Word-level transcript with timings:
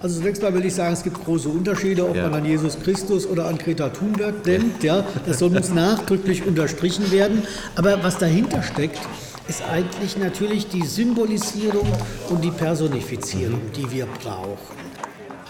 Also 0.00 0.20
zunächst 0.20 0.42
mal 0.42 0.54
will 0.54 0.64
ich 0.64 0.74
sagen, 0.74 0.92
es 0.92 1.02
gibt 1.02 1.24
große 1.24 1.48
Unterschiede, 1.48 2.08
ob 2.08 2.14
ja. 2.14 2.22
man 2.24 2.34
an 2.34 2.44
Jesus 2.44 2.78
Christus 2.78 3.26
oder 3.26 3.46
an 3.46 3.58
Greta 3.58 3.88
Thunberg 3.88 4.44
denkt. 4.44 4.84
Ja, 4.84 5.04
das 5.26 5.40
soll 5.40 5.56
uns 5.56 5.70
nachdrücklich 5.74 6.46
unterstrichen 6.46 7.10
werden. 7.10 7.42
Aber 7.74 8.02
was 8.04 8.16
dahinter 8.16 8.62
steckt, 8.62 9.00
ist 9.48 9.62
eigentlich 9.68 10.16
natürlich 10.16 10.68
die 10.68 10.84
Symbolisierung 10.84 11.90
und 12.28 12.44
die 12.44 12.50
Personifizierung, 12.50 13.60
die 13.74 13.90
wir 13.90 14.06
brauchen. 14.06 14.87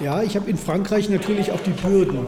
Ja, 0.00 0.22
ich 0.22 0.36
habe 0.36 0.48
in 0.48 0.56
Frankreich 0.56 1.08
natürlich 1.08 1.50
auch 1.50 1.60
die 1.60 1.70
Bürden 1.70 2.24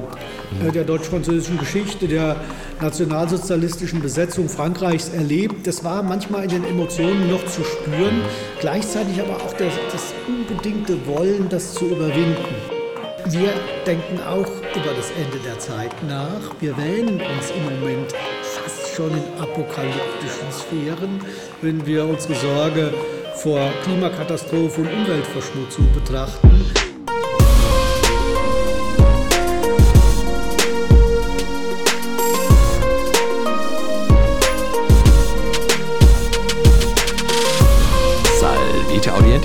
äh, 0.66 0.72
der 0.72 0.82
deutsch-französischen 0.82 1.56
Geschichte, 1.56 2.08
der 2.08 2.36
nationalsozialistischen 2.80 4.02
Besetzung 4.02 4.48
Frankreichs 4.48 5.10
erlebt. 5.10 5.68
Das 5.68 5.84
war 5.84 6.02
manchmal 6.02 6.44
in 6.44 6.48
den 6.48 6.64
Emotionen 6.64 7.30
noch 7.30 7.44
zu 7.46 7.62
spüren, 7.62 8.22
gleichzeitig 8.60 9.20
aber 9.20 9.36
auch 9.36 9.52
das, 9.52 9.72
das 9.92 10.12
unbedingte 10.26 11.06
Wollen, 11.06 11.48
das 11.48 11.74
zu 11.74 11.86
überwinden. 11.86 12.56
Wir 13.26 13.52
denken 13.86 14.18
auch 14.26 14.50
über 14.74 14.92
das 14.96 15.12
Ende 15.12 15.38
der 15.46 15.58
Zeit 15.60 15.94
nach. 16.08 16.40
Wir 16.58 16.76
wählen 16.76 17.20
uns 17.20 17.52
im 17.54 17.62
Moment 17.64 18.12
fast 18.42 18.96
schon 18.96 19.10
in 19.10 19.40
apokalyptischen 19.40 20.50
Sphären, 20.50 21.20
wenn 21.62 21.86
wir 21.86 22.04
unsere 22.04 22.34
Sorge 22.34 22.92
vor 23.36 23.60
Klimakatastrophe 23.84 24.80
und 24.80 24.88
Umweltverschmutzung 24.88 25.86
betrachten. 25.92 26.59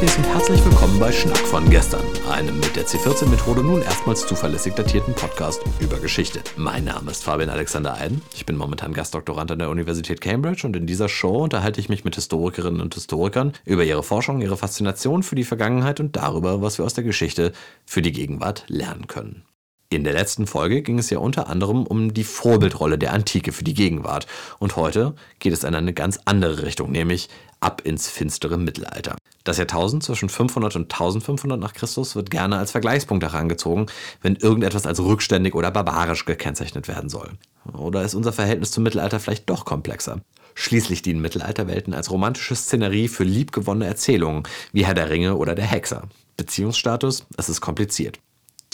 Und 0.05 0.27
herzlich 0.27 0.64
willkommen 0.64 1.00
bei 1.00 1.12
Schnack 1.12 1.40
von 1.40 1.68
gestern, 1.68 2.05
einem 2.30 2.59
mit 2.59 2.76
der 2.76 2.86
C14-Methode 2.86 3.64
nun 3.64 3.82
erstmals 3.82 4.28
zuverlässig 4.28 4.76
datierten 4.76 5.16
Podcast 5.16 5.64
über 5.80 5.97
Geschichte. 5.97 6.42
Mein 6.56 6.84
Name 6.84 7.09
ist 7.09 7.23
Fabian 7.23 7.50
Alexander 7.50 7.95
Eiden, 7.95 8.22
ich 8.36 8.45
bin 8.45 8.56
momentan 8.56 8.94
Gastdoktorand 8.94 9.50
an 9.50 9.58
der 9.58 9.72
Universität 9.72 10.22
Cambridge 10.22 10.67
und 10.67 10.75
in 10.75 10.86
dieser 10.86 11.09
Show 11.09 11.44
unterhalte 11.44 11.80
ich 11.80 11.89
mich 11.89 12.06
mit 12.06 12.14
Historikerinnen 12.14 12.81
und 12.81 12.94
Historikern 12.94 13.53
über 13.66 13.84
ihre 13.84 14.03
Forschung, 14.03 14.42
ihre 14.42 14.58
Faszination 14.58 15.23
für 15.23 15.36
die 15.36 15.44
Vergangenheit 15.44 16.00
und 16.00 16.16
darüber, 16.16 16.62
was 16.62 16.78
wir 16.78 16.86
aus 16.86 16.94
der 16.94 17.03
Geschichte 17.03 17.52
für 17.84 18.03
die 18.03 18.12
Gegenwart 18.12 18.64
lernen 18.67 19.08
können. 19.08 19.44
In 19.90 20.03
der 20.03 20.14
letzten 20.14 20.47
Folge 20.47 20.81
ging 20.81 20.97
es 20.97 21.12
ja 21.12 21.19
unter 21.19 21.47
anderem 21.47 21.86
um 21.86 22.14
die 22.14 22.23
Vorbildrolle 22.23 22.97
der 22.97 23.14
Antike 23.14 23.52
für 23.52 23.64
die 23.64 23.75
Gegenwart. 23.75 24.25
Und 24.58 24.75
heute 24.75 25.14
geht 25.38 25.53
es 25.53 25.64
in 25.64 25.75
eine 25.75 25.94
ganz 25.94 26.19
andere 26.25 26.64
Richtung, 26.64 26.92
nämlich 26.92 27.30
ab 27.59 27.81
ins 27.84 28.09
finstere 28.09 28.58
Mittelalter. 28.58 29.16
Das 29.44 29.58
Jahrtausend 29.58 30.03
zwischen 30.03 30.30
500 30.30 30.75
und 30.75 30.84
1500 30.92 31.59
nach 31.59 31.73
Christus 31.73 32.16
wird 32.16 32.31
gerne 32.31 32.58
als 32.58 32.72
Vergleichspunkt 32.72 33.23
herangezogen, 33.23 33.86
wenn 34.22 34.36
irgendetwas 34.36 34.88
als 34.88 35.00
rückständig 35.00 35.53
oder 35.56 35.72
barbarisch 35.72 36.25
gekennzeichnet 36.25 36.88
werden 36.88 37.09
soll. 37.09 37.31
Oder 37.73 38.03
ist 38.03 38.16
unser 38.16 38.34
Verhältnis 38.34 38.72
zum 38.72 38.84
Mittelalter 38.84 39.20
vielleicht 39.20 39.50
doch 39.50 39.66
komplexer? 39.66 40.22
Schließlich 40.56 41.02
dienen 41.02 41.22
Mittelalterwelten 41.22 41.94
als 41.94 42.12
romantische 42.12 42.56
Szenerie 42.56 43.08
für 43.08 43.23
liebgewonnene 43.23 43.86
Erzählungen, 43.86 44.44
wie 44.72 44.86
Herr 44.86 44.94
der 44.94 45.09
Ringe 45.09 45.36
oder 45.36 45.53
der 45.53 45.66
Hexer. 45.66 46.03
Beziehungsstatus, 46.38 47.25
es 47.38 47.50
ist 47.50 47.62
kompliziert. 47.62 48.19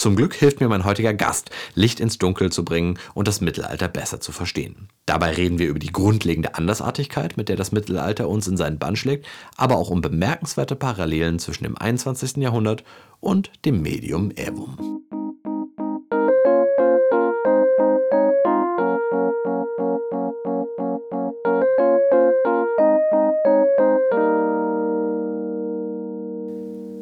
Zum 0.01 0.15
Glück 0.15 0.33
hilft 0.33 0.61
mir 0.61 0.67
mein 0.67 0.83
heutiger 0.83 1.13
Gast, 1.13 1.51
Licht 1.75 1.99
ins 1.99 2.17
Dunkel 2.17 2.51
zu 2.51 2.65
bringen 2.65 2.97
und 3.13 3.27
das 3.27 3.39
Mittelalter 3.39 3.87
besser 3.87 4.19
zu 4.19 4.31
verstehen. 4.31 4.87
Dabei 5.05 5.29
reden 5.29 5.59
wir 5.59 5.67
über 5.67 5.77
die 5.77 5.91
grundlegende 5.91 6.55
Andersartigkeit, 6.55 7.37
mit 7.37 7.49
der 7.49 7.55
das 7.55 7.71
Mittelalter 7.71 8.27
uns 8.27 8.47
in 8.47 8.57
seinen 8.57 8.79
Bann 8.79 8.95
schlägt, 8.95 9.27
aber 9.57 9.75
auch 9.75 9.91
um 9.91 10.01
bemerkenswerte 10.01 10.75
Parallelen 10.75 11.37
zwischen 11.37 11.65
dem 11.65 11.77
21. 11.77 12.37
Jahrhundert 12.37 12.83
und 13.19 13.51
dem 13.63 13.83
Medium 13.83 14.31
Evum. 14.31 15.10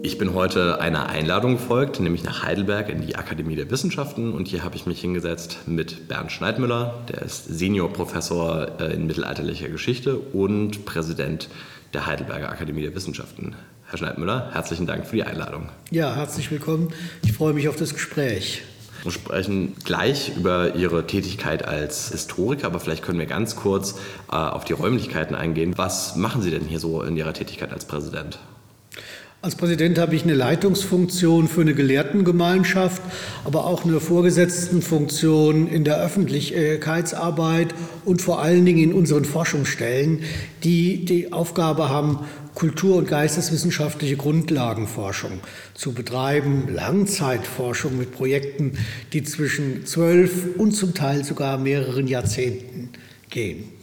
Ich 0.10 0.18
bin 0.18 0.34
heute 0.34 0.82
einer 0.82 1.08
Einladung 1.08 1.54
gefolgt, 1.54 2.00
nämlich 2.00 2.24
nach 2.24 2.42
Heidelberg 2.42 2.90
in 2.90 3.06
die 3.06 3.16
Akademie 3.16 3.56
der 3.56 3.70
Wissenschaften. 3.70 4.34
Und 4.34 4.48
hier 4.48 4.64
habe 4.64 4.76
ich 4.76 4.88
mich 4.88 5.00
hingesetzt 5.00 5.60
mit 5.68 6.08
Bernd 6.08 6.32
Schneidmüller, 6.32 6.96
der 7.10 7.22
ist 7.22 7.46
Seniorprofessor 7.46 8.80
äh, 8.80 8.94
in 8.96 9.06
mittelalterlicher 9.06 9.70
Geschichte 9.70 10.18
und 10.18 10.84
Präsident 10.86 11.48
der 11.94 12.08
Heidelberger 12.08 12.50
Akademie 12.50 12.82
der 12.82 12.96
Wissenschaften. 12.96 13.56
Herr 13.86 14.00
Schneidmüller, 14.00 14.50
herzlichen 14.52 14.88
Dank 14.88 15.06
für 15.06 15.18
die 15.18 15.24
Einladung. 15.26 15.70
Ja, 15.92 16.16
herzlich 16.16 16.50
willkommen. 16.50 16.92
Ich 17.24 17.34
freue 17.34 17.54
mich 17.54 17.70
auf 17.70 17.76
das 17.76 17.94
Gespräch. 17.94 18.64
Wir 19.04 19.12
sprechen 19.12 19.76
gleich 19.86 20.36
über 20.36 20.74
Ihre 20.74 21.06
Tätigkeit 21.06 21.68
als 21.68 22.10
Historiker, 22.10 22.66
aber 22.66 22.80
vielleicht 22.80 23.04
können 23.04 23.20
wir 23.20 23.28
ganz 23.28 23.56
kurz 23.56 23.94
äh, 24.32 24.36
auf 24.36 24.66
die 24.66 24.74
Räumlichkeiten 24.74 25.36
eingehen. 25.36 25.78
Was 25.78 26.16
machen 26.16 26.42
Sie 26.42 26.50
denn 26.50 26.66
hier 26.66 26.80
so 26.80 27.04
in 27.04 27.16
Ihrer 27.16 27.34
Tätigkeit 27.34 27.72
als 27.72 27.86
Präsident? 27.86 28.40
Als 29.42 29.56
Präsident 29.56 29.98
habe 29.98 30.16
ich 30.16 30.24
eine 30.24 30.34
Leitungsfunktion 30.34 31.48
für 31.48 31.62
eine 31.62 31.74
Gelehrtengemeinschaft, 31.74 33.02
aber 33.46 33.68
auch 33.68 33.86
eine 33.86 34.02
Vorgesetztenfunktion 34.02 35.66
in 35.70 35.86
der 35.86 35.98
Öffentlichkeitsarbeit 36.04 37.74
und 38.04 38.22
vor 38.22 38.42
allen 38.42 38.66
Dingen 38.66 38.92
in 38.92 38.94
unseren 38.94 39.24
Forschungsstellen, 39.24 40.24
die 40.66 41.06
die 41.06 41.32
Aufgabe 41.32 41.88
haben, 41.88 42.20
Kultur- 42.54 42.98
und 42.98 43.08
geisteswissenschaftliche 43.08 44.18
Grundlagenforschung 44.18 45.40
zu 45.74 45.94
betreiben, 45.94 46.68
Langzeitforschung 46.68 47.98
mit 47.98 48.12
Projekten, 48.12 48.74
die 49.14 49.24
zwischen 49.24 49.86
zwölf 49.86 50.58
und 50.58 50.74
zum 50.74 50.94
Teil 50.94 51.24
sogar 51.24 51.58
mehreren 51.58 52.08
Jahrzehnten 52.08 52.90
gehen. 53.30 53.79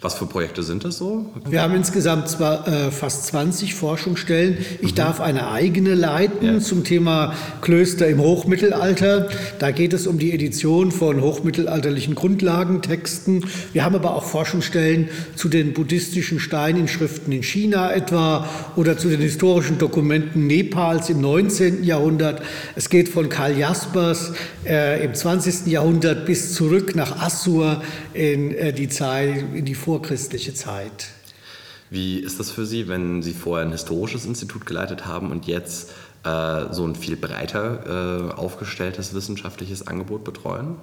Was 0.00 0.14
für 0.14 0.26
Projekte 0.26 0.62
sind 0.62 0.84
das 0.84 0.98
so? 0.98 1.26
Wir 1.50 1.60
haben 1.60 1.74
insgesamt 1.74 2.28
zwar, 2.28 2.68
äh, 2.68 2.92
fast 2.92 3.26
20 3.26 3.74
Forschungsstellen. 3.74 4.58
Ich 4.80 4.92
mhm. 4.92 4.94
darf 4.94 5.20
eine 5.20 5.50
eigene 5.50 5.96
leiten 5.96 6.46
ja. 6.46 6.60
zum 6.60 6.84
Thema 6.84 7.34
Klöster 7.62 8.06
im 8.06 8.20
Hochmittelalter. 8.20 9.28
Da 9.58 9.72
geht 9.72 9.92
es 9.92 10.06
um 10.06 10.20
die 10.20 10.32
Edition 10.32 10.92
von 10.92 11.20
hochmittelalterlichen 11.20 12.14
Grundlagentexten. 12.14 13.44
Wir 13.72 13.84
haben 13.84 13.96
aber 13.96 14.14
auch 14.14 14.22
Forschungsstellen 14.22 15.08
zu 15.34 15.48
den 15.48 15.72
buddhistischen 15.72 16.38
Steininschriften 16.38 17.32
in 17.32 17.42
China 17.42 17.92
etwa 17.92 18.48
oder 18.76 18.98
zu 18.98 19.08
den 19.08 19.20
historischen 19.20 19.78
Dokumenten 19.78 20.46
Nepals 20.46 21.10
im 21.10 21.20
19. 21.20 21.82
Jahrhundert. 21.82 22.40
Es 22.76 22.88
geht 22.88 23.08
von 23.08 23.28
Karl 23.28 23.58
Jaspers 23.58 24.32
äh, 24.64 25.04
im 25.04 25.12
20. 25.12 25.66
Jahrhundert 25.66 26.24
bis 26.24 26.54
zurück 26.54 26.94
nach 26.94 27.20
Assur 27.20 27.82
in 28.14 28.54
äh, 28.54 28.72
die 28.72 28.88
Zeit, 28.88 29.44
in 29.54 29.64
die 29.64 29.74
vorchristliche 29.88 30.52
Zeit. 30.52 31.08
Wie 31.88 32.18
ist 32.18 32.38
das 32.38 32.50
für 32.50 32.66
Sie, 32.66 32.88
wenn 32.88 33.22
Sie 33.22 33.32
vorher 33.32 33.64
ein 33.64 33.72
historisches 33.72 34.26
Institut 34.26 34.66
geleitet 34.66 35.06
haben 35.06 35.30
und 35.30 35.46
jetzt 35.46 35.92
äh, 36.24 36.66
so 36.70 36.86
ein 36.86 36.94
viel 36.94 37.16
breiter 37.16 38.28
äh, 38.28 38.32
aufgestelltes 38.34 39.14
wissenschaftliches 39.14 39.86
Angebot 39.86 40.24
betreuen? 40.24 40.76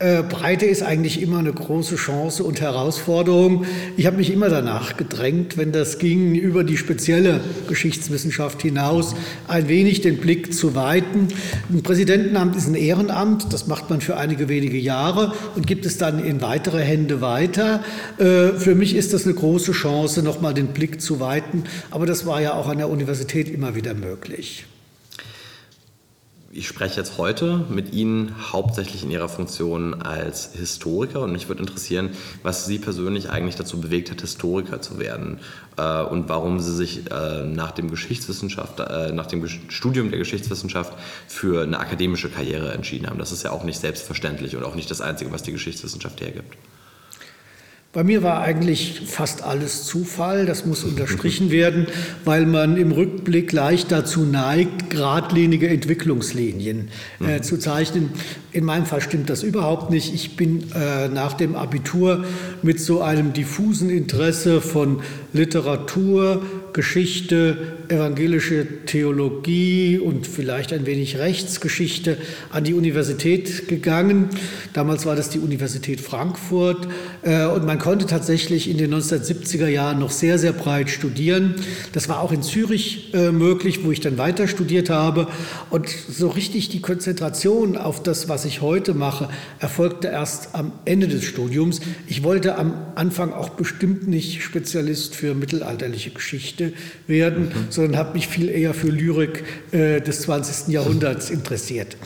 Äh, 0.00 0.24
Breite 0.24 0.66
ist 0.66 0.82
eigentlich 0.82 1.22
immer 1.22 1.38
eine 1.38 1.52
große 1.52 1.94
Chance 1.94 2.42
und 2.42 2.60
Herausforderung. 2.60 3.64
Ich 3.96 4.06
habe 4.06 4.16
mich 4.16 4.32
immer 4.32 4.48
danach 4.48 4.96
gedrängt, 4.96 5.56
wenn 5.56 5.70
das 5.70 6.00
ging, 6.00 6.34
über 6.34 6.64
die 6.64 6.76
spezielle 6.76 7.40
Geschichtswissenschaft 7.68 8.60
hinaus 8.60 9.14
ein 9.46 9.68
wenig 9.68 10.00
den 10.00 10.18
Blick 10.18 10.52
zu 10.52 10.74
weiten. 10.74 11.28
Ein 11.72 11.84
Präsidentenamt 11.84 12.56
ist 12.56 12.66
ein 12.66 12.74
Ehrenamt, 12.74 13.52
das 13.52 13.68
macht 13.68 13.88
man 13.88 14.00
für 14.00 14.16
einige 14.16 14.48
wenige 14.48 14.78
Jahre 14.78 15.32
und 15.54 15.68
gibt 15.68 15.86
es 15.86 15.96
dann 15.96 16.24
in 16.24 16.42
weitere 16.42 16.82
Hände 16.82 17.20
weiter. 17.20 17.84
Äh, 18.18 18.58
für 18.58 18.74
mich 18.74 18.96
ist 18.96 19.14
das 19.14 19.26
eine 19.26 19.34
große 19.34 19.70
Chance, 19.70 20.24
nochmal 20.24 20.54
den 20.54 20.68
Blick 20.68 21.00
zu 21.00 21.20
weiten, 21.20 21.62
aber 21.92 22.04
das 22.04 22.26
war 22.26 22.40
ja 22.40 22.54
auch 22.54 22.68
an 22.68 22.78
der 22.78 22.90
Universität 22.90 23.48
immer 23.48 23.76
wieder 23.76 23.94
möglich. 23.94 24.66
Ich 26.56 26.68
spreche 26.68 27.00
jetzt 27.00 27.18
heute 27.18 27.64
mit 27.68 27.92
Ihnen 27.92 28.52
hauptsächlich 28.52 29.02
in 29.02 29.10
Ihrer 29.10 29.28
Funktion 29.28 30.00
als 30.00 30.52
Historiker 30.54 31.22
und 31.22 31.32
mich 31.32 31.48
würde 31.48 31.62
interessieren, 31.62 32.10
was 32.44 32.64
Sie 32.64 32.78
persönlich 32.78 33.28
eigentlich 33.28 33.56
dazu 33.56 33.80
bewegt 33.80 34.12
hat, 34.12 34.20
Historiker 34.20 34.80
zu 34.80 35.00
werden 35.00 35.40
äh, 35.76 36.02
und 36.04 36.28
warum 36.28 36.60
Sie 36.60 36.72
sich 36.72 37.10
äh, 37.10 37.42
nach 37.42 37.72
dem 37.72 37.90
Geschichtswissenschaft, 37.90 38.78
äh, 38.78 39.10
nach 39.10 39.26
dem 39.26 39.44
Studium 39.48 40.10
der 40.10 40.20
Geschichtswissenschaft 40.20 40.92
für 41.26 41.64
eine 41.64 41.80
akademische 41.80 42.30
Karriere 42.30 42.72
entschieden 42.72 43.08
haben. 43.08 43.18
Das 43.18 43.32
ist 43.32 43.42
ja 43.42 43.50
auch 43.50 43.64
nicht 43.64 43.80
selbstverständlich 43.80 44.54
und 44.54 44.62
auch 44.62 44.76
nicht 44.76 44.92
das 44.92 45.00
Einzige, 45.00 45.32
was 45.32 45.42
die 45.42 45.50
Geschichtswissenschaft 45.50 46.20
hergibt. 46.20 46.56
Bei 47.94 48.02
mir 48.02 48.24
war 48.24 48.40
eigentlich 48.40 49.02
fast 49.06 49.44
alles 49.44 49.84
Zufall, 49.84 50.46
das 50.46 50.66
muss 50.66 50.82
unterstrichen 50.82 51.52
werden, 51.52 51.86
weil 52.24 52.44
man 52.44 52.76
im 52.76 52.90
Rückblick 52.90 53.52
leicht 53.52 53.92
dazu 53.92 54.24
neigt, 54.24 54.90
geradlinige 54.90 55.68
Entwicklungslinien 55.68 56.88
äh, 57.20 57.38
mhm. 57.38 57.42
zu 57.44 57.56
zeichnen. 57.56 58.10
In 58.50 58.64
meinem 58.64 58.84
Fall 58.84 59.00
stimmt 59.00 59.30
das 59.30 59.44
überhaupt 59.44 59.90
nicht. 59.90 60.12
Ich 60.12 60.34
bin 60.34 60.72
äh, 60.74 61.06
nach 61.06 61.34
dem 61.34 61.54
Abitur 61.54 62.24
mit 62.62 62.80
so 62.80 63.00
einem 63.00 63.32
diffusen 63.32 63.90
Interesse 63.90 64.60
von 64.60 65.00
Literatur, 65.32 66.42
Geschichte, 66.74 67.56
evangelische 67.86 68.66
Theologie 68.84 70.00
und 70.00 70.26
vielleicht 70.26 70.72
ein 70.72 70.86
wenig 70.86 71.18
Rechtsgeschichte 71.18 72.18
an 72.50 72.64
die 72.64 72.74
Universität 72.74 73.68
gegangen. 73.68 74.28
Damals 74.72 75.06
war 75.06 75.14
das 75.14 75.30
die 75.30 75.38
Universität 75.38 76.00
Frankfurt 76.00 76.88
äh, 77.22 77.46
und 77.46 77.64
man 77.64 77.78
konnte 77.78 78.06
tatsächlich 78.06 78.68
in 78.68 78.76
den 78.76 78.92
1970er 78.92 79.68
Jahren 79.68 80.00
noch 80.00 80.10
sehr, 80.10 80.36
sehr 80.36 80.52
breit 80.52 80.90
studieren. 80.90 81.54
Das 81.92 82.08
war 82.08 82.20
auch 82.20 82.32
in 82.32 82.42
Zürich 82.42 83.14
äh, 83.14 83.30
möglich, 83.30 83.84
wo 83.84 83.92
ich 83.92 84.00
dann 84.00 84.18
weiter 84.18 84.48
studiert 84.48 84.90
habe. 84.90 85.28
Und 85.70 85.88
so 85.88 86.26
richtig 86.26 86.70
die 86.70 86.80
Konzentration 86.80 87.76
auf 87.76 88.02
das, 88.02 88.28
was 88.28 88.44
ich 88.46 88.62
heute 88.62 88.94
mache, 88.94 89.28
erfolgte 89.60 90.08
erst 90.08 90.56
am 90.56 90.72
Ende 90.86 91.06
des 91.06 91.22
Studiums. 91.22 91.80
Ich 92.08 92.24
wollte 92.24 92.58
am 92.58 92.74
Anfang 92.96 93.32
auch 93.32 93.50
bestimmt 93.50 94.08
nicht 94.08 94.42
Spezialist 94.42 95.14
für 95.14 95.36
mittelalterliche 95.36 96.10
Geschichte 96.10 96.63
Geschichte 96.64 96.72
werden, 97.06 97.44
mhm. 97.44 97.66
sondern 97.70 97.96
habe 97.96 98.14
mich 98.14 98.28
viel 98.28 98.48
eher 98.48 98.74
für 98.74 98.88
Lyrik 98.88 99.44
äh, 99.72 100.00
des 100.00 100.22
20. 100.22 100.72
Jahrhunderts 100.72 101.30
interessiert. 101.30 101.96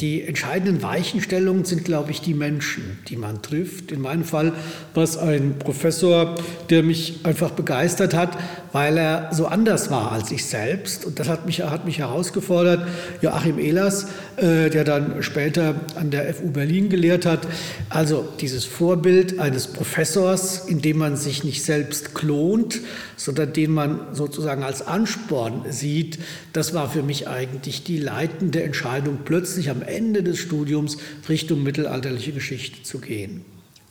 Die 0.00 0.22
entscheidenden 0.22 0.82
Weichenstellungen 0.82 1.64
sind, 1.64 1.84
glaube 1.84 2.10
ich, 2.10 2.20
die 2.20 2.34
Menschen, 2.34 2.98
die 3.06 3.16
man 3.16 3.42
trifft. 3.42 3.92
In 3.92 4.00
meinem 4.00 4.24
Fall 4.24 4.52
war 4.92 5.04
es 5.04 5.16
ein 5.16 5.56
Professor, 5.60 6.34
der 6.68 6.82
mich 6.82 7.20
einfach 7.22 7.52
begeistert 7.52 8.12
hat, 8.12 8.36
weil 8.72 8.98
er 8.98 9.28
so 9.32 9.46
anders 9.46 9.92
war 9.92 10.10
als 10.10 10.32
ich 10.32 10.46
selbst. 10.46 11.04
Und 11.04 11.20
das 11.20 11.28
hat 11.28 11.46
mich, 11.46 11.62
hat 11.62 11.84
mich 11.84 11.98
herausgefordert. 11.98 12.88
Joachim 13.22 13.60
Ehlers, 13.60 14.08
äh, 14.36 14.68
der 14.68 14.82
dann 14.82 15.22
später 15.22 15.76
an 15.94 16.10
der 16.10 16.34
FU 16.34 16.50
Berlin 16.50 16.88
gelehrt 16.88 17.24
hat. 17.24 17.46
Also 17.88 18.26
dieses 18.40 18.64
Vorbild 18.64 19.38
eines 19.38 19.68
Professors, 19.68 20.66
in 20.66 20.82
dem 20.82 20.98
man 20.98 21.16
sich 21.16 21.44
nicht 21.44 21.62
selbst 21.62 22.16
klont, 22.16 22.80
sondern 23.14 23.52
den 23.52 23.70
man 23.70 24.00
sozusagen 24.12 24.64
als 24.64 24.84
Ansporn 24.84 25.66
sieht, 25.70 26.18
das 26.52 26.74
war 26.74 26.90
für 26.90 27.04
mich 27.04 27.28
eigentlich 27.28 27.84
die 27.84 27.98
leitende 27.98 28.64
Entscheidung, 28.64 29.18
plötzlich 29.24 29.70
am 29.70 29.83
Ende 29.88 30.22
des 30.22 30.38
Studiums 30.38 30.98
Richtung 31.28 31.62
mittelalterliche 31.62 32.32
Geschichte 32.32 32.82
zu 32.82 32.98
gehen. 32.98 33.44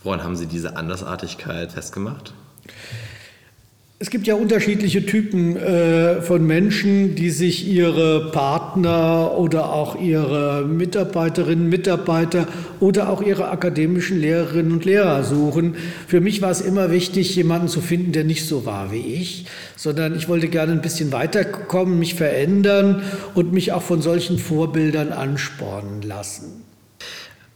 Woran 0.04 0.24
haben 0.24 0.36
Sie 0.36 0.48
diese 0.48 0.76
Andersartigkeit 0.76 1.72
festgemacht? 1.72 2.34
Es 4.04 4.10
gibt 4.10 4.28
ja 4.28 4.36
unterschiedliche 4.36 5.06
Typen 5.06 5.56
äh, 5.56 6.22
von 6.22 6.46
Menschen, 6.46 7.16
die 7.16 7.30
sich 7.30 7.70
ihre 7.70 8.32
Partner 8.32 9.32
oder 9.38 9.72
auch 9.72 9.98
ihre 9.98 10.66
Mitarbeiterinnen, 10.68 11.70
Mitarbeiter 11.70 12.46
oder 12.82 13.08
auch 13.08 13.22
ihre 13.22 13.50
akademischen 13.50 14.20
Lehrerinnen 14.20 14.74
und 14.74 14.84
Lehrer 14.84 15.24
suchen. 15.24 15.78
Für 16.06 16.20
mich 16.20 16.42
war 16.42 16.52
es 16.52 16.60
immer 16.60 16.92
wichtig, 16.92 17.34
jemanden 17.38 17.70
zu 17.70 17.80
finden, 17.80 18.12
der 18.12 18.26
nicht 18.26 18.46
so 18.46 18.66
war 18.66 18.92
wie 18.92 18.98
ich, 18.98 19.46
sondern 19.78 20.18
ich 20.18 20.28
wollte 20.28 20.50
gerne 20.50 20.74
ein 20.74 20.82
bisschen 20.82 21.14
weiterkommen, 21.14 21.98
mich 21.98 22.16
verändern 22.16 23.04
und 23.36 23.54
mich 23.54 23.72
auch 23.72 23.84
von 23.84 24.02
solchen 24.02 24.38
Vorbildern 24.38 25.14
anspornen 25.14 26.02
lassen. 26.02 26.63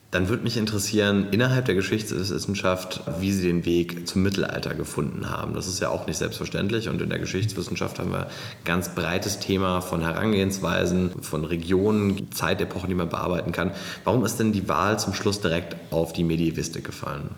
Dann 0.09 0.29
würde 0.29 0.43
mich 0.43 0.55
interessieren, 0.55 1.27
innerhalb 1.31 1.65
der 1.65 1.75
Geschichtswissenschaft, 1.75 3.01
wie 3.19 3.33
Sie 3.33 3.45
den 3.45 3.65
Weg 3.65 4.07
zum 4.07 4.23
Mittelalter 4.23 4.73
gefunden 4.73 5.29
haben. 5.29 5.53
Das 5.53 5.67
ist 5.67 5.81
ja 5.81 5.89
auch 5.89 6.07
nicht 6.07 6.17
selbstverständlich 6.17 6.87
und 6.87 7.01
in 7.01 7.09
der 7.09 7.19
Geschichtswissenschaft 7.19 7.99
haben 7.99 8.11
wir 8.11 8.27
ein 8.27 8.31
ganz 8.63 8.95
breites 8.95 9.39
Thema 9.39 9.81
von 9.81 10.01
Herangehensweisen, 10.01 11.11
von 11.21 11.43
Regionen, 11.43 12.31
Zeitepochen, 12.31 12.87
die 12.87 12.95
man 12.95 13.09
bearbeiten 13.09 13.51
kann. 13.51 13.71
Warum 14.05 14.23
ist 14.23 14.37
denn 14.37 14.53
die 14.53 14.69
Wahl 14.69 14.97
zum 14.97 15.13
Schluss 15.13 15.41
direkt 15.41 15.75
auf 15.91 16.13
die 16.13 16.23
Medievistik 16.23 16.85
gefallen? 16.85 17.29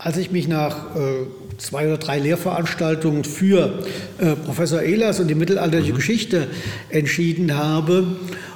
Als 0.00 0.16
ich 0.16 0.30
mich 0.30 0.46
nach 0.46 0.94
äh, 0.94 1.26
zwei 1.56 1.88
oder 1.88 1.98
drei 1.98 2.20
Lehrveranstaltungen 2.20 3.24
für 3.24 3.82
äh, 4.18 4.36
Professor 4.36 4.80
Ehlers 4.80 5.18
und 5.18 5.26
die 5.26 5.34
mittelalterliche 5.34 5.90
mhm. 5.90 5.96
Geschichte 5.96 6.46
entschieden 6.90 7.56
habe, 7.56 8.06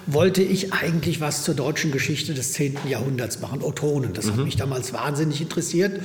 wollte 0.06 0.42
ich 0.42 0.72
eigentlich 0.72 1.20
was 1.20 1.44
zur 1.44 1.54
deutschen 1.54 1.92
Geschichte 1.92 2.34
des 2.34 2.52
10. 2.52 2.78
Jahrhunderts 2.88 3.40
machen, 3.40 3.62
Otonen. 3.62 4.12
Das 4.12 4.26
mhm. 4.26 4.32
hat 4.32 4.44
mich 4.44 4.56
damals 4.56 4.92
wahnsinnig 4.92 5.40
interessiert. 5.40 6.00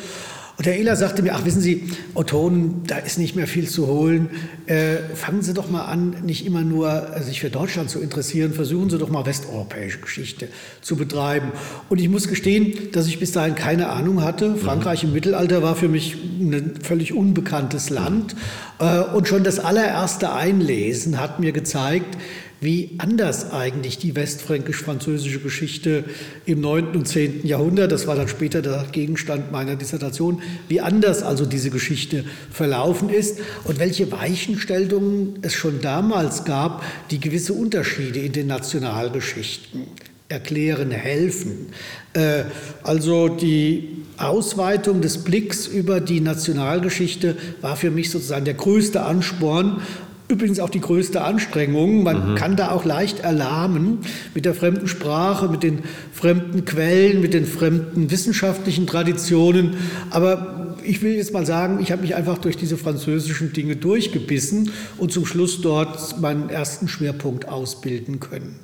Und 0.57 0.65
Herr 0.65 0.73
Ehler 0.73 0.95
sagte 0.95 1.21
mir, 1.21 1.35
ach 1.35 1.45
wissen 1.45 1.61
Sie, 1.61 1.91
Ottonen, 2.15 2.81
da 2.88 2.97
ist 2.97 3.19
nicht 3.19 3.35
mehr 3.35 3.45
viel 3.45 3.69
zu 3.69 3.85
holen. 3.85 4.31
Äh, 4.65 4.97
fangen 5.13 5.44
Sie 5.44 5.53
doch 5.53 5.69
mal 5.69 5.85
an, 5.85 6.15
nicht 6.23 6.47
immer 6.47 6.61
nur 6.61 7.15
äh, 7.15 7.21
sich 7.21 7.41
für 7.41 7.51
Deutschland 7.51 7.91
zu 7.91 7.99
interessieren, 7.99 8.53
versuchen 8.53 8.89
Sie 8.89 8.97
doch 8.97 9.09
mal 9.09 9.27
westeuropäische 9.27 9.99
Geschichte 9.99 10.47
zu 10.81 10.95
betreiben. 10.95 11.51
Und 11.89 12.01
ich 12.01 12.09
muss 12.09 12.27
gestehen, 12.27 12.89
dass 12.91 13.05
ich 13.05 13.19
bis 13.19 13.33
dahin 13.33 13.53
keine 13.53 13.89
Ahnung 13.89 14.23
hatte. 14.23 14.49
Mhm. 14.49 14.57
Frankreich 14.57 15.03
im 15.03 15.13
Mittelalter 15.13 15.61
war 15.61 15.75
für 15.75 15.89
mich 15.89 16.15
ein 16.15 16.73
völlig 16.81 17.13
unbekanntes 17.13 17.91
Land. 17.91 18.35
Äh, 18.79 19.01
und 19.01 19.27
schon 19.27 19.44
das 19.44 19.59
allererste 19.59 20.33
Einlesen 20.33 21.19
hat 21.19 21.39
mir 21.39 21.51
gezeigt, 21.51 22.17
wie 22.59 22.95
anders 22.98 23.51
eigentlich 23.51 23.98
die 23.98 24.15
westfränkisch-französische 24.15 25.39
Geschichte 25.39 26.04
im 26.45 26.62
9. 26.62 26.95
und 26.95 27.07
10. 27.07 27.45
Jahrhundert, 27.45 27.92
das 27.92 28.07
war 28.07 28.15
dann 28.15 28.27
später 28.27 28.62
der 28.62 28.86
Gegenstand 28.92 29.51
meiner 29.51 29.75
Dissertation, 29.75 30.42
wie 30.68 30.81
anders 30.81 31.21
also 31.21 31.45
diese 31.45 31.69
Geschichte 31.69 32.24
verlaufen 32.51 33.09
ist 33.09 33.39
und 33.65 33.80
welche 33.80 34.12
Weichenstellungen 34.12 35.39
es 35.42 35.54
schon 35.54 35.81
damals 35.81 36.45
gab, 36.45 36.83
die 37.12 37.19
gewisse 37.19 37.54
Unterschiede 37.54 38.19
in 38.19 38.31
den 38.31 38.48
Nationalgeschichten 38.48 39.83
erklären, 40.30 40.92
helfen. 40.92 41.68
Äh, 42.13 42.44
also 42.83 43.30
die 43.30 44.04
Ausweitung 44.18 45.01
des 45.01 45.24
Blicks 45.24 45.68
über 45.68 46.01
die 46.01 46.19
Nationalgeschichte 46.19 47.38
war 47.62 47.77
für 47.77 47.92
mich 47.92 48.09
sozusagen 48.09 48.45
der 48.45 48.56
größte 48.56 49.04
Ansporn, 49.04 49.81
Übrigens 50.29 50.59
auch 50.59 50.69
die 50.69 50.81
größte 50.81 51.21
Anstrengung. 51.21 52.03
Man 52.03 52.31
mhm. 52.31 52.35
kann 52.35 52.57
da 52.57 52.71
auch 52.71 52.83
leicht 52.83 53.21
erlahmen 53.21 54.00
mit 54.33 54.44
der 54.45 54.53
fremden 54.53 54.88
Sprache, 54.88 55.47
mit 55.47 55.63
den 55.63 55.83
fremden 56.12 56.65
Quellen, 56.65 57.21
mit 57.21 57.33
den 57.33 57.45
fremden 57.45 58.12
wissenschaftlichen 58.12 58.88
Traditionen. 58.88 59.77
Aber 60.09 60.75
ich 60.83 61.01
will 61.01 61.13
jetzt 61.13 61.31
mal 61.31 61.45
sagen, 61.45 61.79
ich 61.81 61.91
habe 61.91 62.01
mich 62.01 62.15
einfach 62.15 62.38
durch 62.39 62.57
diese 62.57 62.77
französischen 62.77 63.53
Dinge 63.53 63.77
durchgebissen 63.77 64.71
und 64.97 65.13
zum 65.13 65.25
Schluss 65.25 65.62
dort 65.62 66.19
meinen 66.19 66.50
ersten 66.50 66.89
Schwerpunkt 66.89 67.47
ausbilden 67.47 68.19
können. 68.19 68.59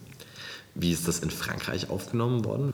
Wie 0.75 0.92
ist 0.92 1.07
das 1.07 1.19
in 1.19 1.30
Frankreich 1.30 1.89
aufgenommen 1.89 2.44
worden? 2.44 2.74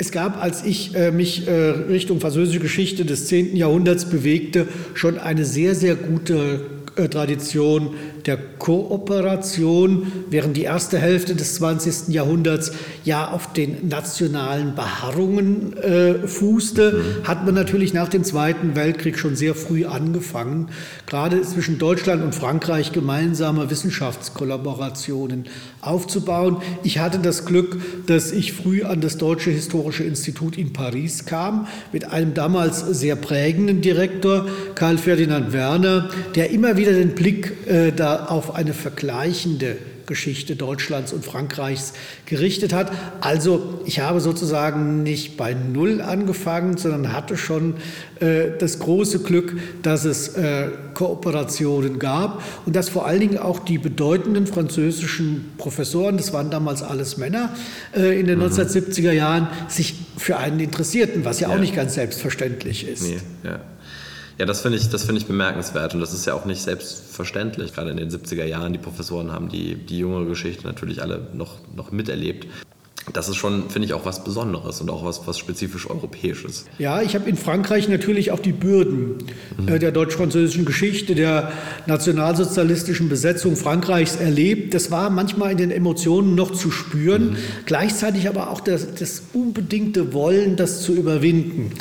Es 0.00 0.12
gab, 0.12 0.40
als 0.40 0.64
ich 0.64 0.94
äh, 0.94 1.10
mich 1.10 1.48
äh, 1.48 1.50
Richtung 1.50 2.20
französische 2.20 2.60
Geschichte 2.60 3.04
des 3.04 3.26
10. 3.26 3.56
Jahrhunderts 3.56 4.08
bewegte, 4.08 4.68
schon 4.94 5.18
eine 5.18 5.44
sehr, 5.44 5.74
sehr 5.74 5.96
gute 5.96 6.60
Tradition 7.06 8.17
der 8.28 8.36
Kooperation, 8.58 10.12
während 10.28 10.54
die 10.54 10.64
erste 10.64 10.98
Hälfte 10.98 11.34
des 11.34 11.54
20. 11.54 12.08
Jahrhunderts 12.08 12.72
ja 13.02 13.30
auf 13.30 13.54
den 13.54 13.88
nationalen 13.88 14.74
Beharrungen 14.74 15.74
äh, 15.78 16.28
fußte, 16.28 16.92
mhm. 16.92 17.26
hat 17.26 17.46
man 17.46 17.54
natürlich 17.54 17.94
nach 17.94 18.08
dem 18.08 18.24
Zweiten 18.24 18.76
Weltkrieg 18.76 19.18
schon 19.18 19.34
sehr 19.34 19.54
früh 19.54 19.86
angefangen, 19.86 20.68
gerade 21.06 21.40
zwischen 21.40 21.78
Deutschland 21.78 22.22
und 22.22 22.34
Frankreich 22.34 22.92
gemeinsame 22.92 23.70
Wissenschaftskollaborationen 23.70 25.46
aufzubauen. 25.80 26.58
Ich 26.82 26.98
hatte 26.98 27.20
das 27.20 27.46
Glück, 27.46 27.78
dass 28.08 28.30
ich 28.30 28.52
früh 28.52 28.82
an 28.82 29.00
das 29.00 29.16
Deutsche 29.16 29.50
Historische 29.50 30.04
Institut 30.04 30.58
in 30.58 30.74
Paris 30.74 31.24
kam, 31.24 31.66
mit 31.92 32.12
einem 32.12 32.34
damals 32.34 32.80
sehr 32.80 33.16
prägenden 33.16 33.80
Direktor, 33.80 34.46
Karl 34.74 34.98
Ferdinand 34.98 35.54
Werner, 35.54 36.10
der 36.34 36.50
immer 36.50 36.76
wieder 36.76 36.92
den 36.92 37.14
Blick 37.14 37.66
äh, 37.66 37.90
da 37.90 38.17
auf 38.26 38.54
eine 38.54 38.74
vergleichende 38.74 39.76
Geschichte 40.08 40.56
Deutschlands 40.56 41.12
und 41.12 41.24
Frankreichs 41.24 41.92
gerichtet 42.26 42.72
hat. 42.72 42.90
Also 43.20 43.80
ich 43.84 44.00
habe 44.00 44.20
sozusagen 44.20 45.02
nicht 45.02 45.36
bei 45.36 45.54
Null 45.54 46.00
angefangen, 46.00 46.78
sondern 46.78 47.12
hatte 47.12 47.36
schon 47.36 47.74
äh, 48.20 48.46
das 48.58 48.78
große 48.78 49.20
Glück, 49.20 49.56
dass 49.82 50.04
es 50.04 50.28
äh, 50.28 50.68
Kooperationen 50.94 51.98
gab 51.98 52.42
und 52.64 52.74
dass 52.74 52.88
vor 52.88 53.06
allen 53.06 53.20
Dingen 53.20 53.38
auch 53.38 53.60
die 53.60 53.78
bedeutenden 53.78 54.46
französischen 54.46 55.52
Professoren, 55.58 56.16
das 56.16 56.32
waren 56.32 56.50
damals 56.50 56.82
alles 56.82 57.18
Männer 57.18 57.54
äh, 57.94 58.18
in 58.18 58.26
den 58.26 58.38
mhm. 58.38 58.46
1970er 58.46 59.12
Jahren, 59.12 59.48
sich 59.68 59.94
für 60.16 60.38
einen 60.38 60.58
interessierten, 60.58 61.24
was 61.26 61.38
ja, 61.40 61.48
ja. 61.48 61.54
auch 61.54 61.60
nicht 61.60 61.76
ganz 61.76 61.94
selbstverständlich 61.94 62.88
ist. 62.88 63.02
Nee, 63.02 63.18
ja. 63.44 63.60
Ja, 64.38 64.46
das 64.46 64.60
finde 64.60 64.78
ich, 64.78 64.84
find 64.84 65.18
ich 65.18 65.26
bemerkenswert 65.26 65.94
und 65.94 66.00
das 66.00 66.14
ist 66.14 66.24
ja 66.24 66.34
auch 66.34 66.44
nicht 66.44 66.62
selbstverständlich. 66.62 67.74
Gerade 67.74 67.90
in 67.90 67.96
den 67.96 68.08
70er 68.08 68.44
Jahren, 68.44 68.72
die 68.72 68.78
Professoren 68.78 69.32
haben 69.32 69.48
die, 69.48 69.74
die 69.74 69.98
jüngere 69.98 70.26
Geschichte 70.26 70.64
natürlich 70.64 71.02
alle 71.02 71.26
noch, 71.34 71.56
noch 71.74 71.90
miterlebt. 71.90 72.46
Das 73.12 73.28
ist 73.28 73.36
schon, 73.36 73.70
finde 73.70 73.86
ich, 73.86 73.94
auch 73.94 74.04
was 74.04 74.24
Besonderes 74.24 74.80
und 74.80 74.90
auch 74.90 75.04
was, 75.04 75.26
was 75.26 75.38
spezifisch 75.38 75.88
Europäisches. 75.88 76.66
Ja, 76.78 77.02
ich 77.02 77.14
habe 77.14 77.28
in 77.28 77.36
Frankreich 77.36 77.88
natürlich 77.88 78.30
auch 78.30 78.40
die 78.40 78.52
Bürden 78.52 79.18
mhm. 79.56 79.68
äh, 79.68 79.78
der 79.78 79.92
deutsch-französischen 79.92 80.64
Geschichte, 80.64 81.14
der 81.14 81.52
nationalsozialistischen 81.86 83.08
Besetzung 83.08 83.56
Frankreichs 83.56 84.16
erlebt. 84.16 84.74
Das 84.74 84.90
war 84.90 85.10
manchmal 85.10 85.52
in 85.52 85.58
den 85.58 85.70
Emotionen 85.70 86.34
noch 86.34 86.52
zu 86.52 86.70
spüren, 86.70 87.30
mhm. 87.30 87.36
gleichzeitig 87.66 88.28
aber 88.28 88.50
auch 88.50 88.60
das, 88.60 88.94
das, 88.94 89.22
unbedingte 89.32 90.12
Wollen, 90.12 90.56
das 90.56 90.82
zu 90.82 90.94
überwinden. 90.94 91.72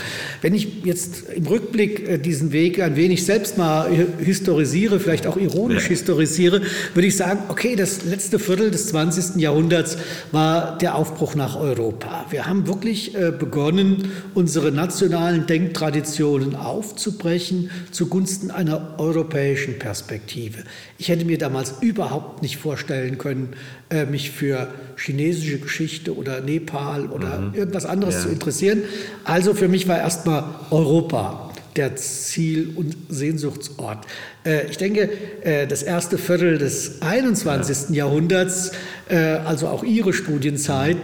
Wenn 0.42 0.54
ich 0.54 0.84
jetzt 0.84 1.24
im 1.30 1.46
Rückblick 1.48 2.08
äh, 2.08 2.18
diesen 2.18 2.52
Weg 2.52 2.82
ein 2.82 2.96
wenig 2.96 3.26
selbst 3.26 3.58
mal 3.58 3.90
historisiere, 4.20 5.00
vielleicht 5.00 5.28
auch 5.28 5.38
ironisch 5.38 5.84
ja. 5.84 5.90
historisiere, 5.90 6.62
würde 6.94 7.08
ich 7.08 7.16
sagen, 7.16 7.40
okay, 7.50 7.76
das 7.76 8.04
letzte 8.06 8.40
Viertel 8.40 8.72
des 8.72 8.88
20. 8.88 9.42
Jahrhunderts 9.42 9.98
war 10.32 10.78
der 10.78 10.96
Aufbau 10.96 11.17
Aufbruch 11.18 11.34
nach 11.34 11.56
Europa. 11.60 12.28
Wir 12.30 12.46
haben 12.46 12.68
wirklich 12.68 13.16
äh, 13.16 13.32
begonnen, 13.32 14.12
unsere 14.36 14.72
nationalen 14.72 15.48
Denktraditionen 15.48 16.56
aufzubrechen 16.56 17.72
zugunsten 17.90 18.52
einer 18.52 19.00
europäischen 19.00 19.80
Perspektive. 19.80 20.60
Ich 21.00 21.10
hätte 21.10 21.26
mir 21.26 21.40
damals 21.40 21.74
überhaupt 21.82 22.44
nicht 22.44 22.58
vorstellen 22.58 23.18
können, 23.18 23.54
äh, 23.90 24.06
mich 24.06 24.30
für 24.30 24.68
chinesische 24.96 25.58
Geschichte 25.58 26.16
oder 26.16 26.40
Nepal 26.42 27.08
oder 27.08 27.40
mhm. 27.40 27.56
irgendwas 27.56 27.88
anderes 27.88 28.14
ja. 28.14 28.22
zu 28.22 28.30
interessieren. 28.30 28.84
Also 29.24 29.56
für 29.56 29.68
mich 29.68 29.88
war 29.88 29.98
erstmal 29.98 30.44
Europa 30.70 31.52
der 31.76 31.96
Ziel- 31.96 32.74
und 32.76 32.96
Sehnsuchtsort. 33.10 34.06
Äh, 34.46 34.68
ich 34.70 34.78
denke, 34.78 35.10
das 35.68 35.82
erste 35.82 36.20
Viertel 36.20 36.60
des 36.60 37.02
21. 37.02 37.90
Ja. 37.90 38.06
Jahrhunderts 38.06 38.72
also 39.10 39.68
auch 39.68 39.84
Ihre 39.84 40.14
Studienzeit, 40.14 40.98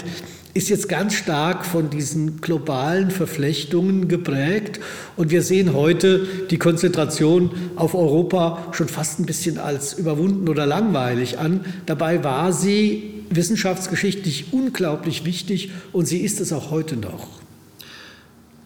ist 0.54 0.70
jetzt 0.70 0.88
ganz 0.88 1.16
stark 1.16 1.66
von 1.66 1.90
diesen 1.90 2.40
globalen 2.40 3.10
Verflechtungen 3.10 4.08
geprägt. 4.08 4.80
Und 5.18 5.32
wir 5.32 5.42
sehen 5.42 5.74
heute 5.74 6.28
die 6.52 6.60
Konzentration 6.60 7.52
auf 7.76 7.96
Europa 7.96 8.68
schon 8.72 8.88
fast 8.88 9.20
ein 9.20 9.26
bisschen 9.26 9.58
als 9.58 9.94
überwunden 9.94 10.48
oder 10.48 10.68
langweilig 10.68 11.40
an. 11.40 11.66
Dabei 11.88 12.24
war 12.24 12.54
sie 12.54 13.26
wissenschaftsgeschichtlich 13.32 14.54
unglaublich 14.54 15.26
wichtig 15.26 15.72
und 15.92 16.06
sie 16.06 16.20
ist 16.20 16.40
es 16.40 16.54
auch 16.54 16.70
heute 16.70 16.98
noch. 16.98 17.28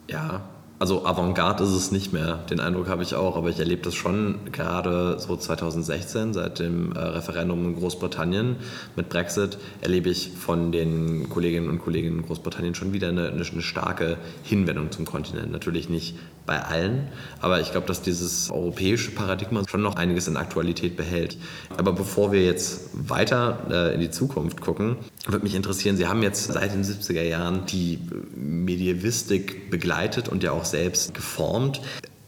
Ja, 0.09 0.49
also 0.79 1.05
Avantgarde 1.05 1.63
ist 1.63 1.71
es 1.71 1.91
nicht 1.91 2.13
mehr, 2.13 2.39
den 2.49 2.59
Eindruck 2.59 2.87
habe 2.87 3.01
ich 3.01 3.15
auch, 3.15 3.35
aber 3.35 3.49
ich 3.49 3.59
erlebe 3.59 3.81
das 3.81 3.95
schon 3.95 4.51
gerade 4.51 5.17
so 5.19 5.35
2016, 5.35 6.33
seit 6.33 6.59
dem 6.59 6.91
äh, 6.91 6.99
Referendum 6.99 7.65
in 7.65 7.75
Großbritannien 7.75 8.57
mit 8.95 9.09
Brexit, 9.09 9.57
erlebe 9.81 10.09
ich 10.09 10.31
von 10.37 10.71
den 10.71 11.29
Kolleginnen 11.29 11.69
und 11.69 11.79
Kollegen 11.79 12.09
in 12.09 12.21
Großbritannien 12.21 12.75
schon 12.75 12.93
wieder 12.93 13.09
eine, 13.09 13.29
eine 13.29 13.43
starke 13.43 14.17
Hinwendung 14.43 14.91
zum 14.91 15.05
Kontinent. 15.05 15.51
Natürlich 15.51 15.89
nicht 15.89 16.15
bei 16.45 16.61
allen, 16.61 17.07
aber 17.41 17.59
ich 17.59 17.71
glaube, 17.71 17.87
dass 17.87 18.01
dieses 18.01 18.51
europäische 18.51 19.11
Paradigma 19.11 19.63
schon 19.67 19.81
noch 19.81 19.95
einiges 19.95 20.27
in 20.27 20.37
Aktualität 20.37 20.95
behält. 20.95 21.37
Aber 21.75 21.91
bevor 21.91 22.31
wir 22.31 22.43
jetzt 22.43 22.89
weiter 22.93 23.67
äh, 23.69 23.93
in 23.95 23.99
die 23.99 24.11
Zukunft 24.11 24.61
gucken, 24.61 24.95
würde 25.27 25.43
mich 25.43 25.55
interessieren, 25.55 25.97
Sie 25.97 26.07
haben 26.07 26.23
jetzt 26.23 26.53
seit 26.53 26.73
den 26.73 26.83
70er 26.83 27.23
Jahren 27.23 27.65
die 27.65 27.99
Medievistik 28.35 29.69
begleitet 29.69 30.29
und 30.29 30.43
ja 30.43 30.51
auch 30.51 30.66
selbst 30.71 31.13
geformt. 31.13 31.81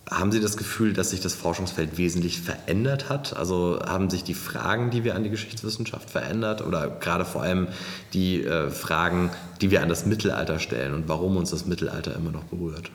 Haben 0.10 0.32
Sie 0.32 0.40
das 0.40 0.58
Gefühl, 0.58 0.94
dass 0.94 1.12
sich 1.12 1.22
das 1.22 1.36
Forschungsfeld 1.36 1.98
wesentlich 1.98 2.42
verändert 2.42 3.10
hat? 3.10 3.36
Also 3.38 3.80
haben 3.86 4.10
sich 4.10 4.24
die 4.24 4.34
Fragen, 4.34 4.90
die 4.90 5.04
wir 5.04 5.16
an 5.16 5.24
die 5.24 5.30
Geschichtswissenschaft 5.30 6.10
verändert 6.10 6.66
oder 6.66 6.90
gerade 6.90 7.26
vor 7.26 7.44
allem 7.44 7.68
die 8.14 8.44
äh, 8.44 8.72
Fragen, 8.72 9.30
die 9.62 9.70
wir 9.70 9.84
an 9.84 9.90
das 9.90 10.08
Mittelalter 10.08 10.58
stellen 10.58 10.96
und 10.96 11.08
warum 11.08 11.38
uns 11.38 11.52
das 11.52 11.66
Mittelalter 11.66 12.16
immer 12.16 12.32
noch 12.32 12.46
berührt? 12.46 12.90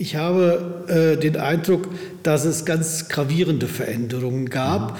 Ich 0.00 0.14
habe 0.14 0.84
äh, 0.86 1.20
den 1.20 1.36
Eindruck, 1.36 1.88
dass 2.22 2.44
es 2.44 2.64
ganz 2.64 3.08
gravierende 3.08 3.66
Veränderungen 3.66 4.48
gab. 4.48 4.92
Mhm. 4.92 4.96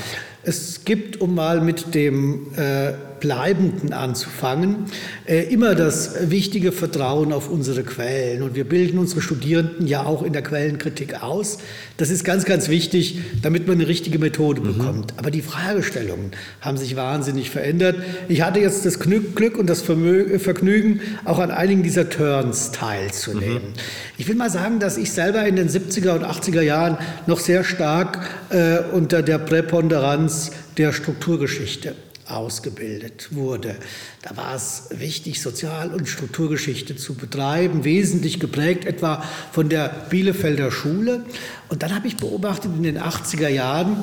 Es 0.49 0.87
gibt, 0.87 1.21
um 1.21 1.35
mal 1.35 1.61
mit 1.61 1.95
dem 1.95 2.47
äh, 2.57 2.95
Bleibenden 3.21 3.93
anzufangen, 3.93 4.87
äh, 5.27 5.43
immer 5.53 5.75
das 5.75 6.31
wichtige 6.31 6.73
Vertrauen 6.73 7.33
auf 7.33 7.51
unsere 7.51 7.83
Quellen. 7.83 8.43
Und 8.43 8.55
wir 8.55 8.65
bilden 8.65 8.99
unsere 8.99 9.21
Studierenden 9.21 9.87
ja 9.87 10.05
auch 10.05 10.23
in 10.23 10.33
der 10.33 10.43
Quellenkritik 10.43 11.23
aus. 11.23 11.59
Das 11.97 12.11
ist 12.11 12.25
ganz, 12.25 12.45
ganz 12.45 12.69
wichtig, 12.69 13.21
damit 13.43 13.67
man 13.67 13.77
eine 13.79 13.89
richtige 13.89 14.19
Methode 14.19 14.61
mhm. 14.61 14.79
bekommt. 14.79 15.15
Aber 15.17 15.31
die 15.31 15.43
Fragestellungen 15.43 16.31
haben 16.61 16.77
sich 16.77 16.97
wahnsinnig 16.97 17.51
verändert. 17.51 17.97
Ich 18.29 18.43
hatte 18.43 18.61
jetzt 18.61 18.87
das 18.87 18.99
Glück 19.01 19.59
und 19.59 19.69
das 19.69 19.83
Vergnügen, 19.83 21.01
auch 21.25 21.41
an 21.41 21.51
einigen 21.51 21.83
dieser 21.83 22.09
Turns 22.09 22.73
teilzunehmen. 22.73 23.55
Mhm. 23.55 23.73
Ich 24.17 24.29
will 24.29 24.35
mal 24.35 24.51
sagen, 24.51 24.79
dass 24.79 24.97
ich 24.97 25.13
selber 25.13 25.45
in 25.47 25.57
den 25.57 25.69
70er 25.69 26.13
und 26.13 26.25
80er 26.25 26.63
Jahren 26.63 26.99
noch 27.27 27.41
sehr 27.41 27.65
stark 27.65 28.29
äh, 28.51 28.79
unter 28.93 29.23
der 29.23 29.39
Präponderanz 29.39 30.38
der 30.77 30.93
Strukturgeschichte 30.93 31.95
ausgebildet 32.27 33.29
wurde. 33.33 33.77
Da 34.23 34.37
war 34.37 34.55
es 34.55 34.89
wichtig, 34.91 35.41
Sozial- 35.41 35.95
und 35.95 36.09
Strukturgeschichte 36.09 36.97
zu 36.97 37.15
betreiben, 37.15 37.85
wesentlich 37.85 38.39
geprägt 38.39 38.85
etwa 38.85 39.25
von 39.53 39.69
der 39.69 39.89
Bielefelder 40.11 40.71
Schule. 40.71 41.25
Und 41.69 41.83
dann 41.83 41.95
habe 41.95 42.07
ich 42.07 42.17
beobachtet 42.17 42.71
in 42.77 42.83
den 42.83 42.99
80er 42.99 43.49
Jahren, 43.49 43.97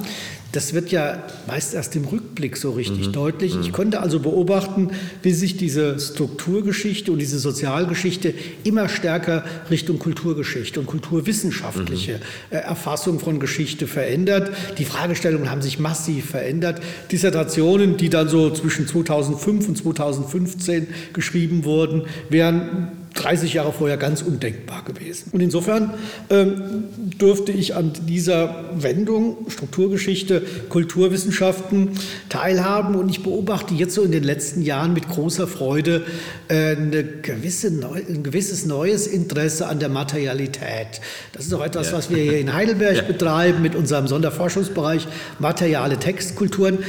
das 0.56 0.74
wird 0.74 0.92
ja 0.92 1.22
meist 1.48 1.74
erst 1.74 1.96
im 1.96 2.06
Rückblick 2.06 2.56
so 2.56 2.72
richtig 2.72 3.08
mhm. 3.08 3.14
deutlich. 3.14 3.56
Ich 3.60 3.68
mhm. 3.68 3.74
konnte 3.74 4.00
also 4.00 4.20
beobachten, 4.20 4.92
wie 5.22 5.34
sich 5.34 5.58
diese 5.58 6.00
Strukturgeschichte 6.00 7.12
und 7.12 7.20
diese 7.20 7.40
Sozialgeschichte 7.40 8.34
immer 8.64 8.88
stärker 8.88 9.44
Richtung 9.70 10.00
Kulturgeschichte 10.00 10.80
und 10.80 10.86
kulturwissenschaftliche 10.86 12.14
mhm. 12.14 12.22
Äh, 12.52 12.58
Erfassung 12.58 13.20
von 13.20 13.40
Geschichte 13.40 13.88
verändert. 13.88 14.52
Die 14.78 14.86
Fragestellungen 14.86 15.50
haben 15.50 15.62
sich 15.62 15.80
massiv 15.80 16.30
verändert. 16.30 16.82
Dissertationen, 17.12 17.98
die 17.98 18.10
dann 18.10 18.30
so 18.30 18.50
zwischen 18.52 18.88
2005 18.88 19.68
und 19.68 19.78
2015 19.78 20.88
geschrieben 21.14 21.66
wurden, 21.66 22.04
wären 22.30 22.92
30 23.16 23.54
Jahre 23.54 23.72
vorher 23.72 23.98
ganz 23.98 24.22
undenkbar 24.22 24.84
gewesen. 24.84 25.32
Und 25.32 25.40
insofern 25.40 25.94
ähm, 26.30 26.84
dürfte 27.20 27.54
ich 27.54 27.74
an 27.76 27.94
dieser 28.08 28.66
Wendung 28.76 29.50
Strukturgeschichte, 29.50 30.42
Kulturwissenschaften 30.70 31.92
teilhaben 32.30 32.96
und 32.96 33.10
ich 33.10 33.24
beobachte 33.24 33.74
jetzt 33.74 33.96
so 33.96 34.04
in 34.04 34.12
den 34.12 34.24
letzten 34.24 34.62
Jahren 34.62 34.94
mit 34.94 35.08
großer 35.08 35.48
Freude 35.48 36.06
äh, 36.50 36.76
gewisse 37.22 37.72
neu, 37.72 38.02
ein 38.08 38.22
gewisses 38.22 38.66
neues 38.66 39.08
Interesse 39.08 39.68
an 39.68 39.80
der 39.80 39.90
Materialität. 39.90 41.00
Das 41.32 41.46
ist 41.46 41.54
auch 41.54 41.64
etwas, 41.64 41.92
ja. 41.92 41.98
was 41.98 42.10
wir 42.10 42.22
hier 42.22 42.40
in 42.40 42.54
Heidelberg 42.54 42.96
ja. 42.98 43.02
betreiben 43.04 43.62
mit 43.62 43.76
unserem 43.76 44.08
Sonderforschungsbereich 44.08 45.08
Materiale 45.40 45.98
Textkulturen. 45.98 46.80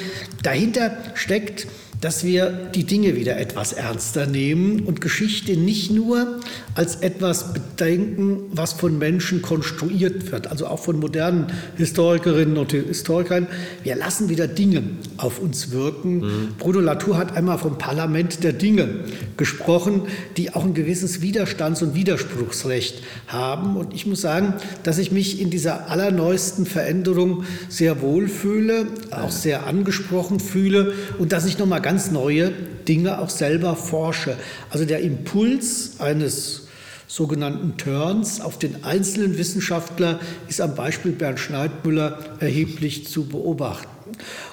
Dahinter 0.42 0.97
steckt 1.14 1.68
dass 2.00 2.25
wir 2.25 2.50
die 2.75 2.85
Dinge 2.85 3.17
wieder 3.17 3.38
etwas 3.38 3.73
ernster 3.73 4.26
nehmen 4.26 4.81
und 4.81 5.00
Geschichte 5.00 5.57
nicht 5.57 5.91
nur 5.91 6.41
als 6.75 6.97
etwas 6.97 7.55
bedenken, 7.55 8.41
was 8.53 8.75
von 8.75 8.99
Menschen 8.99 9.41
konstruiert 9.41 10.31
wird, 10.31 10.49
also 10.49 10.67
auch 10.67 10.81
von 10.81 11.00
modernen 11.00 11.47
Historikerinnen 11.76 12.59
und 12.59 12.73
Historikern. 12.73 13.47
Wir 13.83 13.97
lassen 13.97 14.29
wieder 14.29 14.47
Dinge 14.47 14.83
auf 15.17 15.38
uns 15.38 15.71
wirken. 15.71 16.19
Mhm. 16.19 16.49
Bruno 16.59 16.81
Latour 16.81 17.17
hat 17.17 17.35
einmal 17.35 17.59
vom 17.59 17.79
Parlament 17.79 18.45
der 18.45 18.53
Dinge 18.53 18.88
gesprochen, 19.37 20.03
die 20.37 20.55
auch 20.55 20.65
ein 20.65 20.75
gewisses 20.75 21.23
Widerstands- 21.23 21.83
und 21.83 21.95
Widerspruchsrecht 21.95 23.03
haben. 23.26 23.76
Und 23.76 23.95
ich 23.95 24.07
muss 24.07 24.21
sagen, 24.21 24.55
dass 24.83 24.99
ich 24.99 25.12
mich 25.12 25.41
in 25.41 25.50
dieser 25.50 25.88
allerneuesten 25.91 26.67
Veränderung 26.67 27.45
sehr 27.69 28.03
wohl 28.03 28.29
fühle, 28.29 28.87
auch 29.11 29.31
sehr 29.31 29.67
angesprochen 29.67 30.41
fühle 30.41 30.93
und 31.19 31.33
dass 31.33 31.47
ich 31.47 31.59
noch 31.59 31.67
mal 31.67 31.81
ganz 31.87 32.11
neue 32.11 32.50
Dinge 32.88 33.21
auch 33.21 33.31
selber 33.31 33.76
forsche. 33.76 34.37
Also 34.71 34.85
der 34.85 35.02
Impuls 35.02 36.00
eines 36.00 36.66
sogenannten 37.07 37.76
Turns 37.76 38.40
auf 38.40 38.59
den 38.59 38.83
einzelnen 38.83 39.38
Wissenschaftler 39.38 40.19
ist 40.49 40.61
am 40.61 40.75
Beispiel 40.75 41.12
Bernd 41.12 41.38
Schneidmüller 41.38 42.19
erheblich 42.40 43.07
zu 43.07 43.26
beobachten. 43.26 43.96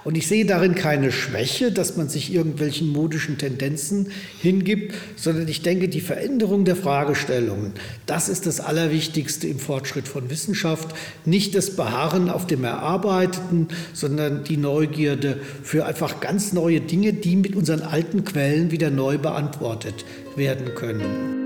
Und 0.03 0.17
ich 0.17 0.27
sehe 0.27 0.46
darin 0.46 0.75
keine 0.75 1.12
Schwäche, 1.12 1.72
dass 1.72 1.98
man 1.98 2.10
sich 2.10 2.34
irgendwelchen 2.34 2.89
modischen 2.89 3.38
Tendenzen 3.38 4.12
hingibt, 4.41 4.93
sondern 5.15 5.48
ich 5.48 5.62
denke, 5.62 5.88
die 5.89 6.01
Veränderung 6.01 6.65
der 6.65 6.75
Fragestellungen, 6.75 7.74
das 8.05 8.29
ist 8.29 8.46
das 8.46 8.60
Allerwichtigste 8.60 9.48
im 9.48 9.60
Fortschritt 9.60 10.08
von 10.08 10.29
Wissenschaft. 10.29 10.96
Nicht 11.25 11.55
das 11.55 11.75
Beharren 11.75 12.29
auf 12.29 12.48
dem 12.48 12.63
Erarbeiteten, 12.63 13.67
sondern 13.93 14.43
die 14.43 14.58
Neugierde 14.58 15.39
für 15.63 15.86
einfach 15.86 16.20
ganz 16.20 16.53
neue 16.53 16.82
Dinge, 16.82 17.13
die 17.13 17.36
mit 17.36 17.55
unseren 17.55 17.82
alten 17.82 18.25
Quellen 18.25 18.72
wieder 18.72 18.89
neu 18.89 19.17
beantwortet 19.17 20.05
werden 20.36 20.75
können. 20.75 21.43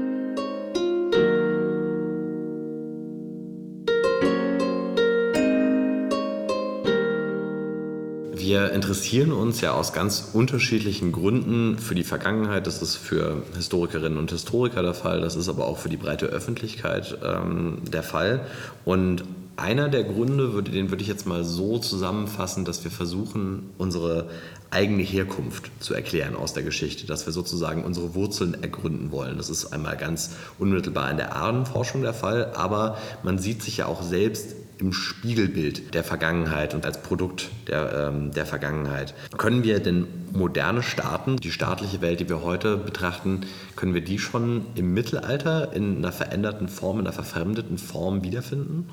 Wir 8.48 8.72
interessieren 8.72 9.34
uns 9.34 9.60
ja 9.60 9.74
aus 9.74 9.92
ganz 9.92 10.30
unterschiedlichen 10.32 11.12
Gründen 11.12 11.78
für 11.78 11.96
die 11.96 12.06
Vergangenheit. 12.06 12.66
Das 12.66 12.82
ist 12.82 12.96
für 12.96 13.44
Historikerinnen 13.56 14.18
und 14.18 14.32
Historiker 14.32 14.82
der 14.82 14.94
Fall, 14.94 15.20
das 15.20 15.36
ist 15.36 15.50
aber 15.50 15.68
auch 15.68 15.78
für 15.78 15.90
die 15.90 15.98
breite 15.98 16.28
Öffentlichkeit 16.28 17.18
ähm, 17.22 17.80
der 17.92 18.04
Fall. 18.04 18.46
Und 18.86 19.26
einer 19.58 19.90
der 19.90 20.06
Gründe, 20.06 20.64
den 20.64 20.90
würde 20.92 21.02
ich 21.02 21.10
jetzt 21.10 21.28
mal 21.28 21.44
so 21.44 21.78
zusammenfassen, 21.78 22.64
dass 22.64 22.86
wir 22.86 22.92
versuchen, 22.92 23.72
unsere 23.78 24.30
eigene 24.70 25.04
Herkunft 25.04 25.70
zu 25.82 25.94
erklären 25.94 26.38
aus 26.38 26.54
der 26.54 26.64
Geschichte, 26.64 27.06
dass 27.06 27.26
wir 27.26 27.34
sozusagen 27.34 27.84
unsere 27.84 28.16
Wurzeln 28.16 28.64
ergründen 28.64 29.12
wollen. 29.12 29.36
Das 29.36 29.50
ist 29.50 29.74
einmal 29.74 29.98
ganz 29.98 30.32
unmittelbar 30.58 31.12
in 31.12 31.18
der 31.18 31.36
Ahnenforschung 31.36 32.02
der 32.02 32.14
Fall, 32.14 32.54
aber 32.56 32.98
man 33.24 33.40
sieht 33.40 33.62
sich 33.62 33.78
ja 33.78 33.88
auch 33.88 34.04
selbst 34.04 34.56
im 34.80 34.94
Spiegelbild 34.94 35.94
der 35.94 36.04
Vergangenheit 36.04 36.74
und 36.74 36.86
als 36.86 37.02
Produkt 37.02 37.50
der, 37.68 38.10
ähm, 38.10 38.32
der 38.32 38.46
Vergangenheit. 38.46 39.14
Können 39.38 39.64
wir 39.64 39.80
denn 39.80 40.08
moderne 40.34 40.84
Staaten, 40.84 41.38
die 41.38 41.52
staatliche 41.52 42.02
Welt, 42.02 42.20
die 42.20 42.30
wir 42.30 42.44
heute 42.44 42.78
betrachten, 42.78 43.42
können 43.76 43.94
wir 43.94 44.04
die 44.04 44.20
schon 44.20 44.66
im 44.76 44.94
Mittelalter 44.94 45.74
in 45.74 45.98
einer 45.98 46.12
veränderten 46.12 46.68
Form, 46.68 47.00
in 47.00 47.06
einer 47.06 47.14
verfremdeten 47.14 47.78
Form 47.78 48.24
wiederfinden? 48.24 48.90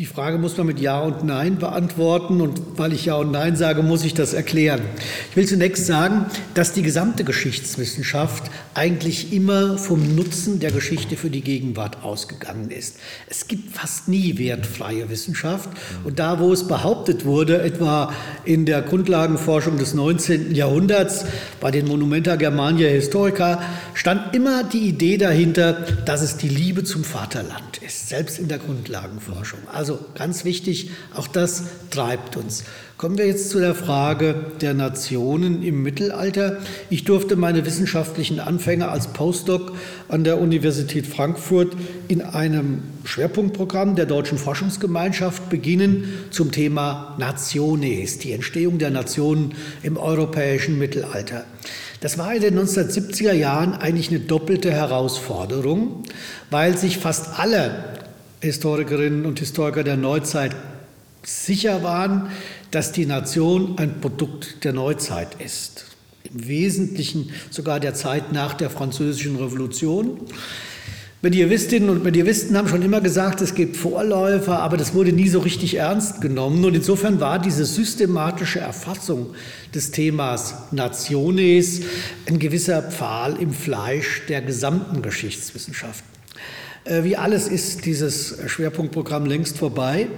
Die 0.00 0.06
Frage 0.06 0.38
muss 0.38 0.56
man 0.56 0.66
mit 0.66 0.80
Ja 0.80 0.98
und 1.02 1.22
Nein 1.22 1.58
beantworten 1.58 2.40
und 2.40 2.60
weil 2.76 2.92
ich 2.92 3.04
Ja 3.04 3.14
und 3.14 3.30
Nein 3.30 3.54
sage, 3.54 3.84
muss 3.84 4.04
ich 4.04 4.12
das 4.12 4.32
erklären. 4.32 4.80
Ich 5.30 5.36
will 5.36 5.46
zunächst 5.46 5.86
sagen, 5.86 6.26
dass 6.54 6.72
die 6.72 6.82
gesamte 6.82 7.22
Geschichtswissenschaft 7.22 8.50
eigentlich 8.74 9.32
immer 9.32 9.78
vom 9.78 10.16
Nutzen 10.16 10.58
der 10.58 10.72
Geschichte 10.72 11.16
für 11.16 11.30
die 11.30 11.42
Gegenwart 11.42 12.02
ausgegangen 12.02 12.72
ist. 12.72 12.96
Es 13.28 13.46
gibt 13.46 13.72
fast 13.72 14.08
nie 14.08 14.36
wertfreie 14.36 15.08
Wissenschaft 15.10 15.70
und 16.02 16.18
da, 16.18 16.40
wo 16.40 16.52
es 16.52 16.66
behauptet 16.66 17.24
wurde, 17.24 17.62
etwa 17.62 18.12
in 18.44 18.66
der 18.66 18.82
Grundlagenforschung 18.82 19.78
des 19.78 19.94
19. 19.94 20.56
Jahrhunderts 20.56 21.24
bei 21.60 21.70
den 21.70 21.86
Monumenta 21.86 22.34
Germania 22.34 22.88
Historica, 22.88 23.62
stand 23.94 24.34
immer 24.34 24.64
die 24.64 24.88
Idee 24.88 25.18
dahinter, 25.18 25.72
dass 26.04 26.20
es 26.20 26.36
die 26.36 26.48
Liebe 26.48 26.82
zum 26.82 27.04
Vaterland 27.04 27.78
ist, 27.86 28.08
selbst 28.08 28.40
in 28.40 28.48
der 28.48 28.58
Grundlagenforschung. 28.58 29.60
Also 29.72 29.83
ganz 30.14 30.44
wichtig, 30.44 30.90
auch 31.14 31.26
das 31.26 31.64
treibt 31.90 32.36
uns. 32.36 32.64
Kommen 32.96 33.18
wir 33.18 33.26
jetzt 33.26 33.50
zu 33.50 33.58
der 33.58 33.74
Frage 33.74 34.52
der 34.60 34.72
Nationen 34.72 35.62
im 35.62 35.82
Mittelalter. 35.82 36.58
Ich 36.90 37.04
durfte 37.04 37.34
meine 37.34 37.66
wissenschaftlichen 37.66 38.38
Anfänge 38.38 38.88
als 38.88 39.08
Postdoc 39.08 39.72
an 40.08 40.22
der 40.22 40.40
Universität 40.40 41.06
Frankfurt 41.06 41.76
in 42.06 42.22
einem 42.22 42.82
Schwerpunktprogramm 43.02 43.96
der 43.96 44.06
Deutschen 44.06 44.38
Forschungsgemeinschaft 44.38 45.50
beginnen 45.50 46.04
zum 46.30 46.52
Thema 46.52 47.16
Nationes, 47.18 48.20
die 48.20 48.32
Entstehung 48.32 48.78
der 48.78 48.90
Nationen 48.90 49.54
im 49.82 49.96
europäischen 49.96 50.78
Mittelalter. 50.78 51.44
Das 52.00 52.16
war 52.16 52.34
in 52.34 52.42
den 52.42 52.58
1970er 52.58 53.32
Jahren 53.32 53.72
eigentlich 53.74 54.10
eine 54.10 54.20
doppelte 54.20 54.70
Herausforderung, 54.70 56.04
weil 56.50 56.78
sich 56.78 56.98
fast 56.98 57.40
alle 57.40 58.03
Historikerinnen 58.40 59.26
und 59.26 59.38
Historiker 59.38 59.84
der 59.84 59.96
Neuzeit 59.96 60.54
sicher 61.22 61.82
waren, 61.82 62.28
dass 62.70 62.92
die 62.92 63.06
Nation 63.06 63.78
ein 63.78 64.00
Produkt 64.00 64.64
der 64.64 64.72
Neuzeit 64.72 65.40
ist. 65.40 65.86
Im 66.24 66.48
Wesentlichen 66.48 67.30
sogar 67.50 67.80
der 67.80 67.94
Zeit 67.94 68.32
nach 68.32 68.54
der 68.54 68.70
Französischen 68.70 69.36
Revolution. 69.36 70.20
Medievistinnen 71.22 71.88
und 71.88 72.04
Medievisten 72.04 72.54
haben 72.54 72.68
schon 72.68 72.82
immer 72.82 73.00
gesagt, 73.00 73.40
es 73.40 73.54
gibt 73.54 73.78
Vorläufer, 73.78 74.58
aber 74.58 74.76
das 74.76 74.92
wurde 74.92 75.10
nie 75.10 75.28
so 75.28 75.38
richtig 75.38 75.76
ernst 75.76 76.20
genommen. 76.20 76.62
Und 76.62 76.74
insofern 76.74 77.18
war 77.18 77.38
diese 77.38 77.64
systematische 77.64 78.58
Erfassung 78.58 79.34
des 79.74 79.90
Themas 79.90 80.54
Nationes 80.70 81.80
ein 82.26 82.38
gewisser 82.38 82.82
Pfahl 82.82 83.40
im 83.40 83.54
Fleisch 83.54 84.26
der 84.28 84.42
gesamten 84.42 85.00
Geschichtswissenschaft. 85.00 86.04
Äh, 86.84 87.04
wie 87.04 87.16
alles 87.16 87.48
ist 87.48 87.86
dieses 87.86 88.36
Schwerpunktprogramm 88.46 89.24
längst 89.24 89.56
vorbei. 89.56 90.08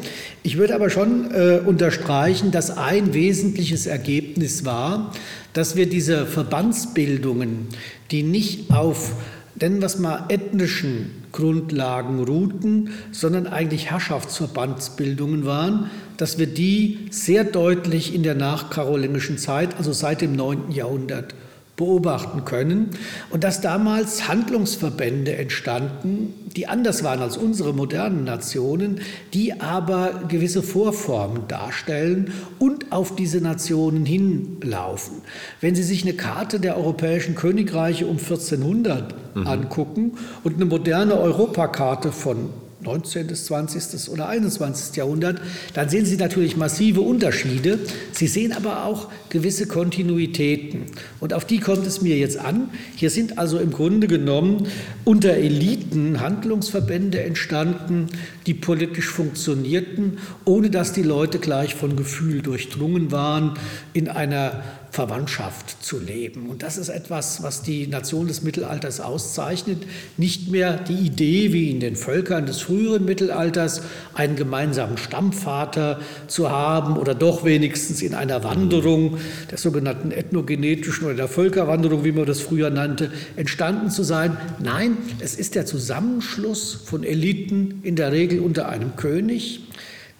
Ich 0.42 0.56
würde 0.56 0.74
aber 0.74 0.90
schon 0.90 1.30
äh, 1.32 1.60
unterstreichen, 1.64 2.50
dass 2.50 2.76
ein 2.76 3.14
wesentliches 3.14 3.86
Ergebnis 3.86 4.64
war, 4.64 5.12
dass 5.52 5.76
wir 5.76 5.88
diese 5.88 6.26
Verbandsbildungen, 6.26 7.68
die 8.10 8.22
nicht 8.22 8.70
auf, 8.72 9.12
wir 9.54 9.86
es 9.86 9.98
mal, 9.98 10.24
ethnischen 10.28 11.22
Grundlagen 11.30 12.24
ruhten, 12.24 12.90
sondern 13.12 13.46
eigentlich 13.46 13.90
Herrschaftsverbandsbildungen 13.90 15.44
waren, 15.44 15.90
dass 16.16 16.38
wir 16.38 16.46
die 16.46 17.06
sehr 17.10 17.44
deutlich 17.44 18.14
in 18.14 18.22
der 18.22 18.34
nachkarolingischen 18.34 19.38
Zeit, 19.38 19.76
also 19.78 19.92
seit 19.92 20.20
dem 20.20 20.34
9. 20.34 20.72
Jahrhundert, 20.72 21.34
beobachten 21.76 22.44
können 22.44 22.90
und 23.30 23.44
dass 23.44 23.60
damals 23.60 24.28
Handlungsverbände 24.28 25.36
entstanden, 25.36 26.32
die 26.56 26.66
anders 26.66 27.04
waren 27.04 27.20
als 27.20 27.36
unsere 27.36 27.74
modernen 27.74 28.24
Nationen, 28.24 29.00
die 29.34 29.60
aber 29.60 30.22
gewisse 30.28 30.62
Vorformen 30.62 31.48
darstellen 31.48 32.32
und 32.58 32.92
auf 32.92 33.14
diese 33.14 33.42
Nationen 33.42 34.06
hinlaufen. 34.06 35.16
Wenn 35.60 35.74
Sie 35.74 35.82
sich 35.82 36.02
eine 36.02 36.14
Karte 36.14 36.60
der 36.60 36.78
europäischen 36.78 37.34
Königreiche 37.34 38.06
um 38.06 38.16
1400 38.16 39.36
mhm. 39.36 39.46
angucken 39.46 40.12
und 40.44 40.54
eine 40.54 40.64
moderne 40.64 41.18
Europakarte 41.18 42.10
von 42.10 42.48
19., 42.86 43.34
20. 43.34 44.08
oder 44.10 44.28
21. 44.28 44.96
Jahrhundert, 44.96 45.40
dann 45.74 45.88
sehen 45.88 46.06
Sie 46.06 46.16
natürlich 46.16 46.56
massive 46.56 47.00
Unterschiede. 47.00 47.78
Sie 48.12 48.26
sehen 48.26 48.52
aber 48.52 48.84
auch 48.84 49.08
gewisse 49.28 49.66
Kontinuitäten. 49.66 50.86
Und 51.20 51.34
auf 51.34 51.44
die 51.44 51.58
kommt 51.58 51.86
es 51.86 52.00
mir 52.00 52.16
jetzt 52.16 52.38
an. 52.38 52.70
Hier 52.96 53.10
sind 53.10 53.38
also 53.38 53.58
im 53.58 53.72
Grunde 53.72 54.06
genommen 54.06 54.68
unter 55.04 55.34
Eliten 55.34 56.20
Handlungsverbände 56.20 57.22
entstanden, 57.22 58.06
die 58.46 58.54
politisch 58.54 59.08
funktionierten, 59.08 60.18
ohne 60.44 60.70
dass 60.70 60.92
die 60.92 61.02
Leute 61.02 61.38
gleich 61.38 61.74
von 61.74 61.96
Gefühl 61.96 62.42
durchdrungen 62.42 63.10
waren 63.12 63.54
in 63.92 64.08
einer 64.08 64.62
Verwandtschaft 64.96 65.84
zu 65.84 65.98
leben. 66.00 66.48
Und 66.48 66.62
das 66.62 66.78
ist 66.78 66.88
etwas, 66.88 67.42
was 67.42 67.60
die 67.60 67.86
Nation 67.86 68.28
des 68.28 68.42
Mittelalters 68.42 69.00
auszeichnet. 69.00 69.82
Nicht 70.16 70.50
mehr 70.50 70.78
die 70.78 70.94
Idee, 70.94 71.52
wie 71.52 71.70
in 71.70 71.80
den 71.80 71.96
Völkern 71.96 72.46
des 72.46 72.62
früheren 72.62 73.04
Mittelalters, 73.04 73.82
einen 74.14 74.36
gemeinsamen 74.36 74.96
Stammvater 74.96 76.00
zu 76.28 76.48
haben 76.48 76.96
oder 76.96 77.14
doch 77.14 77.44
wenigstens 77.44 78.00
in 78.00 78.14
einer 78.14 78.42
Wanderung, 78.42 79.18
der 79.50 79.58
sogenannten 79.58 80.12
ethnogenetischen 80.12 81.04
oder 81.04 81.14
der 81.14 81.28
Völkerwanderung, 81.28 82.02
wie 82.04 82.12
man 82.12 82.24
das 82.24 82.40
früher 82.40 82.70
nannte, 82.70 83.12
entstanden 83.36 83.90
zu 83.90 84.02
sein. 84.02 84.38
Nein, 84.60 84.96
es 85.20 85.34
ist 85.34 85.56
der 85.56 85.66
Zusammenschluss 85.66 86.72
von 86.72 87.04
Eliten, 87.04 87.80
in 87.82 87.96
der 87.96 88.12
Regel 88.12 88.40
unter 88.40 88.70
einem 88.70 88.96
König, 88.96 89.60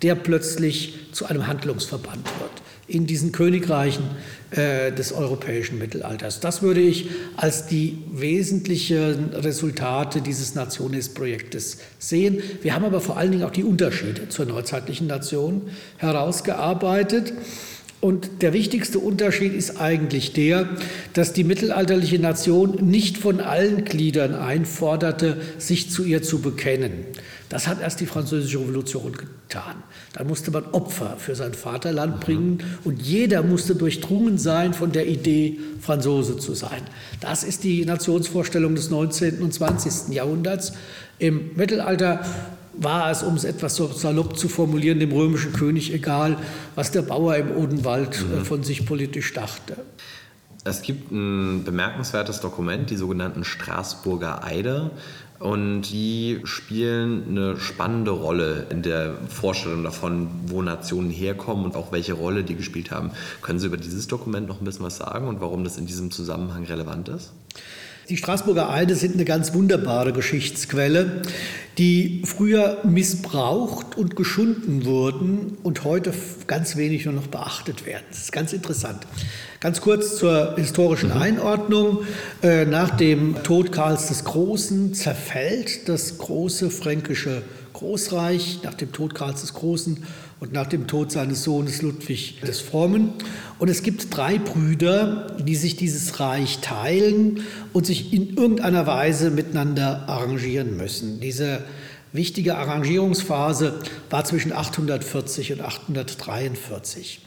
der 0.03 0.17
plötzlich 0.17 0.99
zu 1.13 1.25
einem 1.25 1.47
Handlungsverband 1.47 2.27
wird 2.41 2.66
in 2.89 3.07
diesen 3.07 3.33
Königreichen 3.33 4.05
äh, 4.51 4.93
des 4.93 5.13
europäischen 5.13 5.79
Mittelalters. 5.79 6.41
Das 6.41 6.63
würde 6.63 6.81
ich 6.81 7.09
als 7.37 7.67
die 7.67 7.99
wesentlichen 8.13 9.31
Resultate 9.35 10.21
dieses 10.21 10.55
Nationesprojektes 10.55 11.79
sehen. 11.99 12.43
Wir 12.63 12.75
haben 12.75 12.85
aber 12.85 13.01
vor 13.01 13.17
allen 13.17 13.33
Dingen 13.33 13.45
auch 13.45 13.51
die 13.51 13.65
Unterschiede 13.65 14.29
zur 14.29 14.47
neuzeitlichen 14.47 15.07
Nation 15.07 15.63
herausgearbeitet. 15.97 17.33
Und 18.01 18.43
der 18.43 18.53
wichtigste 18.53 18.99
Unterschied 18.99 19.53
ist 19.55 19.81
eigentlich 19.81 20.33
der, 20.33 20.69
dass 21.15 21.33
die 21.33 21.45
mittelalterliche 21.45 22.19
Nation 22.19 22.89
nicht 22.89 23.17
von 23.19 23.41
allen 23.41 23.85
Gliedern 23.85 24.35
einforderte, 24.35 25.39
sich 25.59 25.91
zu 25.91 26.05
ihr 26.05 26.23
zu 26.23 26.41
bekennen. 26.41 27.07
Das 27.49 27.69
hat 27.69 27.81
erst 27.81 28.01
die 28.01 28.07
Französische 28.07 28.59
Revolution 28.59 29.13
getan. 29.13 29.83
Da 30.13 30.25
musste 30.25 30.51
man 30.51 30.65
Opfer 30.73 31.17
für 31.17 31.35
sein 31.35 31.55
Vaterland 31.55 32.21
bringen 32.21 32.63
und 32.85 33.01
jeder 33.01 33.43
musste 33.43 33.77
durchdrungen 33.77 34.39
sein 34.39 34.75
von 34.75 34.91
der 34.93 35.07
Idee, 35.07 35.59
Franzose 35.81 36.39
zu 36.39 36.55
sein. 36.55 36.83
Das 37.21 37.45
ist 37.45 37.63
die 37.63 37.85
Nationsvorstellung 37.85 38.75
des 38.75 38.91
19. 38.91 39.43
und 39.43 39.55
20. 39.55 40.13
Jahrhunderts. 40.15 40.73
Im 41.19 41.51
Mittelalter 41.55 42.25
war 42.79 43.11
es, 43.11 43.23
um 43.23 43.35
es 43.35 43.45
etwas 43.45 43.77
so 43.77 43.89
salopp 43.89 44.39
zu 44.39 44.49
formulieren, 44.49 45.01
dem 45.01 45.13
römischen 45.13 45.53
König 45.53 45.93
egal, 45.95 46.37
was 46.75 46.91
der 46.91 47.03
Bauer 47.03 47.37
im 47.37 47.53
Odenwald 47.53 48.21
äh, 48.21 48.41
mhm. 48.41 48.45
von 48.45 48.63
sich 48.63 48.85
politisch 48.85 49.33
dachte. 49.33 49.77
Es 50.65 50.83
gibt 50.83 51.13
ein 51.13 51.63
bemerkenswertes 51.63 52.41
Dokument, 52.41 52.91
die 52.91 52.97
sogenannten 52.97 53.45
Straßburger 53.45 54.45
Eide. 54.45 54.91
Und 55.39 55.83
die 55.83 56.41
spielen 56.45 57.25
eine 57.29 57.61
spannende 57.61 58.11
Rolle 58.11 58.67
in 58.71 58.83
der 58.83 59.15
Vorstellung 59.29 59.85
davon, 59.85 60.29
wo 60.47 60.63
Nationen 60.63 61.11
herkommen 61.11 61.65
und 61.65 61.77
auch 61.77 61.93
welche 61.93 62.15
Rolle 62.15 62.43
die 62.43 62.55
gespielt 62.55 62.91
haben. 62.91 63.11
Können 63.43 63.59
Sie 63.59 63.67
über 63.67 63.77
dieses 63.77 64.07
Dokument 64.07 64.49
noch 64.49 64.61
ein 64.61 64.65
bisschen 64.65 64.85
was 64.85 64.97
sagen 64.97 65.29
und 65.29 65.41
warum 65.41 65.65
das 65.65 65.77
in 65.77 65.87
diesem 65.87 66.11
Zusammenhang 66.11 66.65
relevant 66.65 67.09
ist? 67.09 67.33
Die 68.09 68.17
Straßburger 68.17 68.71
Eide 68.71 68.95
sind 68.95 69.15
eine 69.15 69.25
ganz 69.25 69.53
wunderbare 69.53 70.13
Geschichtsquelle, 70.13 71.23
die 71.77 72.23
früher 72.25 72.79
missbraucht 72.85 73.99
und 73.99 74.15
geschunden 74.15 74.85
wurden 74.85 75.59
und 75.65 75.83
heute 75.83 76.15
ganz 76.47 76.77
wenig 76.77 77.05
nur 77.05 77.15
noch 77.15 77.27
beachtet 77.27 77.85
werden. 77.85 78.05
Das 78.11 78.21
ist 78.21 78.33
ganz 78.33 78.53
interessant. 78.53 79.05
Ganz 79.67 79.81
kurz 79.81 80.17
zur 80.17 80.55
historischen 80.55 81.09
mhm. 81.09 81.21
Einordnung. 81.23 82.05
Äh, 82.41 82.67
nach 82.67 82.97
dem 82.97 83.43
Tod 83.43 83.73
Karls 83.73 84.07
des 84.07 84.23
Großen 84.23 84.95
zerfällt 84.95 85.89
das 85.89 86.19
große 86.19 86.71
fränkische 86.71 87.43
Großreich 87.73 88.61
nach 88.63 88.75
dem 88.75 88.93
Tod 88.93 89.17
Karls 89.17 89.41
des 89.41 89.55
Großen 89.55 90.05
und 90.39 90.53
nach 90.53 90.69
dem 90.69 90.87
Tod 90.87 91.11
seines 91.11 91.43
Sohnes 91.43 91.83
Ludwig 91.83 92.41
des 92.43 92.61
Frommen. 92.61 93.15
Und 93.59 93.69
es 93.69 93.83
gibt 93.83 94.17
drei 94.17 94.39
Brüder, 94.39 95.37
die 95.45 95.57
sich 95.57 95.75
dieses 95.75 96.21
Reich 96.21 96.61
teilen 96.61 97.41
und 97.73 97.87
sich 97.87 98.13
in 98.13 98.37
irgendeiner 98.37 98.87
Weise 98.87 99.33
miteinander 99.33 100.05
arrangieren 100.07 100.77
müssen. 100.77 101.19
Diese 101.19 101.65
wichtige 102.13 102.57
Arrangierungsphase 102.57 103.81
war 104.11 104.25
zwischen 104.25 104.53
840 104.53 105.55
und 105.55 105.61
843. 105.63 107.21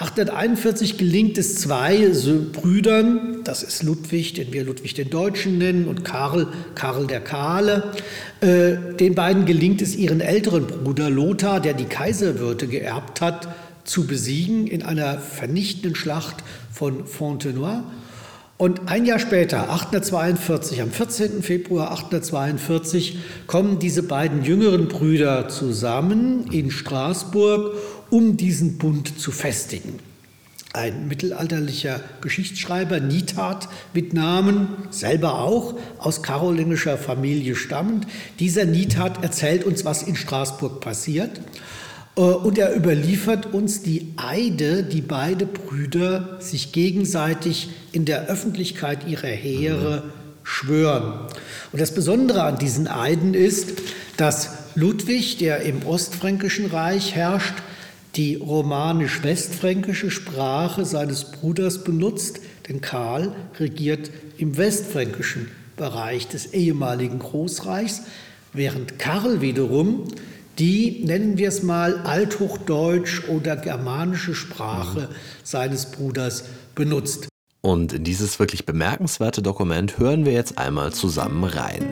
841 0.00 0.96
gelingt 0.96 1.36
es 1.36 1.56
zwei 1.56 2.10
Brüdern, 2.52 3.44
das 3.44 3.62
ist 3.62 3.82
Ludwig, 3.82 4.32
den 4.32 4.50
wir 4.50 4.64
Ludwig 4.64 4.94
den 4.94 5.10
Deutschen 5.10 5.58
nennen, 5.58 5.86
und 5.86 6.06
Karl, 6.06 6.46
Karl 6.74 7.06
der 7.06 7.20
Kahle. 7.20 7.92
Äh, 8.40 8.94
den 8.98 9.14
beiden 9.14 9.44
gelingt 9.44 9.82
es, 9.82 9.94
ihren 9.94 10.22
älteren 10.22 10.66
Bruder 10.66 11.10
Lothar, 11.10 11.60
der 11.60 11.74
die 11.74 11.84
Kaiserwürde 11.84 12.66
geerbt 12.66 13.20
hat, 13.20 13.48
zu 13.84 14.06
besiegen 14.06 14.66
in 14.66 14.82
einer 14.82 15.18
vernichtenden 15.18 15.94
Schlacht 15.94 16.36
von 16.72 17.06
Fontenoy. 17.06 17.82
Und 18.56 18.90
ein 18.90 19.06
Jahr 19.06 19.18
später, 19.18 19.70
842, 19.70 20.82
am 20.82 20.90
14. 20.90 21.42
Februar 21.42 21.92
842, 21.92 23.18
kommen 23.46 23.78
diese 23.78 24.02
beiden 24.02 24.44
jüngeren 24.44 24.88
Brüder 24.88 25.48
zusammen 25.48 26.46
in 26.50 26.70
Straßburg 26.70 27.74
um 28.10 28.36
diesen 28.36 28.78
Bund 28.78 29.18
zu 29.18 29.32
festigen. 29.32 29.98
Ein 30.72 31.08
mittelalterlicher 31.08 32.00
Geschichtsschreiber, 32.20 33.00
Nitat 33.00 33.68
mit 33.92 34.14
Namen, 34.14 34.68
selber 34.90 35.40
auch 35.40 35.74
aus 35.98 36.22
karolingischer 36.22 36.96
Familie 36.96 37.56
stammend. 37.56 38.06
Dieser 38.38 38.66
Nitat 38.66 39.24
erzählt 39.24 39.64
uns, 39.64 39.84
was 39.84 40.04
in 40.04 40.14
Straßburg 40.14 40.80
passiert. 40.80 41.40
Äh, 42.16 42.20
und 42.20 42.56
er 42.56 42.76
überliefert 42.76 43.52
uns 43.52 43.82
die 43.82 44.14
Eide, 44.16 44.84
die 44.84 45.00
beide 45.00 45.44
Brüder 45.44 46.36
sich 46.40 46.70
gegenseitig 46.70 47.70
in 47.90 48.04
der 48.04 48.28
Öffentlichkeit 48.28 49.08
ihrer 49.08 49.26
Heere 49.26 50.04
schwören. 50.44 51.26
Und 51.72 51.80
das 51.80 51.94
Besondere 51.94 52.44
an 52.44 52.58
diesen 52.58 52.86
Eiden 52.86 53.34
ist, 53.34 53.72
dass 54.16 54.50
Ludwig, 54.76 55.38
der 55.38 55.62
im 55.62 55.84
Ostfränkischen 55.84 56.66
Reich 56.66 57.14
herrscht, 57.14 57.54
die 58.16 58.36
romanisch-westfränkische 58.36 60.10
Sprache 60.10 60.84
seines 60.84 61.24
Bruders 61.32 61.84
benutzt, 61.84 62.40
denn 62.68 62.80
Karl 62.80 63.34
regiert 63.58 64.10
im 64.38 64.56
westfränkischen 64.56 65.48
Bereich 65.76 66.28
des 66.28 66.52
ehemaligen 66.52 67.18
Großreichs, 67.18 68.02
während 68.52 68.98
Karl 68.98 69.40
wiederum 69.40 70.04
die, 70.58 71.02
nennen 71.04 71.38
wir 71.38 71.48
es 71.48 71.62
mal, 71.62 72.00
althochdeutsch 72.04 73.28
oder 73.28 73.56
germanische 73.56 74.34
Sprache 74.34 75.08
seines 75.42 75.86
Bruders 75.86 76.44
benutzt. 76.74 77.28
Und 77.62 77.92
in 77.92 78.04
dieses 78.04 78.38
wirklich 78.38 78.66
bemerkenswerte 78.66 79.42
Dokument 79.42 79.98
hören 79.98 80.24
wir 80.24 80.32
jetzt 80.32 80.58
einmal 80.58 80.92
zusammen 80.92 81.44
rein. 81.44 81.84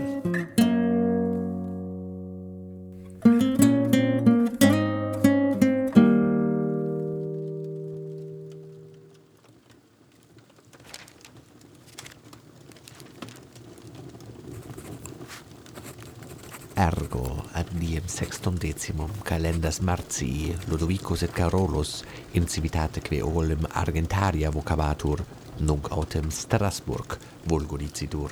Ergo 16.78 17.42
ad 17.58 17.66
diem 17.80 18.06
sextum 18.06 18.58
decimum 18.58 19.10
calendas 19.24 19.80
martii 19.80 20.54
Ludovicus 20.70 21.22
et 21.22 21.32
Carolus 21.34 22.04
in 22.32 22.46
civitate 22.46 23.00
olem 23.22 23.66
argentaria 23.72 24.50
vocabatur 24.50 25.24
nunc 25.58 25.90
autem 25.90 26.30
Strasburg 26.30 27.18
vulgo 27.44 27.76
dicitur 27.76 28.30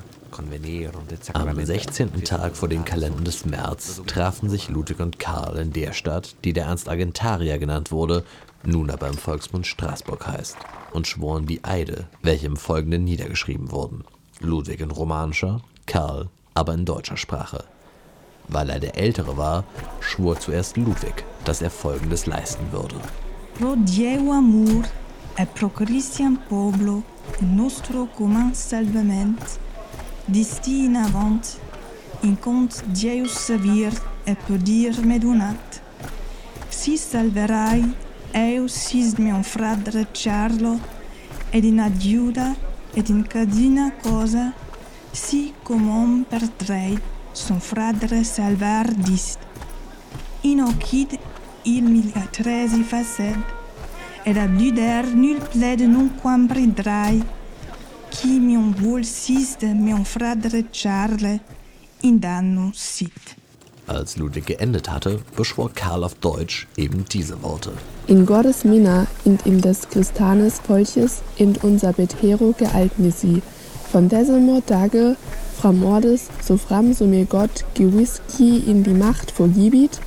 am 1.32 1.64
16. 1.64 2.24
Tag 2.24 2.56
vor 2.56 2.68
den 2.68 2.84
Kalendern 2.84 3.24
des 3.24 3.44
März 3.46 4.02
trafen 4.06 4.48
sich 4.48 4.68
Ludwig 4.68 5.00
und 5.00 5.18
Karl 5.18 5.56
in 5.56 5.72
der 5.72 5.92
Stadt, 5.92 6.36
die 6.44 6.52
der 6.52 6.66
Ernst 6.66 6.88
Argentaria 6.88 7.56
genannt 7.56 7.90
wurde, 7.90 8.22
nun 8.62 8.90
aber 8.90 9.08
im 9.08 9.16
Volksmund 9.16 9.66
Straßburg 9.66 10.26
heißt, 10.26 10.56
und 10.92 11.06
schworen 11.06 11.46
die 11.46 11.64
Eide, 11.64 12.06
welche 12.22 12.46
im 12.46 12.56
Folgenden 12.56 13.04
niedergeschrieben 13.04 13.70
wurden. 13.70 14.04
Ludwig 14.40 14.80
in 14.80 14.90
romanischer, 14.90 15.62
Karl 15.86 16.28
aber 16.54 16.74
in 16.74 16.84
deutscher 16.84 17.16
Sprache. 17.16 17.64
Weil 18.48 18.70
er 18.70 18.80
der 18.80 18.96
Ältere 18.96 19.36
war, 19.36 19.64
schwor 20.00 20.38
zuerst 20.38 20.76
Ludwig, 20.76 21.24
dass 21.44 21.62
er 21.62 21.70
Folgendes 21.70 22.26
leisten 22.26 22.70
würde. 22.70 22.96
Pro 23.58 23.74
Dieu 23.76 24.32
amor 24.32 24.84
e 25.38 25.46
pro 25.46 25.68
Christian 25.68 26.38
Poblo, 26.48 27.02
nostro 27.40 28.06
commun 28.16 28.54
salvament, 28.54 29.58
disti 30.26 30.84
in 30.86 30.96
avant, 30.96 31.58
in 32.22 32.36
cont 32.40 32.82
Deus 32.86 33.46
savir 33.46 33.92
e 34.24 34.34
podir 34.34 35.04
me 35.04 35.18
donat. 35.18 35.80
Si 36.70 36.96
salverai 36.96 37.84
eu 38.32 38.68
sis 38.68 39.16
mio 39.18 39.42
fradre 39.42 40.06
Charlo, 40.12 40.78
ed 41.50 41.64
in 41.64 41.80
adiuda 41.80 42.54
ed 42.94 43.08
in 43.08 43.22
cadina 43.24 43.90
cosa, 44.02 44.52
si 45.12 45.54
comom 45.64 46.24
perdreit 46.28 47.15
son 47.36 47.60
frère 47.60 48.24
salvar 48.24 48.86
dist. 48.96 49.38
Inocid 50.42 51.18
il 51.64 51.84
militresi 51.84 52.82
faced, 52.82 53.36
et 54.24 54.36
a 54.38 54.46
bluder 54.46 55.04
nul 55.14 55.40
plaide 55.50 55.86
non 55.86 56.10
quam 56.20 56.46
bridrai, 56.46 57.22
qui 58.10 58.38
mion 58.40 58.72
vol 58.72 59.04
siste 59.04 59.66
mion 59.74 60.04
frère 60.04 60.64
Charle 60.70 61.40
in 62.02 62.18
danno 62.18 62.70
sit. 62.74 63.36
Als 63.86 64.16
Ludwig 64.16 64.46
geendet 64.46 64.90
hatte, 64.90 65.20
beschwor 65.36 65.70
Karl 65.72 66.02
auf 66.02 66.14
Deutsch 66.14 66.66
eben 66.76 67.04
diese 67.04 67.40
Worte. 67.42 67.72
In 68.08 68.26
Gottes 68.26 68.64
Mina 68.64 69.06
und 69.24 69.46
in 69.46 69.60
des 69.60 69.88
Christanes 69.88 70.58
Volches 70.58 71.22
in 71.36 71.54
unser 71.62 71.92
Betero 71.92 72.52
gealtni 72.58 73.12
sie, 73.12 73.42
von 73.92 74.08
diesem 74.08 74.64
Tage 74.66 75.16
Mordes, 75.72 76.28
so 76.42 76.56
fram 76.56 76.92
so 76.92 77.06
mir 77.06 77.24
Gott 77.24 77.64
gewiski 77.74 78.58
in 78.66 78.82
die 78.82 78.90
Macht 78.94 79.30
vorgibit, 79.30 80.00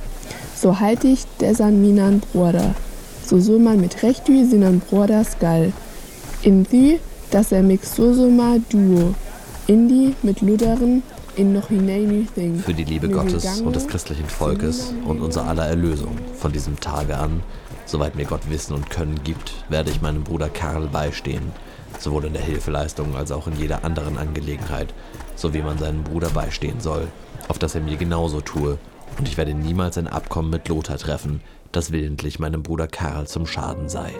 so 0.56 0.80
halt 0.80 1.04
ich 1.04 1.24
desan 1.40 1.80
minan 1.80 2.20
Bruder, 2.20 2.74
so 3.26 3.40
so 3.40 3.58
man 3.58 3.80
mit 3.80 4.02
Recht 4.02 4.28
wie 4.28 4.44
sinan 4.44 4.80
Bruder 4.80 5.24
skal. 5.24 5.72
In 6.42 6.64
die, 6.64 7.00
dass 7.30 7.52
er 7.52 7.62
mix 7.62 7.96
so 7.96 8.12
so 8.14 8.30
mal 8.30 8.60
duo, 8.70 9.14
in 9.66 9.88
die 9.88 10.14
mit 10.22 10.40
Luderen, 10.40 11.02
in 11.36 11.52
noch 11.52 11.68
hinein 11.68 12.28
thing. 12.34 12.58
Für 12.58 12.74
die 12.74 12.84
Liebe 12.84 13.08
Gottes 13.08 13.60
und 13.60 13.76
des 13.76 13.86
christlichen 13.86 14.26
Volkes 14.26 14.92
und 15.06 15.20
unser 15.20 15.46
aller 15.46 15.66
Erlösung. 15.66 16.16
Von 16.38 16.52
diesem 16.52 16.78
Tage 16.80 17.16
an, 17.16 17.42
soweit 17.86 18.16
mir 18.16 18.24
Gott 18.24 18.50
Wissen 18.50 18.74
und 18.74 18.90
Können 18.90 19.20
gibt, 19.24 19.52
werde 19.68 19.90
ich 19.90 20.02
meinem 20.02 20.24
Bruder 20.24 20.48
Karl 20.48 20.88
beistehen, 20.88 21.52
sowohl 22.00 22.24
in 22.24 22.32
der 22.32 22.42
Hilfeleistung 22.42 23.16
als 23.16 23.32
auch 23.32 23.46
in 23.46 23.56
jeder 23.56 23.84
anderen 23.84 24.18
Angelegenheit, 24.18 24.92
so 25.36 25.54
wie 25.54 25.62
man 25.62 25.78
seinem 25.78 26.02
Bruder 26.02 26.30
beistehen 26.30 26.80
soll, 26.80 27.08
auf 27.48 27.58
das 27.58 27.74
er 27.74 27.80
mir 27.80 27.96
genauso 27.96 28.40
tue, 28.40 28.78
und 29.18 29.28
ich 29.28 29.36
werde 29.36 29.54
niemals 29.54 29.98
ein 29.98 30.08
Abkommen 30.08 30.50
mit 30.50 30.68
Lothar 30.68 30.98
treffen, 30.98 31.40
das 31.72 31.92
willentlich 31.92 32.38
meinem 32.38 32.62
Bruder 32.62 32.86
Karl 32.86 33.26
zum 33.26 33.46
Schaden 33.46 33.88
sei. 33.88 34.12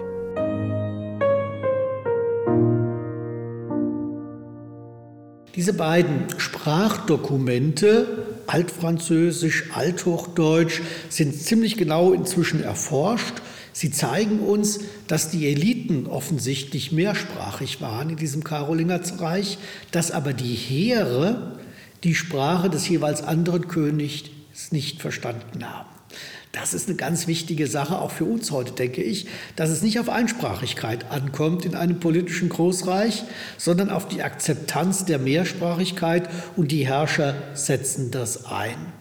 Diese 5.57 5.73
beiden 5.73 6.27
Sprachdokumente, 6.38 8.07
Altfranzösisch, 8.47 9.71
Althochdeutsch, 9.75 10.81
sind 11.09 11.35
ziemlich 11.35 11.77
genau 11.77 12.12
inzwischen 12.12 12.62
erforscht. 12.62 13.43
Sie 13.72 13.90
zeigen 13.90 14.40
uns, 14.40 14.80
dass 15.06 15.30
die 15.30 15.48
Eliten 15.48 16.06
offensichtlich 16.06 16.92
mehrsprachig 16.92 17.80
waren 17.80 18.11
in 18.11 18.16
diesem 18.16 18.44
Karolingerreich, 18.44 19.59
dass 19.90 20.11
aber 20.11 20.33
die 20.33 20.54
Heere 20.54 21.59
die 22.04 22.14
Sprache 22.14 22.70
des 22.70 22.88
jeweils 22.88 23.22
anderen 23.22 23.68
Königs 23.68 24.24
nicht 24.70 25.00
verstanden 25.00 25.68
haben. 25.68 25.88
Das 26.52 26.74
ist 26.74 26.88
eine 26.88 26.96
ganz 26.96 27.28
wichtige 27.28 27.68
Sache, 27.68 28.00
auch 28.00 28.11
für 28.11 28.24
uns 28.24 28.50
heute, 28.50 28.72
denke 28.72 29.02
ich, 29.02 29.28
dass 29.54 29.70
es 29.70 29.83
nicht 29.83 30.00
auf 30.00 30.09
Einsprachigkeit 30.09 31.11
ankommt 31.11 31.64
in 31.64 31.76
einem 31.76 32.00
politischen 32.00 32.48
Großreich, 32.48 33.22
sondern 33.56 33.88
auf 33.88 34.09
die 34.09 34.22
Akzeptanz 34.22 35.04
der 35.04 35.20
Mehrsprachigkeit 35.20 36.28
und 36.56 36.72
die 36.72 36.87
Herrscher 36.87 37.35
setzen 37.54 38.11
das 38.11 38.46
ein. 38.46 39.00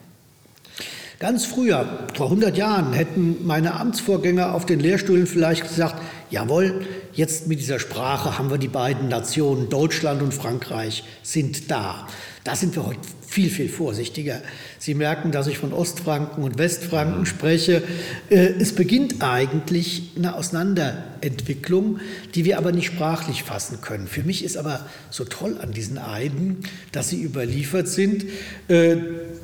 Ganz 1.19 1.43
früher, 1.43 1.85
vor 2.13 2.27
100 2.27 2.55
Jahren, 2.55 2.93
hätten 2.93 3.45
meine 3.45 3.73
Amtsvorgänger 3.73 4.55
auf 4.55 4.65
den 4.65 4.79
Lehrstühlen 4.79 5.27
vielleicht 5.27 5.63
gesagt, 5.63 6.01
jawohl, 6.29 6.87
jetzt 7.19 7.47
mit 7.47 7.59
dieser 7.59 7.79
Sprache 7.79 8.39
haben 8.39 8.49
wir 8.49 8.57
die 8.57 8.69
beiden 8.69 9.09
Nationen, 9.09 9.69
Deutschland 9.69 10.21
und 10.21 10.33
Frankreich, 10.33 11.03
sind 11.21 11.69
da. 11.69 12.07
Da 12.45 12.55
sind 12.55 12.75
wir 12.77 12.87
heute 12.87 13.01
viel, 13.27 13.49
viel 13.49 13.67
vorsichtiger. 13.67 14.41
Sie 14.79 14.95
merken, 14.95 15.31
dass 15.31 15.47
ich 15.47 15.57
von 15.57 15.73
Ostfranken 15.73 16.41
und 16.41 16.57
Westfranken 16.57 17.25
spreche. 17.25 17.83
Äh, 18.29 18.53
es 18.59 18.73
beginnt 18.73 19.21
eigentlich 19.21 20.13
eine 20.15 20.33
Auseinanderentwicklung, 20.33 21.99
die 22.33 22.45
wir 22.45 22.57
aber 22.57 22.71
nicht 22.71 22.87
sprachlich 22.87 23.43
fassen 23.43 23.81
können. 23.81 24.07
Für 24.07 24.23
mich 24.23 24.43
ist 24.43 24.55
aber 24.55 24.87
so 25.09 25.25
toll 25.25 25.57
an 25.61 25.71
diesen 25.73 25.97
Eiden, 25.97 26.59
dass 26.93 27.09
sie 27.09 27.21
überliefert 27.21 27.89
sind. 27.89 28.25
Äh, 28.69 28.95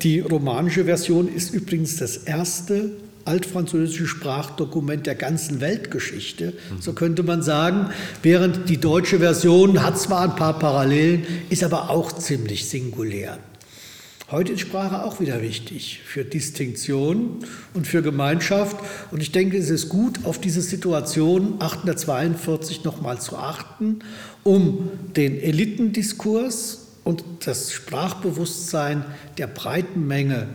die 0.02 0.20
romanische 0.20 0.86
Version 0.86 1.32
ist 1.32 1.52
übrigens 1.52 1.96
das 1.96 2.16
erste 2.16 2.90
altfranzösische 3.26 4.06
Sprachdokument 4.06 5.06
der 5.06 5.14
ganzen 5.14 5.60
Weltgeschichte, 5.60 6.54
so 6.80 6.92
könnte 6.92 7.22
man 7.22 7.42
sagen, 7.42 7.90
während 8.22 8.68
die 8.68 8.78
deutsche 8.78 9.18
Version 9.18 9.82
hat 9.82 9.98
zwar 9.98 10.22
ein 10.22 10.36
paar 10.36 10.58
Parallelen, 10.58 11.26
ist 11.50 11.64
aber 11.64 11.90
auch 11.90 12.12
ziemlich 12.12 12.68
singulär. 12.68 13.38
Heute 14.28 14.54
ist 14.54 14.60
Sprache 14.62 15.04
auch 15.04 15.20
wieder 15.20 15.40
wichtig 15.40 16.00
für 16.04 16.24
Distinktion 16.24 17.44
und 17.74 17.86
für 17.86 18.02
Gemeinschaft. 18.02 18.76
Und 19.12 19.22
ich 19.22 19.30
denke, 19.30 19.56
es 19.56 19.70
ist 19.70 19.88
gut, 19.88 20.24
auf 20.24 20.40
diese 20.40 20.62
Situation 20.62 21.54
842 21.60 22.82
nochmal 22.82 23.20
zu 23.20 23.36
achten, 23.36 24.00
um 24.42 24.90
den 25.14 25.40
Elitendiskurs 25.40 26.88
und 27.04 27.22
das 27.44 27.72
Sprachbewusstsein 27.72 29.04
der 29.38 29.46
breiten 29.46 30.08
Menge, 30.08 30.48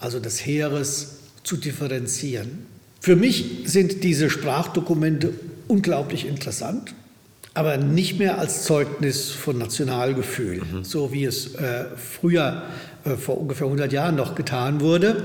also 0.00 0.20
des 0.20 0.46
Heeres, 0.46 1.17
zu 1.42 1.56
differenzieren. 1.56 2.66
Für 3.00 3.16
mich 3.16 3.62
sind 3.64 4.02
diese 4.04 4.30
Sprachdokumente 4.30 5.32
unglaublich 5.68 6.26
interessant, 6.26 6.94
aber 7.54 7.76
nicht 7.76 8.18
mehr 8.18 8.38
als 8.38 8.64
Zeugnis 8.64 9.30
von 9.30 9.58
Nationalgefühl, 9.58 10.62
mhm. 10.62 10.84
so 10.84 11.12
wie 11.12 11.24
es 11.24 11.54
äh, 11.54 11.86
früher 11.96 12.62
äh, 13.04 13.16
vor 13.16 13.40
ungefähr 13.40 13.66
100 13.66 13.92
Jahren 13.92 14.16
noch 14.16 14.34
getan 14.34 14.80
wurde. 14.80 15.24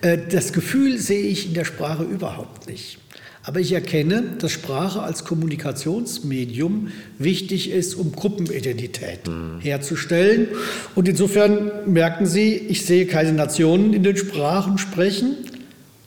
Äh, 0.00 0.18
das 0.30 0.52
Gefühl 0.52 0.98
sehe 0.98 1.26
ich 1.26 1.48
in 1.48 1.54
der 1.54 1.64
Sprache 1.64 2.02
überhaupt 2.02 2.68
nicht. 2.68 2.98
Aber 3.46 3.60
ich 3.60 3.72
erkenne, 3.72 4.22
dass 4.38 4.52
Sprache 4.52 5.02
als 5.02 5.24
Kommunikationsmedium 5.24 6.88
wichtig 7.18 7.70
ist, 7.70 7.94
um 7.94 8.12
Gruppenidentität 8.12 9.26
mhm. 9.26 9.60
herzustellen. 9.60 10.48
Und 10.94 11.08
insofern 11.08 11.70
merken 11.86 12.24
Sie, 12.24 12.54
ich 12.54 12.86
sehe 12.86 13.06
keine 13.06 13.32
Nationen 13.32 13.92
in 13.92 14.02
den 14.02 14.16
Sprachen 14.16 14.78
sprechen, 14.78 15.36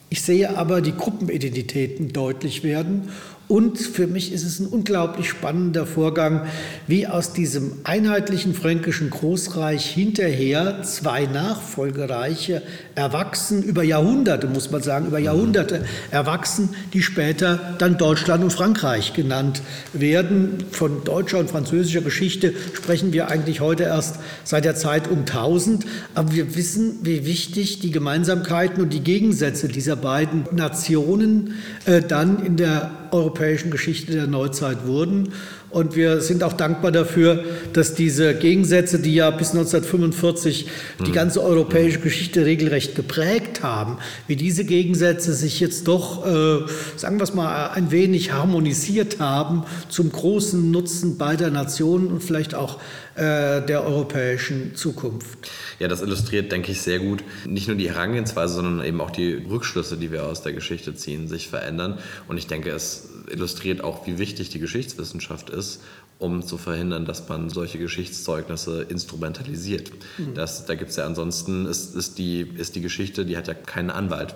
ich 0.10 0.22
sehe 0.22 0.58
aber 0.58 0.82
die 0.82 0.94
Gruppenidentitäten 0.94 2.14
deutlich 2.14 2.64
werden 2.64 3.10
und 3.48 3.80
für 3.80 4.08
mich 4.08 4.34
ist 4.34 4.44
es 4.44 4.60
ein 4.60 4.68
unglaublich 4.68 5.30
spannender 5.30 5.86
Vorgang, 5.86 6.48
wie 6.86 7.08
aus 7.08 7.32
diesem 7.32 7.72
einheitlichen 7.86 8.54
fränkischen 8.54 9.10
Großreich 9.10 9.86
hinterher 9.86 10.84
zwei 10.84 11.28
Nachfolgereiche 11.28 12.62
erwachsen, 12.96 13.64
über 13.64 13.84
Jahrhunderte 13.84 14.48
muss 14.48 14.70
man 14.70 14.82
sagen, 14.82 15.08
über 15.08 15.20
Jahrhunderte 15.20 15.86
erwachsen, 16.12 16.70
die 16.92 17.02
später 17.02 17.76
dann 17.78 17.98
Deutschland 17.98 18.44
und 18.44 18.52
Frankreich 18.52 19.14
genannt 19.14 19.62
werden. 19.94 20.66
Von 20.72 21.06
deutscher 21.06 21.40
und 21.40 21.50
französischer 21.50 22.02
Geschichte 22.02 22.54
sprechen 22.74 23.14
wir 23.14 23.30
eigentlich 23.30 23.62
heute 23.62 23.84
erst 23.84 24.18
seit 24.44 24.66
der 24.66 24.76
Zeit 24.76 25.08
um 25.08 25.20
1000, 25.20 25.86
aber 26.16 26.34
wir 26.34 26.56
wissen, 26.56 27.00
wie 27.04 27.26
wichtig 27.26 27.80
die 27.80 27.92
Gemeinsamkeiten 27.92 28.84
und 28.84 28.92
die 28.92 29.02
Gegensätze 29.02 29.70
dieser 29.70 29.96
beiden 29.96 30.44
Nationen 30.52 31.54
äh, 31.86 32.02
dann 32.02 32.46
in 32.46 32.58
der 32.58 32.92
europäischen 33.12 33.72
Geschichte 33.72 34.14
der 34.14 34.28
Neuzeit 34.28 34.86
wurden. 34.86 35.34
Und 35.70 35.96
wir 35.96 36.22
sind 36.22 36.44
auch 36.44 36.54
dankbar 36.54 36.92
dafür, 36.92 37.44
dass 37.74 37.94
diese 37.94 38.34
Gegensätze, 38.34 39.00
die 39.00 39.14
ja 39.16 39.30
bis 39.32 39.50
1945 39.50 40.68
die 41.06 41.12
ganze 41.12 41.44
europäische 41.44 42.00
Geschichte 42.00 42.46
regelrecht 42.46 42.96
geprägt 42.96 43.64
haben, 43.64 43.98
wie 44.28 44.38
diese 44.38 44.64
Gegensätze 44.64 45.34
sich 45.34 45.60
jetzt 45.60 45.88
doch, 45.88 46.26
äh, 46.26 46.66
sagen 46.96 47.18
wir 47.18 47.24
es 47.24 47.34
mal, 47.34 47.72
ein 47.72 47.92
wenig 47.92 48.32
harmonisiert 48.32 49.20
haben 49.20 49.66
zum 49.90 50.12
großen 50.12 50.72
Nutzen 50.72 51.18
beider 51.18 51.50
Nationen 51.50 52.08
und 52.08 52.24
vielleicht 52.24 52.56
auch 52.56 52.80
äh, 53.18 53.66
der 53.66 53.84
europäischen 53.84 54.76
Zukunft. 54.76 55.50
Ja, 55.80 55.88
das 55.88 56.02
illustriert, 56.02 56.52
denke 56.52 56.72
ich, 56.72 56.82
sehr 56.82 57.00
gut 57.00 57.24
nicht 57.46 57.68
nur 57.68 57.78
die 57.78 57.90
Herangehensweise, 57.90 58.56
sondern 58.56 58.86
eben 58.86 59.02
auch 59.02 59.12
die 59.12 59.34
Rückschlüsse, 59.34 59.98
die 59.98 60.12
wir 60.12 60.26
aus 60.26 60.42
der 60.44 60.54
Geschichte 60.54 60.94
ziehen, 60.96 61.28
sich 61.28 61.50
verändern. 61.50 62.00
Und 62.28 62.38
ich 62.38 62.48
denke, 62.48 62.70
es 62.70 63.10
illustriert 63.32 63.84
auch, 63.84 64.06
wie 64.08 64.18
wichtig 64.18 64.50
die 64.50 64.60
Geschichtswissenschaft 64.60 65.50
ist, 65.50 65.82
um 66.20 66.44
zu 66.44 66.58
verhindern, 66.58 67.06
dass 67.06 67.28
man 67.30 67.50
solche 67.50 67.78
Geschichtszeugnisse 67.80 68.84
instrumentalisiert. 68.84 69.92
Mhm. 70.18 70.34
Das, 70.34 70.66
da 70.66 70.76
gibt 70.76 70.92
es 70.92 70.98
ja 70.98 71.06
ansonsten, 71.06 71.66
ist, 71.66 71.96
ist, 71.96 72.18
die, 72.18 72.42
ist 72.42 72.76
die 72.76 72.82
Geschichte, 72.82 73.26
die 73.26 73.38
hat 73.38 73.48
ja 73.48 73.54
keinen 73.54 73.90
Anwalt. 73.90 74.36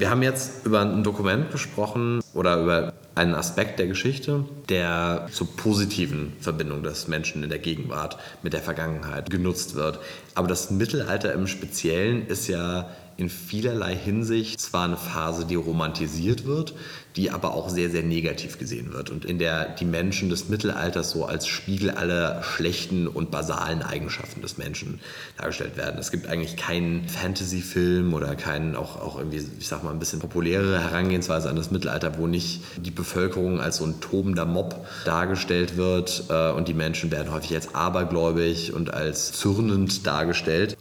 Wir 0.00 0.08
haben 0.08 0.22
jetzt 0.22 0.64
über 0.64 0.80
ein 0.80 1.04
Dokument 1.04 1.52
gesprochen 1.52 2.22
oder 2.32 2.62
über 2.62 2.94
einen 3.14 3.34
Aspekt 3.34 3.78
der 3.78 3.86
Geschichte, 3.86 4.46
der 4.70 5.28
zur 5.30 5.54
positiven 5.56 6.32
Verbindung 6.40 6.82
des 6.82 7.06
Menschen 7.06 7.42
in 7.42 7.50
der 7.50 7.58
Gegenwart 7.58 8.16
mit 8.42 8.54
der 8.54 8.62
Vergangenheit 8.62 9.28
genutzt 9.28 9.74
wird. 9.74 9.98
Aber 10.34 10.48
das 10.48 10.70
Mittelalter 10.70 11.34
im 11.34 11.46
Speziellen 11.46 12.26
ist 12.28 12.48
ja 12.48 12.88
in 13.20 13.28
vielerlei 13.28 13.94
Hinsicht 13.94 14.60
zwar 14.60 14.86
eine 14.86 14.96
Phase, 14.96 15.44
die 15.44 15.54
romantisiert 15.54 16.46
wird, 16.46 16.74
die 17.16 17.30
aber 17.30 17.52
auch 17.52 17.68
sehr, 17.68 17.90
sehr 17.90 18.02
negativ 18.02 18.58
gesehen 18.58 18.92
wird 18.92 19.10
und 19.10 19.24
in 19.24 19.38
der 19.38 19.68
die 19.74 19.84
Menschen 19.84 20.30
des 20.30 20.48
Mittelalters 20.48 21.10
so 21.10 21.26
als 21.26 21.46
Spiegel 21.46 21.90
aller 21.90 22.42
schlechten 22.42 23.06
und 23.06 23.30
basalen 23.30 23.82
Eigenschaften 23.82 24.40
des 24.40 24.58
Menschen 24.58 25.00
dargestellt 25.36 25.76
werden. 25.76 25.98
Es 25.98 26.10
gibt 26.10 26.28
eigentlich 26.28 26.56
keinen 26.56 27.08
Fantasy-Film 27.08 28.14
oder 28.14 28.36
keinen 28.36 28.74
auch, 28.74 28.96
auch 29.00 29.18
irgendwie, 29.18 29.44
ich 29.58 29.68
sag 29.68 29.82
mal, 29.82 29.90
ein 29.90 29.98
bisschen 29.98 30.20
populärere 30.20 30.80
Herangehensweise 30.80 31.50
an 31.50 31.56
das 31.56 31.70
Mittelalter, 31.70 32.16
wo 32.16 32.26
nicht 32.26 32.62
die 32.78 32.90
Bevölkerung 32.90 33.60
als 33.60 33.76
so 33.76 33.84
ein 33.84 34.00
tobender 34.00 34.46
Mob 34.46 34.86
dargestellt 35.04 35.76
wird 35.76 36.24
äh, 36.30 36.52
und 36.52 36.68
die 36.68 36.74
Menschen 36.74 37.10
werden 37.10 37.32
häufig 37.32 37.54
als 37.54 37.74
abergläubig 37.74 38.72
und 38.72 38.94
als 38.94 39.32
zürnend 39.32 40.06
dargestellt. 40.06 40.76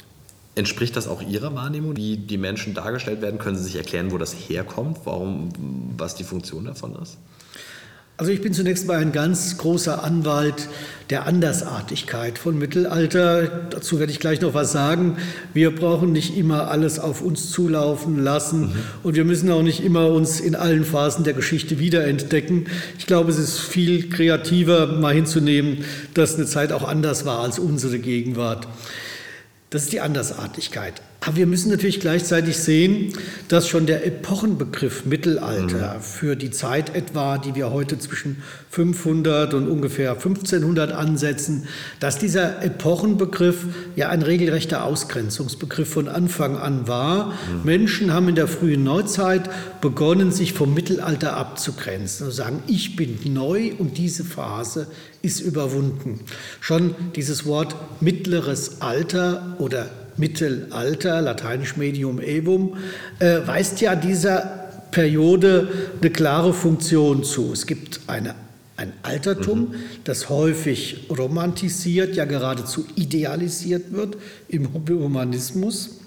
Entspricht 0.59 0.97
das 0.97 1.07
auch 1.07 1.21
Ihrer 1.21 1.55
Wahrnehmung, 1.55 1.95
wie 1.95 2.17
die 2.17 2.37
Menschen 2.37 2.73
dargestellt 2.73 3.21
werden? 3.21 3.39
Können 3.39 3.55
Sie 3.55 3.63
sich 3.63 3.77
erklären, 3.77 4.11
wo 4.11 4.17
das 4.17 4.33
herkommt, 4.33 4.99
warum, 5.05 5.49
was 5.97 6.15
die 6.15 6.25
Funktion 6.25 6.65
davon 6.65 6.97
ist? 7.01 7.17
Also 8.17 8.33
ich 8.33 8.41
bin 8.41 8.51
zunächst 8.51 8.85
mal 8.85 8.97
ein 8.97 9.13
ganz 9.13 9.57
großer 9.57 10.03
Anwalt 10.03 10.67
der 11.09 11.25
Andersartigkeit 11.25 12.37
von 12.37 12.59
Mittelalter. 12.59 13.47
Dazu 13.69 13.99
werde 13.99 14.11
ich 14.11 14.19
gleich 14.19 14.41
noch 14.41 14.53
was 14.53 14.73
sagen. 14.73 15.15
Wir 15.53 15.73
brauchen 15.73 16.11
nicht 16.11 16.35
immer 16.35 16.69
alles 16.69 16.99
auf 16.99 17.21
uns 17.21 17.51
zulaufen 17.51 18.21
lassen 18.21 18.59
mhm. 18.59 18.73
und 19.03 19.15
wir 19.15 19.23
müssen 19.23 19.49
auch 19.49 19.63
nicht 19.63 19.81
immer 19.81 20.09
uns 20.09 20.41
in 20.41 20.55
allen 20.55 20.83
Phasen 20.83 21.23
der 21.23 21.31
Geschichte 21.31 21.79
wiederentdecken. 21.79 22.67
Ich 22.97 23.05
glaube, 23.05 23.31
es 23.31 23.37
ist 23.37 23.59
viel 23.59 24.09
kreativer, 24.09 24.87
mal 24.87 25.13
hinzunehmen, 25.13 25.85
dass 26.13 26.35
eine 26.35 26.47
Zeit 26.47 26.73
auch 26.73 26.85
anders 26.85 27.25
war 27.25 27.39
als 27.39 27.59
unsere 27.59 27.99
Gegenwart. 27.99 28.67
Das 29.69 29.83
ist 29.83 29.93
die 29.93 30.01
Andersartigkeit. 30.01 31.01
Aber 31.21 31.35
wir 31.35 31.47
müssen 31.47 31.69
natürlich 31.69 31.99
gleichzeitig 31.99 32.57
sehen, 32.57 33.11
dass 33.49 33.67
schon 33.67 33.85
der 33.85 34.05
Epochenbegriff 34.05 35.05
Mittelalter 35.05 35.95
mhm. 35.95 36.01
für 36.01 36.35
die 36.37 36.49
Zeit 36.49 36.95
etwa, 36.95 37.37
die 37.37 37.55
wir 37.55 37.71
heute 37.71 37.99
zwischen 37.99 38.41
500 38.69 39.53
und 39.53 39.67
ungefähr 39.67 40.11
1500 40.11 40.93
ansetzen, 40.93 41.67
dass 41.99 42.19
dieser 42.19 42.63
Epochenbegriff 42.63 43.65
ja 43.97 44.09
ein 44.09 44.21
regelrechter 44.21 44.85
Ausgrenzungsbegriff 44.85 45.89
von 45.89 46.07
Anfang 46.07 46.57
an 46.57 46.87
war. 46.87 47.27
Mhm. 47.27 47.33
Menschen 47.63 48.13
haben 48.13 48.29
in 48.29 48.35
der 48.35 48.47
frühen 48.47 48.85
Neuzeit 48.85 49.49
begonnen, 49.81 50.31
sich 50.31 50.53
vom 50.53 50.73
Mittelalter 50.73 51.35
abzugrenzen 51.35 52.27
und 52.27 52.31
sagen, 52.31 52.63
ich 52.67 52.95
bin 52.95 53.19
neu 53.33 53.73
und 53.77 53.97
diese 53.97 54.23
Phase 54.23 54.87
ist 55.21 55.41
überwunden. 55.41 56.21
Schon 56.61 56.95
dieses 57.17 57.45
Wort 57.45 57.75
mittleres 57.99 58.81
Alter 58.81 59.57
oder 59.59 59.89
Mittelalter, 60.19 61.21
lateinisch 61.21 61.77
Medium 61.77 62.19
Evum, 62.19 62.77
äh, 63.19 63.39
weist 63.45 63.81
ja 63.81 63.95
dieser 63.95 64.69
Periode 64.91 65.69
eine 66.01 66.11
klare 66.11 66.53
Funktion 66.53 67.23
zu. 67.23 67.51
Es 67.53 67.65
gibt 67.65 68.01
eine, 68.07 68.35
ein 68.77 68.93
Altertum, 69.03 69.59
mhm. 69.59 69.75
das 70.03 70.29
häufig 70.29 71.07
romantisiert, 71.09 72.15
ja 72.15 72.25
geradezu 72.25 72.85
idealisiert 72.95 73.91
wird 73.93 74.17
im 74.47 74.69
Humanismus. 74.73 75.99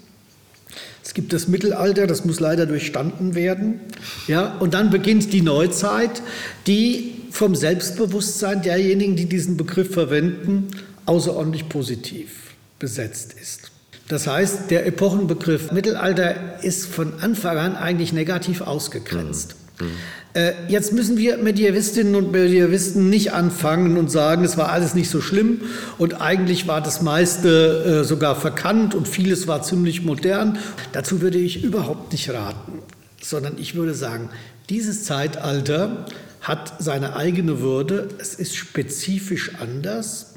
Es 1.03 1.13
gibt 1.13 1.33
das 1.33 1.47
Mittelalter, 1.47 2.07
das 2.07 2.23
muss 2.23 2.39
leider 2.39 2.65
durchstanden 2.65 3.35
werden. 3.35 3.81
Ja, 4.27 4.57
und 4.59 4.73
dann 4.73 4.89
beginnt 4.89 5.33
die 5.33 5.41
Neuzeit, 5.41 6.21
die 6.65 7.15
vom 7.29 7.55
Selbstbewusstsein 7.55 8.61
derjenigen, 8.61 9.15
die 9.15 9.25
diesen 9.25 9.57
Begriff 9.57 9.91
verwenden, 9.91 10.67
außerordentlich 11.05 11.67
positiv 11.67 12.53
besetzt 12.79 13.35
ist. 13.41 13.72
Das 14.07 14.27
heißt, 14.27 14.69
der 14.69 14.85
Epochenbegriff 14.85 15.71
Mittelalter 15.71 16.61
ist 16.61 16.87
von 16.87 17.21
Anfang 17.21 17.57
an 17.57 17.75
eigentlich 17.75 18.13
negativ 18.13 18.61
ausgegrenzt. 18.61 19.55
Mhm. 19.79 19.91
Äh, 20.33 20.53
jetzt 20.67 20.93
müssen 20.93 21.17
wir 21.17 21.37
Medievistinnen 21.37 22.15
und 22.15 22.31
Medievisten 22.31 23.09
nicht 23.09 23.33
anfangen 23.33 23.97
und 23.97 24.09
sagen, 24.09 24.43
es 24.43 24.57
war 24.57 24.69
alles 24.69 24.95
nicht 24.95 25.09
so 25.09 25.21
schlimm 25.21 25.61
und 25.99 26.21
eigentlich 26.21 26.67
war 26.67 26.81
das 26.81 27.01
meiste 27.01 28.01
äh, 28.01 28.03
sogar 28.03 28.35
verkannt 28.35 28.95
und 28.95 29.07
vieles 29.07 29.47
war 29.47 29.61
ziemlich 29.61 30.03
modern. 30.03 30.57
Dazu 30.91 31.21
würde 31.21 31.37
ich 31.37 31.63
überhaupt 31.63 32.11
nicht 32.11 32.31
raten, 32.31 32.79
sondern 33.21 33.57
ich 33.59 33.75
würde 33.75 33.93
sagen, 33.93 34.29
dieses 34.69 35.03
Zeitalter 35.03 36.05
hat 36.41 36.73
seine 36.79 37.15
eigene 37.15 37.61
Würde, 37.61 38.09
es 38.17 38.33
ist 38.33 38.55
spezifisch 38.55 39.51
anders 39.61 40.33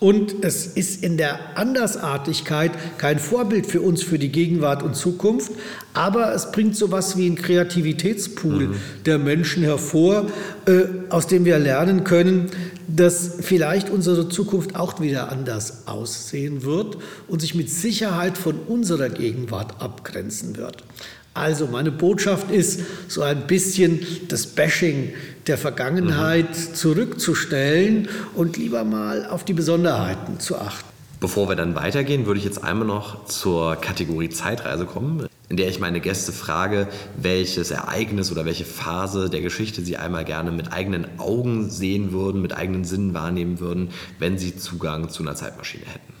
und 0.00 0.44
es 0.44 0.66
ist 0.66 1.02
in 1.02 1.16
der 1.16 1.58
Andersartigkeit 1.58 2.70
kein 2.98 3.18
Vorbild 3.18 3.66
für 3.66 3.80
uns 3.80 4.02
für 4.02 4.18
die 4.18 4.30
Gegenwart 4.30 4.82
und 4.82 4.94
Zukunft, 4.94 5.50
aber 5.92 6.32
es 6.34 6.52
bringt 6.52 6.76
so 6.76 6.86
etwas 6.86 7.16
wie 7.16 7.26
einen 7.26 7.34
Kreativitätspool 7.34 8.68
mhm. 8.68 8.74
der 9.06 9.18
Menschen 9.18 9.64
hervor, 9.64 10.26
äh, 10.66 10.82
aus 11.08 11.26
dem 11.26 11.44
wir 11.44 11.58
lernen 11.58 12.04
können, 12.04 12.46
dass 12.86 13.38
vielleicht 13.40 13.90
unsere 13.90 14.28
Zukunft 14.28 14.76
auch 14.76 15.00
wieder 15.00 15.32
anders 15.32 15.88
aussehen 15.88 16.62
wird 16.62 16.98
und 17.26 17.40
sich 17.40 17.56
mit 17.56 17.68
Sicherheit 17.68 18.38
von 18.38 18.56
unserer 18.68 19.08
Gegenwart 19.08 19.82
abgrenzen 19.82 20.56
wird. 20.56 20.84
Also 21.34 21.66
meine 21.66 21.92
Botschaft 21.92 22.50
ist, 22.50 22.80
so 23.06 23.22
ein 23.22 23.46
bisschen 23.46 24.00
das 24.28 24.46
Bashing 24.46 25.12
der 25.48 25.58
Vergangenheit 25.58 26.50
mhm. 26.50 26.74
zurückzustellen 26.74 28.08
und 28.34 28.56
lieber 28.56 28.84
mal 28.84 29.26
auf 29.26 29.44
die 29.44 29.54
Besonderheiten 29.54 30.38
zu 30.38 30.58
achten. 30.58 30.88
Bevor 31.20 31.48
wir 31.48 31.56
dann 31.56 31.74
weitergehen, 31.74 32.26
würde 32.26 32.38
ich 32.38 32.44
jetzt 32.44 32.62
einmal 32.62 32.86
noch 32.86 33.24
zur 33.24 33.74
Kategorie 33.76 34.28
Zeitreise 34.28 34.84
kommen, 34.86 35.26
in 35.48 35.56
der 35.56 35.68
ich 35.68 35.80
meine 35.80 36.00
Gäste 36.00 36.30
frage, 36.30 36.86
welches 37.16 37.72
Ereignis 37.72 38.30
oder 38.30 38.44
welche 38.44 38.64
Phase 38.64 39.28
der 39.28 39.40
Geschichte 39.40 39.82
sie 39.82 39.96
einmal 39.96 40.24
gerne 40.24 40.52
mit 40.52 40.72
eigenen 40.72 41.18
Augen 41.18 41.70
sehen 41.70 42.12
würden, 42.12 42.40
mit 42.40 42.56
eigenen 42.56 42.84
Sinnen 42.84 43.14
wahrnehmen 43.14 43.58
würden, 43.58 43.90
wenn 44.20 44.38
sie 44.38 44.56
Zugang 44.56 45.08
zu 45.08 45.24
einer 45.24 45.34
Zeitmaschine 45.34 45.86
hätten. 45.86 46.17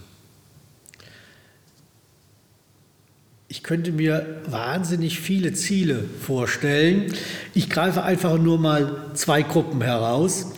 Ich 3.50 3.62
könnte 3.62 3.92
mir 3.92 4.42
wahnsinnig 4.46 5.20
viele 5.20 5.54
Ziele 5.54 6.04
vorstellen. 6.20 7.14
Ich 7.54 7.70
greife 7.70 8.02
einfach 8.02 8.36
nur 8.36 8.58
mal 8.58 9.06
zwei 9.14 9.40
Gruppen 9.40 9.80
heraus. 9.80 10.52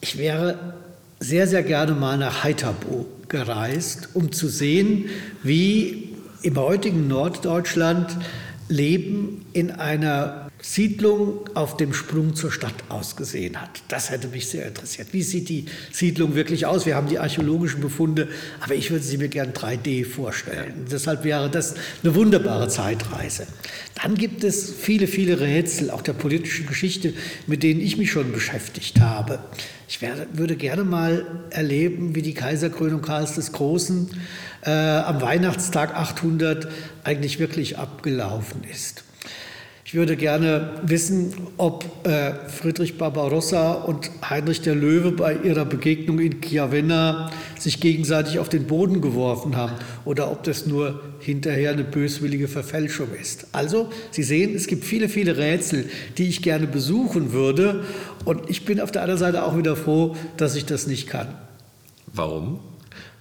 Ich 0.00 0.16
wäre 0.16 0.58
sehr, 1.20 1.46
sehr 1.46 1.62
gerne 1.62 1.92
mal 1.92 2.16
nach 2.16 2.44
Heiterbo 2.44 3.04
gereist, 3.28 4.08
um 4.14 4.32
zu 4.32 4.48
sehen, 4.48 5.10
wie 5.42 6.16
im 6.40 6.56
heutigen 6.56 7.08
Norddeutschland 7.08 8.16
Leben 8.70 9.44
in 9.52 9.70
einer 9.70 10.47
Siedlung 10.68 11.48
auf 11.54 11.78
dem 11.78 11.94
Sprung 11.94 12.34
zur 12.34 12.52
Stadt 12.52 12.74
ausgesehen 12.90 13.58
hat. 13.58 13.70
Das 13.88 14.10
hätte 14.10 14.28
mich 14.28 14.48
sehr 14.48 14.66
interessiert. 14.66 15.08
Wie 15.12 15.22
sieht 15.22 15.48
die 15.48 15.64
Siedlung 15.90 16.34
wirklich 16.34 16.66
aus? 16.66 16.84
Wir 16.84 16.94
haben 16.94 17.08
die 17.08 17.18
archäologischen 17.18 17.80
Befunde, 17.80 18.28
aber 18.60 18.74
ich 18.74 18.90
würde 18.90 19.02
sie 19.02 19.16
mir 19.16 19.28
gern 19.28 19.54
3D 19.54 20.04
vorstellen. 20.04 20.74
Ja. 20.82 20.88
Deshalb 20.92 21.24
wäre 21.24 21.48
das 21.48 21.74
eine 22.02 22.14
wunderbare 22.14 22.68
Zeitreise. 22.68 23.46
Dann 24.02 24.14
gibt 24.14 24.44
es 24.44 24.70
viele, 24.70 25.06
viele 25.06 25.40
Rätsel, 25.40 25.90
auch 25.90 26.02
der 26.02 26.12
politischen 26.12 26.66
Geschichte, 26.66 27.14
mit 27.46 27.62
denen 27.62 27.80
ich 27.80 27.96
mich 27.96 28.10
schon 28.10 28.30
beschäftigt 28.30 29.00
habe. 29.00 29.38
Ich 29.88 30.02
werde, 30.02 30.26
würde 30.34 30.54
gerne 30.54 30.84
mal 30.84 31.24
erleben, 31.48 32.14
wie 32.14 32.20
die 32.20 32.34
Kaiserkrönung 32.34 33.00
Karls 33.00 33.36
des 33.36 33.52
Großen 33.52 34.10
äh, 34.66 34.70
am 34.70 35.22
Weihnachtstag 35.22 35.94
800 35.94 36.68
eigentlich 37.04 37.38
wirklich 37.38 37.78
abgelaufen 37.78 38.64
ist. 38.70 39.04
Ich 39.88 39.94
würde 39.94 40.18
gerne 40.18 40.68
wissen, 40.82 41.32
ob 41.56 42.06
äh, 42.06 42.34
Friedrich 42.50 42.98
Barbarossa 42.98 43.72
und 43.72 44.10
Heinrich 44.28 44.60
der 44.60 44.74
Löwe 44.74 45.12
bei 45.12 45.34
ihrer 45.34 45.64
Begegnung 45.64 46.18
in 46.18 46.42
Chiavenna 46.42 47.30
sich 47.58 47.80
gegenseitig 47.80 48.38
auf 48.38 48.50
den 48.50 48.66
Boden 48.66 49.00
geworfen 49.00 49.56
haben 49.56 49.72
oder 50.04 50.30
ob 50.30 50.42
das 50.42 50.66
nur 50.66 51.00
hinterher 51.20 51.70
eine 51.70 51.84
böswillige 51.84 52.48
Verfälschung 52.48 53.08
ist. 53.18 53.46
Also, 53.52 53.88
Sie 54.10 54.24
sehen, 54.24 54.54
es 54.54 54.66
gibt 54.66 54.84
viele, 54.84 55.08
viele 55.08 55.38
Rätsel, 55.38 55.88
die 56.18 56.28
ich 56.28 56.42
gerne 56.42 56.66
besuchen 56.66 57.32
würde 57.32 57.86
und 58.26 58.50
ich 58.50 58.66
bin 58.66 58.82
auf 58.82 58.92
der 58.92 59.00
anderen 59.00 59.18
Seite 59.18 59.42
auch 59.42 59.56
wieder 59.56 59.74
froh, 59.74 60.16
dass 60.36 60.54
ich 60.54 60.66
das 60.66 60.86
nicht 60.86 61.08
kann. 61.08 61.28
Warum? 62.12 62.60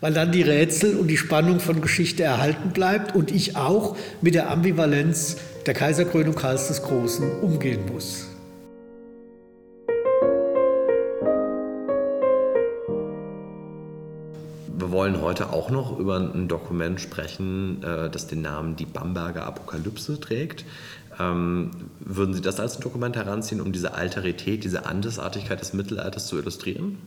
Weil 0.02 0.14
dann 0.14 0.32
die 0.32 0.42
Rätsel 0.42 0.96
und 0.96 1.08
die 1.08 1.18
Spannung 1.18 1.60
von 1.60 1.82
Geschichte 1.82 2.24
erhalten 2.24 2.70
bleibt 2.70 3.16
und 3.16 3.32
ich 3.32 3.56
auch 3.56 3.98
mit 4.22 4.36
der 4.36 4.50
Ambivalenz 4.50 5.38
der 5.66 5.74
Kaiserkrönung 5.74 6.36
Karls 6.36 6.68
des 6.68 6.84
Großen 6.84 7.40
umgehen 7.42 7.82
muss. 7.92 8.28
Wir 14.78 14.92
wollen 14.92 15.22
heute 15.22 15.52
auch 15.52 15.70
noch 15.70 16.00
über 16.00 16.18
ein 16.18 16.48
Dokument 16.48 17.02
sprechen, 17.02 17.84
äh, 17.84 18.10
das 18.10 18.28
den 18.28 18.42
Namen 18.42 18.78
Die 18.78 18.86
Bamberger 18.86 19.46
Apokalypse 19.46 20.20
trägt. 20.20 20.64
Ähm, 21.20 21.72
würden 22.00 22.34
Sie 22.34 22.42
das 22.42 22.60
als 22.60 22.80
Dokument 22.80 23.16
heranziehen, 23.16 23.60
um 23.60 23.72
diese 23.72 23.96
Alterität, 23.96 24.64
diese 24.64 24.86
Andersartigkeit 24.86 25.60
des 25.60 25.74
Mittelalters 25.74 26.28
zu 26.28 26.38
illustrieren? 26.38 27.00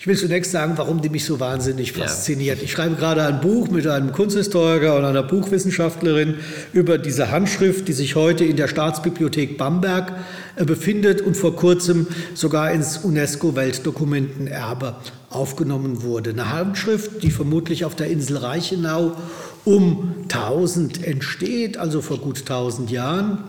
Ich 0.00 0.06
will 0.06 0.16
zunächst 0.16 0.52
sagen, 0.52 0.72
warum 0.76 1.02
die 1.02 1.10
mich 1.10 1.26
so 1.26 1.40
wahnsinnig 1.40 1.92
fasziniert. 1.92 2.56
Ja. 2.56 2.64
Ich 2.64 2.72
schreibe 2.72 2.96
gerade 2.96 3.22
ein 3.22 3.42
Buch 3.42 3.68
mit 3.68 3.86
einem 3.86 4.12
Kunsthistoriker 4.12 4.96
und 4.96 5.04
einer 5.04 5.22
Buchwissenschaftlerin 5.22 6.36
über 6.72 6.96
diese 6.96 7.30
Handschrift, 7.30 7.86
die 7.86 7.92
sich 7.92 8.14
heute 8.14 8.46
in 8.46 8.56
der 8.56 8.66
Staatsbibliothek 8.66 9.58
Bamberg 9.58 10.14
äh, 10.56 10.64
befindet 10.64 11.20
und 11.20 11.36
vor 11.36 11.54
kurzem 11.54 12.06
sogar 12.32 12.72
ins 12.72 12.96
UNESCO-Weltdokumentenerbe 12.96 14.96
aufgenommen 15.28 16.02
wurde. 16.02 16.30
Eine 16.30 16.50
Handschrift, 16.50 17.22
die 17.22 17.30
vermutlich 17.30 17.84
auf 17.84 17.94
der 17.94 18.06
Insel 18.06 18.38
Reichenau 18.38 19.12
um 19.66 20.14
1000 20.22 21.06
entsteht, 21.06 21.76
also 21.76 22.00
vor 22.00 22.16
gut 22.16 22.38
1000 22.38 22.90
Jahren 22.90 23.44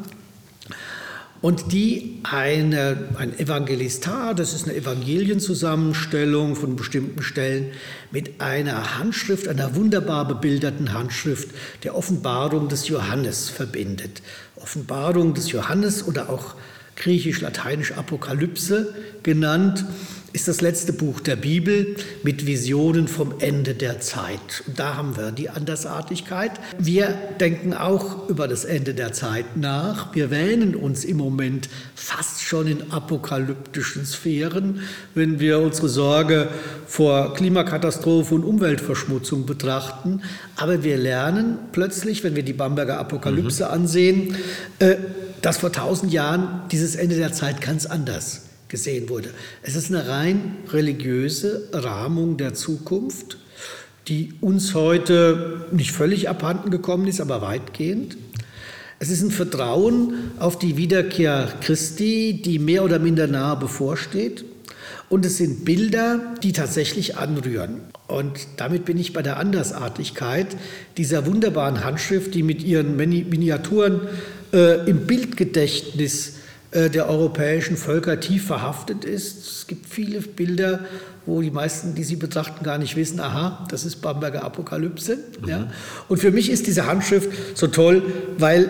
und 1.42 1.72
die 1.72 2.20
eine, 2.24 3.10
ein 3.18 3.38
Evangelistar, 3.38 4.36
das 4.36 4.54
ist 4.54 4.66
eine 4.66 4.76
Evangelienzusammenstellung 4.76 6.56
von 6.56 6.76
bestimmten 6.76 7.24
Stellen, 7.24 7.72
mit 8.12 8.42
einer 8.42 9.00
Handschrift, 9.00 9.48
einer 9.48 9.76
wunderbar 9.76 10.28
bebilderten 10.28 10.94
Handschrift 10.94 11.50
der 11.84 11.96
Offenbarung 11.96 12.68
des 12.68 12.88
Johannes 12.88 13.50
verbindet. 13.50 14.22
Offenbarung 14.56 15.34
des 15.34 15.52
Johannes 15.52 16.08
oder 16.08 16.30
auch 16.30 16.56
griechisch-lateinisch 16.96 17.94
Apokalypse 17.94 18.94
genannt 19.24 19.86
ist 20.34 20.48
das 20.48 20.62
letzte 20.62 20.94
Buch 20.94 21.20
der 21.20 21.36
Bibel 21.36 21.96
mit 22.24 22.46
Visionen 22.46 23.08
vom 23.08 23.34
Ende 23.40 23.74
der 23.74 24.00
Zeit. 24.00 24.64
Und 24.66 24.80
da 24.80 24.96
haben 24.96 25.18
wir 25.18 25.32
die 25.32 25.50
Andersartigkeit. 25.50 26.52
Wir 26.78 27.14
denken 27.40 27.74
auch 27.74 28.30
über 28.30 28.48
das 28.48 28.64
Ende 28.64 28.94
der 28.94 29.12
Zeit 29.12 29.58
nach. 29.58 30.16
Wir 30.16 30.32
wähnen 30.32 30.76
uns 30.76 31.04
im 31.04 31.18
Moment 31.18 31.70
fast 31.96 32.44
schon 32.44 32.68
in 32.68 32.92
apokalyptischen 32.92 34.06
Sphären, 34.06 34.82
wenn 35.16 35.40
wir 35.40 35.60
unsere 35.60 35.90
Sorge 35.90 36.48
vor 36.88 37.34
Klimakatastrophe 37.34 38.36
und 38.36 38.44
Umweltverschmutzung 38.44 39.46
betrachten. 39.46 40.22
Aber 40.56 40.84
wir 40.84 40.98
lernen 40.98 41.58
plötzlich, 41.72 42.24
wenn 42.24 42.36
wir 42.36 42.44
die 42.44 42.54
Bamberger 42.54 43.00
Apokalypse 43.00 43.66
mhm. 43.66 43.72
ansehen, 43.72 44.36
äh, 44.80 44.96
dass 45.42 45.58
vor 45.58 45.72
tausend 45.72 46.14
Jahren 46.14 46.62
dieses 46.72 46.96
Ende 46.96 47.16
der 47.16 47.34
Zeit 47.34 47.62
ganz 47.62 47.86
anders 47.86 48.51
gesehen 48.72 49.10
wurde. 49.10 49.30
Es 49.62 49.76
ist 49.76 49.90
eine 49.92 50.08
rein 50.08 50.56
religiöse 50.70 51.70
Rahmung 51.74 52.38
der 52.38 52.56
Zukunft, 52.56 53.38
die 54.08 54.34
uns 54.42 54.74
heute 54.74 55.66
nicht 55.72 55.92
völlig 55.92 56.30
abhanden 56.30 56.72
gekommen 56.72 57.08
ist, 57.08 57.22
aber 57.22 57.42
weitgehend. 57.42 58.18
Es 58.98 59.10
ist 59.10 59.22
ein 59.22 59.32
Vertrauen 59.32 60.14
auf 60.40 60.58
die 60.58 60.78
Wiederkehr 60.78 61.52
Christi, 61.62 62.42
die 62.44 62.60
mehr 62.60 62.84
oder 62.84 63.00
minder 63.00 63.28
nahe 63.28 63.58
bevorsteht. 63.58 64.46
Und 65.10 65.26
es 65.26 65.38
sind 65.38 65.66
Bilder, 65.66 66.36
die 66.42 66.54
tatsächlich 66.54 67.18
anrühren. 67.18 67.82
Und 68.08 68.40
damit 68.58 68.86
bin 68.86 68.98
ich 68.98 69.12
bei 69.12 69.22
der 69.22 69.38
Andersartigkeit 69.38 70.48
dieser 70.98 71.26
wunderbaren 71.26 71.84
Handschrift, 71.84 72.34
die 72.34 72.44
mit 72.44 72.64
ihren 72.64 72.96
Miniaturen 72.96 74.02
äh, 74.54 74.88
im 74.90 75.08
Bildgedächtnis 75.08 76.36
der 76.74 77.10
europäischen 77.10 77.76
Völker 77.76 78.20
tief 78.20 78.46
verhaftet 78.46 79.04
ist. 79.04 79.46
Es 79.46 79.68
gibt 79.68 79.88
viele 79.88 80.22
Bilder, 80.22 80.80
wo 81.26 81.42
die 81.42 81.52
meisten, 81.52 81.96
die 81.96 82.04
sie 82.04 82.16
betrachten, 82.16 82.64
gar 82.64 82.78
nicht 82.78 82.96
wissen, 82.96 83.20
aha, 83.20 83.66
das 83.70 83.86
ist 83.86 83.98
Bamberger 83.98 84.44
Apokalypse. 84.44 85.18
Mhm. 85.42 85.48
Ja. 85.48 85.68
Und 86.08 86.18
für 86.18 86.32
mich 86.32 86.50
ist 86.50 86.68
diese 86.68 86.88
Handschrift 86.88 87.58
so 87.58 87.68
toll, 87.68 88.04
weil 88.38 88.70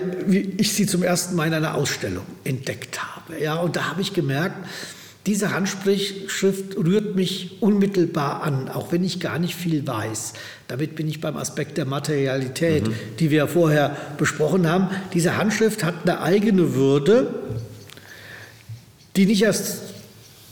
ich 0.57 0.73
sie 0.73 0.85
zum 0.85 1.03
ersten 1.03 1.35
Mal 1.35 1.47
in 1.47 1.53
einer 1.53 1.75
Ausstellung 1.75 2.25
entdeckt 2.43 2.99
habe. 3.01 3.41
Ja. 3.41 3.55
Und 3.55 3.75
da 3.75 3.89
habe 3.89 4.01
ich 4.01 4.13
gemerkt, 4.13 4.55
diese 5.27 5.53
Handschrift 5.53 6.75
rührt 6.77 7.15
mich 7.15 7.61
unmittelbar 7.61 8.41
an, 8.41 8.69
auch 8.69 8.91
wenn 8.91 9.03
ich 9.03 9.19
gar 9.19 9.37
nicht 9.37 9.55
viel 9.55 9.85
weiß. 9.85 10.33
Damit 10.67 10.95
bin 10.95 11.07
ich 11.07 11.21
beim 11.21 11.37
Aspekt 11.37 11.77
der 11.77 11.85
Materialität, 11.85 12.87
mhm. 12.87 12.93
die 13.19 13.29
wir 13.29 13.47
vorher 13.47 13.95
besprochen 14.17 14.67
haben. 14.67 14.89
Diese 15.13 15.37
Handschrift 15.37 15.83
hat 15.83 15.93
eine 16.03 16.21
eigene 16.21 16.73
Würde, 16.73 17.35
die 19.15 19.25
nicht 19.25 19.43
erst 19.43 19.81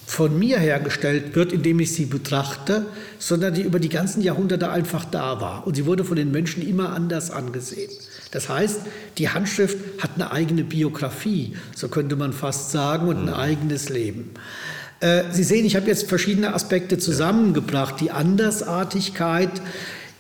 von 0.10 0.40
mir 0.40 0.58
hergestellt 0.58 1.36
wird, 1.36 1.54
indem 1.54 1.80
ich 1.80 1.94
sie 1.94 2.06
betrachte, 2.06 2.88
sondern 3.20 3.54
die 3.54 3.62
über 3.62 3.80
die 3.80 3.90
ganzen 3.90 4.24
Jahrhunderte 4.24 4.72
einfach 4.72 5.06
da 5.06 5.40
war. 5.40 5.68
Und 5.68 5.76
sie 5.76 5.86
wurde 5.86 6.04
von 6.04 6.16
den 6.16 6.32
Menschen 6.32 6.68
immer 6.68 6.94
anders 6.94 7.30
angesehen. 7.30 7.92
Das 8.32 8.50
heißt, 8.50 8.82
die 9.20 9.30
Handschrift 9.30 9.78
hat 10.02 10.12
eine 10.16 10.32
eigene 10.32 10.64
Biografie, 10.64 11.56
so 11.76 11.90
könnte 11.90 12.16
man 12.16 12.34
fast 12.34 12.72
sagen, 12.72 13.08
und 13.08 13.18
ein 13.18 13.26
mhm. 13.26 13.34
eigenes 13.34 13.90
Leben. 13.90 14.32
Äh, 15.00 15.26
sie 15.32 15.44
sehen, 15.44 15.64
ich 15.64 15.76
habe 15.76 15.86
jetzt 15.86 16.10
verschiedene 16.10 16.56
Aspekte 16.56 16.98
zusammengebracht. 16.98 18.02
Die 18.02 18.10
Andersartigkeit, 18.10 19.62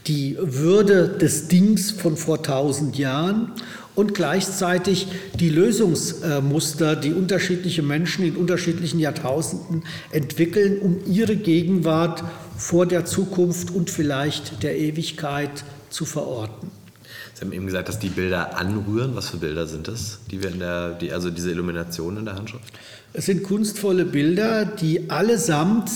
die 0.05 0.37
Würde 0.39 1.07
des 1.09 1.47
Dings 1.47 1.89
von 1.89 2.15
vor 2.15 2.43
tausend 2.43 2.95
Jahren 2.97 3.53
und 3.99 4.13
gleichzeitig 4.13 5.07
die 5.35 5.49
Lösungsmuster, 5.49 6.95
die 6.95 7.11
unterschiedliche 7.11 7.81
Menschen 7.83 8.23
in 8.23 8.37
unterschiedlichen 8.37 8.97
Jahrtausenden 8.97 9.83
entwickeln, 10.11 10.79
um 10.79 11.01
ihre 11.05 11.35
Gegenwart 11.35 12.23
vor 12.57 12.85
der 12.85 13.03
Zukunft 13.03 13.71
und 13.71 13.89
vielleicht 13.89 14.63
der 14.63 14.77
Ewigkeit 14.77 15.65
zu 15.89 16.05
verorten. 16.05 16.71
Sie 17.33 17.41
haben 17.41 17.51
eben 17.51 17.65
gesagt, 17.65 17.89
dass 17.89 17.99
die 17.99 18.07
Bilder 18.07 18.57
anrühren. 18.57 19.15
Was 19.15 19.29
für 19.29 19.37
Bilder 19.37 19.67
sind 19.67 19.89
das, 19.89 20.19
die 20.31 20.41
wir 20.41 20.49
in 20.49 20.59
der, 20.59 20.91
die, 20.91 21.11
also 21.11 21.29
diese 21.29 21.51
Illumination 21.51 22.15
in 22.15 22.23
der 22.23 22.35
Handschrift? 22.35 22.71
Es 23.11 23.25
sind 23.25 23.43
kunstvolle 23.43 24.05
Bilder, 24.05 24.63
die 24.63 25.09
allesamt 25.09 25.89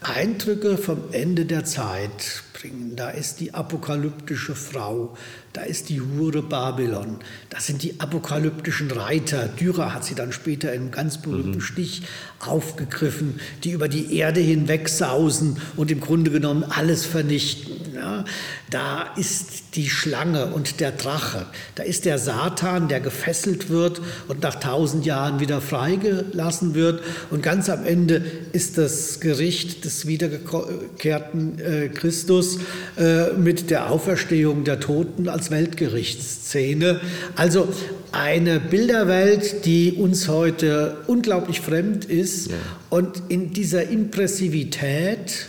Eindrücke 0.00 0.78
vom 0.78 0.98
Ende 1.12 1.44
der 1.44 1.66
Zeit 1.66 2.42
bringen. 2.62 2.94
Da 2.96 3.10
ist 3.10 3.40
die 3.40 3.54
apokalyptische 3.54 4.54
Frau, 4.54 5.16
da 5.52 5.62
ist 5.62 5.88
die 5.88 6.00
Hure 6.00 6.42
Babylon, 6.42 7.18
das 7.50 7.66
sind 7.66 7.82
die 7.82 8.00
apokalyptischen 8.00 8.90
Reiter. 8.90 9.48
Dürer 9.48 9.92
hat 9.92 10.04
sie 10.04 10.14
dann 10.14 10.32
später 10.32 10.72
in 10.72 10.82
einem 10.82 10.90
ganz 10.90 11.20
berühmten 11.20 11.56
mhm. 11.56 11.60
Stich 11.60 12.02
aufgegriffen, 12.38 13.40
die 13.64 13.72
über 13.72 13.88
die 13.88 14.16
Erde 14.16 14.40
hinweg 14.40 14.88
sausen 14.88 15.58
und 15.76 15.90
im 15.90 16.00
Grunde 16.00 16.30
genommen 16.30 16.64
alles 16.64 17.04
vernichten. 17.04 17.94
Ja, 17.94 18.24
da 18.70 19.02
ist 19.16 19.76
die 19.76 19.88
Schlange 19.88 20.46
und 20.46 20.80
der 20.80 20.92
Drache. 20.92 21.46
Da 21.74 21.82
ist 21.82 22.04
der 22.04 22.18
Satan, 22.18 22.88
der 22.88 23.00
gefesselt 23.00 23.68
wird 23.68 24.00
und 24.28 24.42
nach 24.42 24.56
tausend 24.56 25.04
Jahren 25.04 25.40
wieder 25.40 25.60
freigelassen 25.60 26.74
wird. 26.74 27.02
Und 27.30 27.42
ganz 27.42 27.68
am 27.68 27.84
Ende 27.84 28.24
ist 28.52 28.78
das 28.78 29.20
Gericht 29.20 29.84
des 29.84 30.06
wiedergekehrten 30.06 31.58
äh, 31.58 31.88
Christus 31.90 32.51
äh, 32.96 33.32
mit 33.32 33.70
der 33.70 33.90
Auferstehung 33.90 34.64
der 34.64 34.80
Toten 34.80 35.28
als 35.28 35.50
Weltgerichtsszene. 35.50 37.00
Also 37.36 37.68
eine 38.12 38.60
Bilderwelt, 38.60 39.64
die 39.64 39.92
uns 39.92 40.28
heute 40.28 40.98
unglaublich 41.06 41.60
fremd 41.60 42.04
ist 42.04 42.50
ja. 42.50 42.56
und 42.90 43.22
in 43.28 43.52
dieser 43.52 43.88
Impressivität 43.88 45.46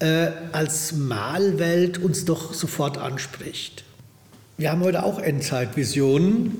äh, 0.00 0.28
als 0.52 0.92
Malwelt 0.92 1.98
uns 1.98 2.24
doch 2.24 2.52
sofort 2.52 2.98
anspricht. 2.98 3.84
Wir 4.56 4.70
haben 4.70 4.82
heute 4.82 5.04
auch 5.04 5.18
Endzeitvisionen, 5.18 6.58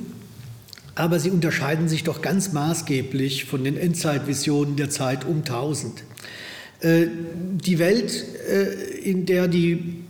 aber 0.95 1.19
sie 1.19 1.31
unterscheiden 1.31 1.89
sich 1.89 2.05
doch 2.05 2.23
ganz 2.23 2.53
maßgeblich 2.53 3.45
von 3.45 3.65
den 3.65 3.77
Endzeitvisionen 3.77 4.77
der 4.77 4.91
Zeit 4.91 5.25
um 5.25 5.39
1000. 5.39 6.05
Äh, 6.81 7.07
die 7.65 7.79
Welt, 7.79 8.25
äh, 8.49 8.99
in 8.99 9.27
der 9.27 9.49
die 9.49 10.05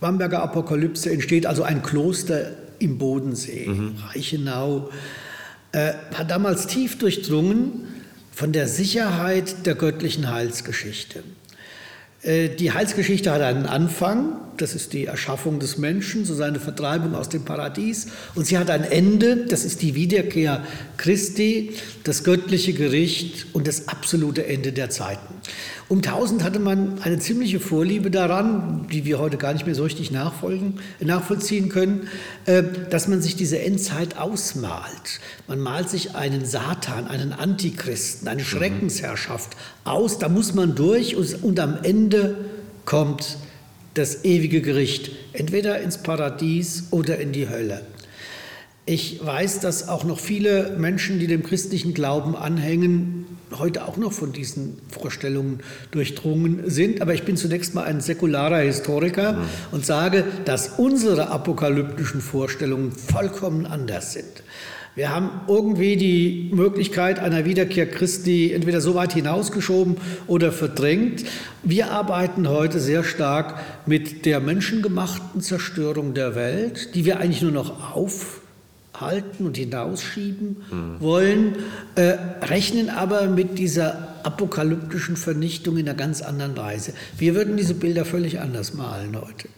Bamberger 0.00 0.42
Apokalypse 0.42 1.10
entsteht, 1.10 1.46
also 1.46 1.62
ein 1.62 1.82
Kloster 1.82 2.52
im 2.78 2.98
Bodensee, 2.98 3.66
mhm. 3.68 3.96
Reichenau, 4.08 4.90
äh, 5.72 5.92
hat 6.14 6.30
damals 6.30 6.66
tief 6.66 6.98
durchdrungen 6.98 7.86
von 8.32 8.52
der 8.52 8.66
Sicherheit 8.66 9.66
der 9.66 9.74
göttlichen 9.74 10.30
Heilsgeschichte. 10.30 11.22
Äh, 12.22 12.48
die 12.50 12.72
Heilsgeschichte 12.72 13.30
hat 13.30 13.42
einen 13.42 13.66
Anfang, 13.66 14.36
das 14.56 14.74
ist 14.74 14.92
die 14.92 15.06
Erschaffung 15.06 15.58
des 15.58 15.78
Menschen, 15.78 16.24
so 16.24 16.34
seine 16.34 16.60
Vertreibung 16.60 17.14
aus 17.14 17.28
dem 17.28 17.44
Paradies. 17.44 18.08
Und 18.34 18.46
sie 18.46 18.58
hat 18.58 18.68
ein 18.68 18.84
Ende, 18.84 19.46
das 19.46 19.64
ist 19.64 19.80
die 19.80 19.94
Wiederkehr 19.94 20.64
Christi, 20.96 21.74
das 22.04 22.24
göttliche 22.24 22.72
Gericht 22.74 23.46
und 23.52 23.66
das 23.66 23.88
absolute 23.88 24.46
Ende 24.46 24.72
der 24.72 24.90
Zeiten. 24.90 25.34
Um 25.90 25.98
1000 25.98 26.44
hatte 26.44 26.60
man 26.60 27.02
eine 27.02 27.18
ziemliche 27.18 27.58
Vorliebe 27.58 28.12
daran, 28.12 28.86
die 28.92 29.04
wir 29.04 29.18
heute 29.18 29.38
gar 29.38 29.52
nicht 29.54 29.66
mehr 29.66 29.74
so 29.74 29.82
richtig 29.82 30.12
nachvollziehen 30.12 31.68
können, 31.68 32.06
äh, 32.46 32.62
dass 32.90 33.08
man 33.08 33.20
sich 33.20 33.34
diese 33.34 33.58
Endzeit 33.58 34.16
ausmalt. 34.16 35.18
Man 35.48 35.58
malt 35.58 35.90
sich 35.90 36.14
einen 36.14 36.44
Satan, 36.44 37.08
einen 37.08 37.32
Antichristen, 37.32 38.28
eine 38.28 38.42
mhm. 38.42 38.46
Schreckensherrschaft 38.46 39.56
aus. 39.82 40.20
Da 40.20 40.28
muss 40.28 40.54
man 40.54 40.76
durch 40.76 41.16
und 41.16 41.58
am 41.58 41.78
Ende 41.82 42.36
kommt 42.84 43.38
das 43.94 44.24
ewige 44.24 44.62
Gericht, 44.62 45.10
entweder 45.32 45.80
ins 45.80 45.98
Paradies 45.98 46.84
oder 46.92 47.18
in 47.18 47.32
die 47.32 47.48
Hölle. 47.48 47.84
Ich 48.86 49.24
weiß, 49.24 49.60
dass 49.60 49.88
auch 49.88 50.04
noch 50.04 50.18
viele 50.18 50.76
Menschen, 50.78 51.18
die 51.18 51.26
dem 51.26 51.42
christlichen 51.42 51.94
Glauben 51.94 52.34
anhängen, 52.34 53.26
heute 53.58 53.86
auch 53.86 53.96
noch 53.96 54.12
von 54.12 54.32
diesen 54.32 54.78
Vorstellungen 54.88 55.60
durchdrungen 55.90 56.70
sind. 56.70 57.02
Aber 57.02 57.14
ich 57.14 57.24
bin 57.24 57.36
zunächst 57.36 57.74
mal 57.74 57.84
ein 57.84 58.00
säkularer 58.00 58.58
Historiker 58.58 59.34
mhm. 59.34 59.44
und 59.72 59.86
sage, 59.86 60.24
dass 60.44 60.78
unsere 60.78 61.28
apokalyptischen 61.28 62.20
Vorstellungen 62.20 62.92
vollkommen 62.92 63.66
anders 63.66 64.12
sind. 64.12 64.42
Wir 64.96 65.14
haben 65.14 65.30
irgendwie 65.46 65.96
die 65.96 66.50
Möglichkeit 66.52 67.20
einer 67.20 67.44
Wiederkehr 67.44 67.88
Christi 67.88 68.52
entweder 68.52 68.80
so 68.80 68.96
weit 68.96 69.12
hinausgeschoben 69.12 69.98
oder 70.26 70.50
verdrängt. 70.50 71.24
Wir 71.62 71.92
arbeiten 71.92 72.48
heute 72.48 72.80
sehr 72.80 73.04
stark 73.04 73.60
mit 73.86 74.26
der 74.26 74.40
menschengemachten 74.40 75.42
Zerstörung 75.42 76.12
der 76.12 76.34
Welt, 76.34 76.94
die 76.96 77.04
wir 77.04 77.20
eigentlich 77.20 77.42
nur 77.42 77.52
noch 77.52 77.94
auf 77.94 78.39
halten 79.00 79.46
und 79.46 79.56
hinausschieben 79.56 80.56
mhm. 80.70 81.00
wollen, 81.00 81.56
äh, 81.94 82.16
rechnen 82.42 82.90
aber 82.90 83.26
mit 83.26 83.58
dieser 83.58 84.16
apokalyptischen 84.24 85.16
Vernichtung 85.16 85.76
in 85.76 85.88
einer 85.88 85.96
ganz 85.96 86.22
anderen 86.22 86.56
Weise. 86.56 86.92
Wir 87.16 87.34
würden 87.34 87.56
diese 87.56 87.74
Bilder 87.74 88.04
völlig 88.04 88.40
anders 88.40 88.74
malen 88.74 89.16
heute. 89.20 89.48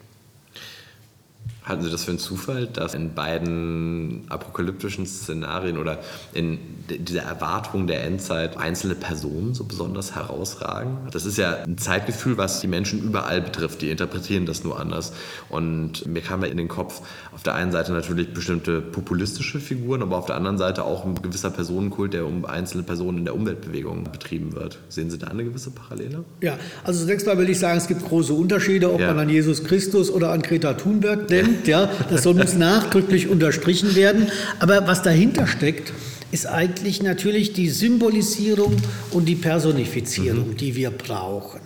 Halten 1.64 1.84
Sie 1.84 1.90
das 1.90 2.02
für 2.02 2.10
einen 2.10 2.18
Zufall, 2.18 2.66
dass 2.66 2.92
in 2.94 3.14
beiden 3.14 4.24
apokalyptischen 4.28 5.06
Szenarien 5.06 5.78
oder 5.78 6.00
in 6.34 6.58
dieser 6.88 7.22
Erwartung 7.22 7.86
der 7.86 8.02
Endzeit 8.02 8.56
einzelne 8.56 8.96
Personen 8.96 9.54
so 9.54 9.62
besonders 9.62 10.16
herausragen? 10.16 10.98
Das 11.12 11.24
ist 11.24 11.38
ja 11.38 11.58
ein 11.58 11.78
Zeitgefühl, 11.78 12.36
was 12.36 12.60
die 12.60 12.66
Menschen 12.66 13.00
überall 13.00 13.40
betrifft. 13.40 13.80
Die 13.80 13.90
interpretieren 13.90 14.44
das 14.44 14.64
nur 14.64 14.80
anders. 14.80 15.12
Und 15.50 16.04
mir 16.04 16.20
kam 16.20 16.42
ja 16.42 16.48
in 16.48 16.56
den 16.56 16.66
Kopf 16.66 17.00
auf 17.32 17.44
der 17.44 17.54
einen 17.54 17.70
Seite 17.70 17.92
natürlich 17.92 18.34
bestimmte 18.34 18.80
populistische 18.80 19.60
Figuren, 19.60 20.02
aber 20.02 20.16
auf 20.16 20.26
der 20.26 20.34
anderen 20.34 20.58
Seite 20.58 20.84
auch 20.84 21.04
ein 21.04 21.14
gewisser 21.22 21.50
Personenkult, 21.50 22.12
der 22.12 22.26
um 22.26 22.44
einzelne 22.44 22.82
Personen 22.82 23.18
in 23.18 23.24
der 23.24 23.36
Umweltbewegung 23.36 24.02
betrieben 24.10 24.52
wird. 24.54 24.80
Sehen 24.88 25.10
Sie 25.10 25.18
da 25.18 25.28
eine 25.28 25.44
gewisse 25.44 25.70
Parallele? 25.70 26.24
Ja, 26.40 26.58
also 26.82 27.04
zunächst 27.04 27.24
mal 27.24 27.38
will 27.38 27.48
ich 27.48 27.60
sagen, 27.60 27.78
es 27.78 27.86
gibt 27.86 28.04
große 28.04 28.32
Unterschiede, 28.32 28.92
ob 28.92 28.98
ja. 28.98 29.06
man 29.06 29.20
an 29.20 29.28
Jesus 29.28 29.62
Christus 29.62 30.10
oder 30.10 30.32
an 30.32 30.42
Greta 30.42 30.74
Thunberg 30.74 31.28
denkt 31.28 31.51
stimmt, 31.52 31.68
ja, 31.68 31.90
das 32.10 32.22
soll 32.22 32.40
uns 32.40 32.54
nachdrücklich 32.54 33.28
unterstrichen 33.28 33.94
werden. 33.94 34.28
Aber 34.58 34.86
was 34.86 35.02
dahinter 35.02 35.46
steckt, 35.46 35.92
ist 36.30 36.46
eigentlich 36.46 37.02
natürlich 37.02 37.52
die 37.52 37.68
Symbolisierung 37.68 38.76
und 39.10 39.26
die 39.26 39.36
Personifizierung, 39.36 40.50
mhm. 40.50 40.56
die 40.56 40.76
wir 40.76 40.90
brauchen. 40.90 41.60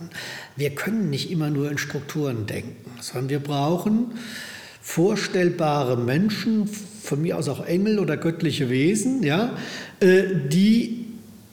Wir 0.55 0.71
können 0.71 1.09
nicht 1.09 1.31
immer 1.31 1.49
nur 1.49 1.71
in 1.71 1.77
Strukturen 1.77 2.45
denken, 2.47 2.91
sondern 2.99 3.29
wir 3.29 3.39
brauchen 3.39 4.11
vorstellbare 4.81 5.97
Menschen, 5.97 6.69
von 7.03 7.21
mir 7.21 7.37
aus 7.37 7.47
auch 7.47 7.65
Engel 7.65 7.99
oder 7.99 8.17
göttliche 8.17 8.69
Wesen, 8.69 9.23
ja, 9.23 9.55
äh, 9.99 10.23
die 10.49 11.05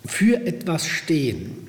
für 0.05 0.47
etwas 0.47 0.87
stehen. 0.87 1.64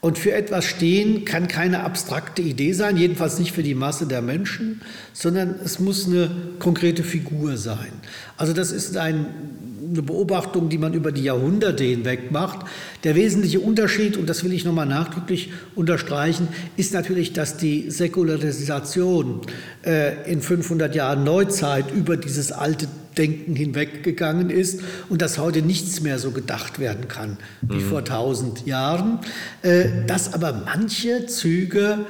Und 0.00 0.18
für 0.18 0.32
etwas 0.32 0.64
stehen 0.64 1.24
kann 1.26 1.46
keine 1.46 1.80
abstrakte 1.80 2.40
Idee 2.40 2.72
sein, 2.72 2.96
jedenfalls 2.96 3.38
nicht 3.38 3.52
für 3.52 3.62
die 3.62 3.74
Masse 3.74 4.06
der 4.06 4.22
Menschen, 4.22 4.80
sondern 5.12 5.56
es 5.62 5.78
muss 5.78 6.06
eine 6.06 6.30
konkrete 6.58 7.02
Figur 7.02 7.58
sein. 7.58 7.92
Also 8.38 8.54
das 8.54 8.72
ist 8.72 8.96
ein 8.96 9.26
eine 9.90 10.02
Beobachtung, 10.02 10.68
die 10.68 10.78
man 10.78 10.94
über 10.94 11.10
die 11.10 11.24
Jahrhunderte 11.24 11.84
hinweg 11.84 12.30
macht. 12.30 12.66
Der 13.04 13.16
wesentliche 13.16 13.60
Unterschied, 13.60 14.16
und 14.16 14.28
das 14.28 14.44
will 14.44 14.52
ich 14.52 14.64
nochmal 14.64 14.86
nachdrücklich 14.86 15.50
unterstreichen, 15.74 16.48
ist 16.76 16.94
natürlich, 16.94 17.32
dass 17.32 17.56
die 17.56 17.90
Säkularisation 17.90 19.40
äh, 19.84 20.30
in 20.30 20.42
500 20.42 20.94
Jahren 20.94 21.24
Neuzeit 21.24 21.92
über 21.92 22.16
dieses 22.16 22.52
alte 22.52 22.86
Denken 23.16 23.54
hinweggegangen 23.56 24.50
ist 24.50 24.80
und 25.08 25.22
dass 25.22 25.38
heute 25.38 25.62
nichts 25.62 26.00
mehr 26.00 26.18
so 26.18 26.30
gedacht 26.30 26.78
werden 26.78 27.08
kann 27.08 27.36
wie 27.62 27.76
mhm. 27.76 27.88
vor 27.88 27.98
1000 28.00 28.66
Jahren, 28.66 29.18
äh, 29.62 29.86
dass 30.06 30.32
aber 30.32 30.62
manche 30.64 31.26
Züge 31.26 32.06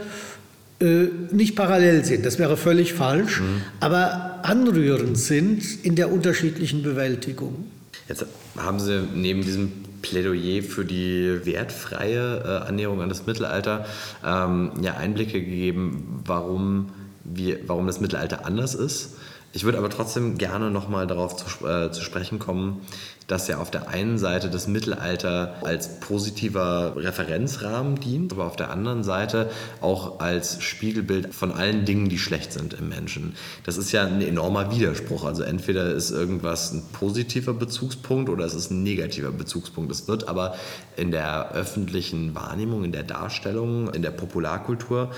äh, 0.81 1.09
nicht 1.31 1.57
parallel 1.57 2.05
sind, 2.05 2.25
das 2.25 2.39
wäre 2.39 2.57
völlig 2.57 2.95
falsch, 2.95 3.41
mhm. 3.41 3.63
aber 3.81 4.41
anrührend 4.43 5.19
sind 5.19 5.63
in 5.85 5.95
der 5.95 6.11
unterschiedlichen 6.11 6.83
Bewältigung. 6.83 7.67
Jetzt 8.09 8.25
haben 8.57 8.81
Sie 8.81 9.03
neben 9.15 9.43
diesem 9.43 9.73
Plädoyer 10.03 10.63
für 10.63 10.85
die 10.85 11.41
wertfreie 11.45 12.43
äh, 12.45 12.69
Annäherung 12.69 13.03
an 13.03 13.09
das 13.09 13.27
Mittelalter 13.27 13.87
ähm, 14.25 14.73
ja 14.83 14.97
Einblicke 14.97 15.41
gegeben, 15.41 16.23
warum, 16.25 16.91
wir, 17.25 17.59
warum 17.67 17.87
das 17.87 18.01
Mittelalter 18.01 18.47
anders 18.47 18.75
ist. 18.75 19.17
Ich 19.53 19.65
würde 19.65 19.79
aber 19.79 19.91
trotzdem 19.91 20.39
gerne 20.39 20.71
nochmal 20.71 21.09
darauf 21.09 21.35
zu, 21.35 21.67
äh, 21.67 21.91
zu 21.91 22.03
sprechen 22.03 22.39
kommen, 22.39 22.83
dass 23.27 23.49
ja 23.49 23.59
auf 23.59 23.71
der 23.71 23.89
einen 23.89 24.17
Seite 24.19 24.49
das 24.49 24.69
Mittelalter 24.69 25.55
als 25.63 26.01
positiver 26.01 26.95
Referenzrahmen 26.97 27.99
dient, 27.99 28.33
aber 28.33 28.45
auf 28.45 28.55
der 28.57 28.71
anderen 28.71 29.03
Seite 29.03 29.51
auch 29.81 30.21
als 30.21 30.63
Spiegelbild 30.63 31.35
von 31.35 31.53
allen 31.53 31.85
Dingen, 31.85 32.09
die 32.09 32.19
schlecht 32.19 32.53
sind 32.53 32.75
im 32.75 32.89
Menschen. 32.89 33.35
Das 33.65 33.77
ist 33.77 33.91
ja 33.91 34.05
ein 34.05 34.21
enormer 34.21 34.73
Widerspruch. 34.73 35.25
Also 35.25 35.43
entweder 35.43 35.93
ist 35.93 36.11
irgendwas 36.11 36.73
ein 36.73 36.85
positiver 36.93 37.55
Bezugspunkt 37.55 38.31
oder 38.31 38.45
es 38.45 38.55
ist 38.55 38.71
ein 38.71 38.85
negativer 38.85 39.33
Bezugspunkt. 39.33 39.91
Es 39.91 40.07
wird 40.07 40.29
aber 40.29 40.55
in 40.97 41.11
der 41.11 41.53
öffentlichen 41.53 42.37
Wahrnehmung, 42.37 42.85
in 42.85 42.93
der 42.93 43.05
Darstellung, 43.05 43.93
in 43.93 44.03
der 44.03 44.13
Popularkultur 44.13 45.11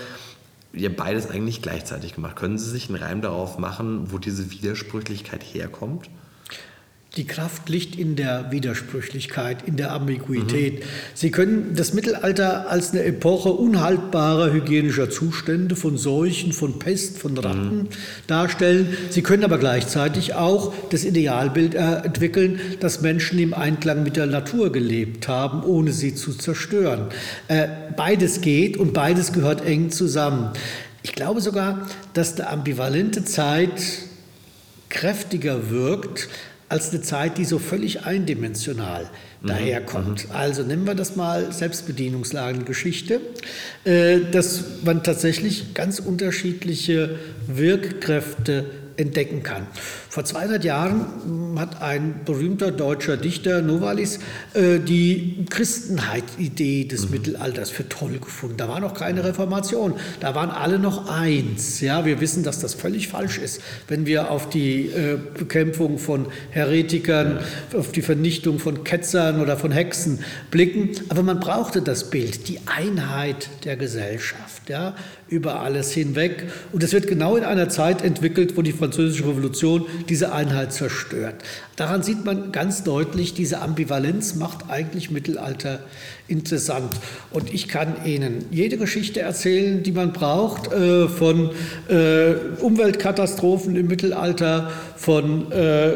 ja 0.73 0.89
beides 0.89 1.29
eigentlich 1.29 1.61
gleichzeitig 1.61 2.15
gemacht. 2.15 2.35
Können 2.35 2.57
Sie 2.57 2.69
sich 2.69 2.89
einen 2.89 3.01
Reim 3.01 3.21
darauf 3.21 3.57
machen, 3.57 4.11
wo 4.11 4.17
diese 4.17 4.51
Widersprüchlichkeit 4.51 5.43
herkommt? 5.43 6.09
Die 7.15 7.27
Kraft 7.27 7.69
liegt 7.69 7.95
in 7.95 8.15
der 8.15 8.51
Widersprüchlichkeit, 8.51 9.67
in 9.67 9.77
der 9.77 9.91
Ambiguität. 9.91 10.79
Mhm. 10.79 10.85
Sie 11.13 11.29
können 11.29 11.75
das 11.75 11.93
Mittelalter 11.93 12.71
als 12.71 12.89
eine 12.89 13.03
Epoche 13.03 13.49
unhaltbarer 13.49 14.51
hygienischer 14.51 15.11
Zustände, 15.11 15.75
von 15.75 15.95
Seuchen, 15.95 16.53
von 16.53 16.79
Pest, 16.79 17.19
von 17.19 17.37
Ratten 17.37 17.77
mhm. 17.77 17.87
darstellen. 18.25 18.97
Sie 19.11 19.21
können 19.21 19.43
aber 19.43 19.59
gleichzeitig 19.59 20.33
auch 20.33 20.73
das 20.89 21.03
Idealbild 21.03 21.75
entwickeln, 21.75 22.59
dass 22.79 23.01
Menschen 23.01 23.37
im 23.37 23.53
Einklang 23.53 24.01
mit 24.01 24.15
der 24.15 24.25
Natur 24.25 24.71
gelebt 24.71 25.27
haben, 25.27 25.61
ohne 25.63 25.91
sie 25.91 26.15
zu 26.15 26.33
zerstören. 26.33 27.09
Äh, 27.47 27.67
beides 27.95 28.41
geht 28.41 28.75
und 28.75 28.93
beides 28.93 29.33
gehört 29.33 29.63
eng 29.63 29.91
zusammen. 29.91 30.49
Ich 31.03 31.13
glaube 31.13 31.41
sogar, 31.41 31.87
dass 32.15 32.33
die 32.33 32.41
ambivalente 32.41 33.23
Zeit 33.23 33.83
kräftiger 34.89 35.69
wirkt 35.69 36.29
als 36.73 36.89
eine 36.89 37.01
Zeit, 37.03 37.37
die 37.37 37.45
so 37.45 37.59
völlig 37.59 38.03
eindimensional 38.03 39.07
mhm. 39.41 39.47
daherkommt. 39.47 40.27
Mhm. 40.27 40.35
Also 40.35 40.63
nehmen 40.63 40.87
wir 40.87 40.95
das 40.95 41.15
mal 41.15 41.53
Selbstbedienungslagengeschichte, 41.53 43.21
äh, 43.85 44.21
dass 44.31 44.63
man 44.83 45.03
tatsächlich 45.03 45.75
ganz 45.75 45.99
unterschiedliche 45.99 47.19
Wirkkräfte 47.45 48.65
entdecken 48.97 49.43
kann. 49.43 49.67
Vor 50.13 50.23
200 50.23 50.63
Jahren 50.63 51.07
hm, 51.25 51.59
hat 51.59 51.81
ein 51.81 52.21
berühmter 52.23 52.69
deutscher 52.69 53.17
Dichter, 53.17 53.63
Novalis, 53.63 54.19
äh, 54.53 54.77
die 54.77 55.43
Christenheit-Idee 55.49 56.85
des 56.85 57.05
mhm. 57.05 57.13
Mittelalters 57.13 57.71
für 57.71 57.89
toll 57.89 58.19
gefunden. 58.19 58.57
Da 58.57 58.69
war 58.69 58.79
noch 58.79 58.93
keine 58.93 59.23
Reformation, 59.23 59.95
da 60.19 60.35
waren 60.35 60.51
alle 60.51 60.77
noch 60.77 61.09
eins. 61.09 61.81
Ja, 61.81 62.05
wir 62.05 62.21
wissen, 62.21 62.43
dass 62.43 62.59
das 62.59 62.75
völlig 62.75 63.07
falsch 63.07 63.39
ist, 63.39 63.59
wenn 63.87 64.05
wir 64.05 64.29
auf 64.29 64.49
die 64.49 64.85
äh, 64.89 65.17
Bekämpfung 65.35 65.97
von 65.97 66.27
Heretikern, 66.51 67.39
auf 67.75 67.91
die 67.91 68.03
Vernichtung 68.03 68.59
von 68.59 68.83
Ketzern 68.83 69.41
oder 69.41 69.57
von 69.57 69.71
Hexen 69.71 70.19
blicken. 70.51 70.91
Aber 71.09 71.23
man 71.23 71.39
brauchte 71.39 71.81
das 71.81 72.11
Bild, 72.11 72.47
die 72.49 72.59
Einheit 72.67 73.49
der 73.65 73.77
Gesellschaft. 73.77 74.69
Ja, 74.69 74.93
über 75.33 75.61
alles 75.61 75.91
hinweg. 75.91 76.45
Und 76.71 76.83
es 76.83 76.93
wird 76.93 77.07
genau 77.07 77.35
in 77.35 77.43
einer 77.43 77.67
Zeit 77.67 78.03
entwickelt, 78.03 78.55
wo 78.55 78.61
die 78.61 78.71
Französische 78.71 79.27
Revolution 79.27 79.85
diese 80.09 80.33
Einheit 80.33 80.73
zerstört. 80.73 81.35
Daran 81.75 82.03
sieht 82.03 82.25
man 82.25 82.51
ganz 82.51 82.83
deutlich, 82.83 83.33
diese 83.33 83.61
Ambivalenz 83.61 84.35
macht 84.35 84.69
eigentlich 84.69 85.11
Mittelalter 85.11 85.79
interessant. 86.33 86.91
Und 87.31 87.53
ich 87.53 87.67
kann 87.67 88.05
Ihnen 88.05 88.45
jede 88.51 88.77
Geschichte 88.77 89.21
erzählen, 89.21 89.83
die 89.83 89.91
man 89.91 90.11
braucht, 90.11 90.71
äh, 90.73 91.07
von 91.07 91.51
äh, 91.87 92.33
Umweltkatastrophen 92.59 93.75
im 93.75 93.87
Mittelalter, 93.87 94.71
von 94.97 95.51
äh, 95.51 95.93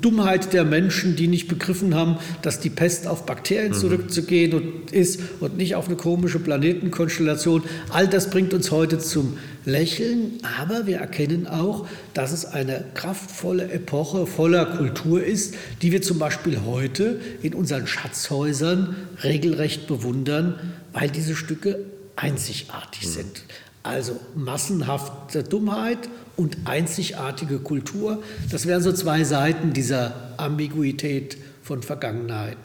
Dummheit 0.00 0.52
der 0.52 0.64
Menschen, 0.64 1.16
die 1.16 1.28
nicht 1.28 1.48
begriffen 1.48 1.94
haben, 1.94 2.18
dass 2.42 2.60
die 2.60 2.70
Pest 2.70 3.06
auf 3.06 3.24
Bakterien 3.24 3.72
mhm. 3.72 3.76
zurückzugehen 3.76 4.54
und 4.54 4.92
ist 4.92 5.20
und 5.40 5.56
nicht 5.56 5.74
auf 5.74 5.86
eine 5.86 5.96
komische 5.96 6.38
Planetenkonstellation. 6.38 7.62
All 7.90 8.06
das 8.06 8.30
bringt 8.30 8.52
uns 8.52 8.70
heute 8.70 8.98
zum 8.98 9.38
Lächeln, 9.64 10.38
aber 10.58 10.86
wir 10.86 10.98
erkennen 10.98 11.46
auch, 11.46 11.86
dass 12.14 12.32
es 12.32 12.44
eine 12.46 12.84
kraftvolle 12.94 13.70
Epoche 13.70 14.26
voller 14.26 14.64
Kultur 14.64 15.22
ist, 15.22 15.54
die 15.82 15.92
wir 15.92 16.00
zum 16.02 16.18
Beispiel 16.18 16.60
heute 16.66 17.20
in 17.42 17.54
unseren 17.54 17.86
Schatzhäusern 17.86 18.96
regelrecht 19.22 19.69
bewundern, 19.78 20.74
weil 20.92 21.10
diese 21.10 21.36
Stücke 21.36 21.78
einzigartig 22.16 23.06
mhm. 23.06 23.10
sind. 23.10 23.42
Also 23.82 24.20
massenhafte 24.34 25.42
Dummheit 25.42 26.10
und 26.36 26.58
einzigartige 26.66 27.58
Kultur, 27.58 28.22
das 28.50 28.66
wären 28.66 28.82
so 28.82 28.92
zwei 28.92 29.24
Seiten 29.24 29.72
dieser 29.72 30.14
Ambiguität 30.36 31.38
von 31.62 31.82
Vergangenheit. 31.82 32.58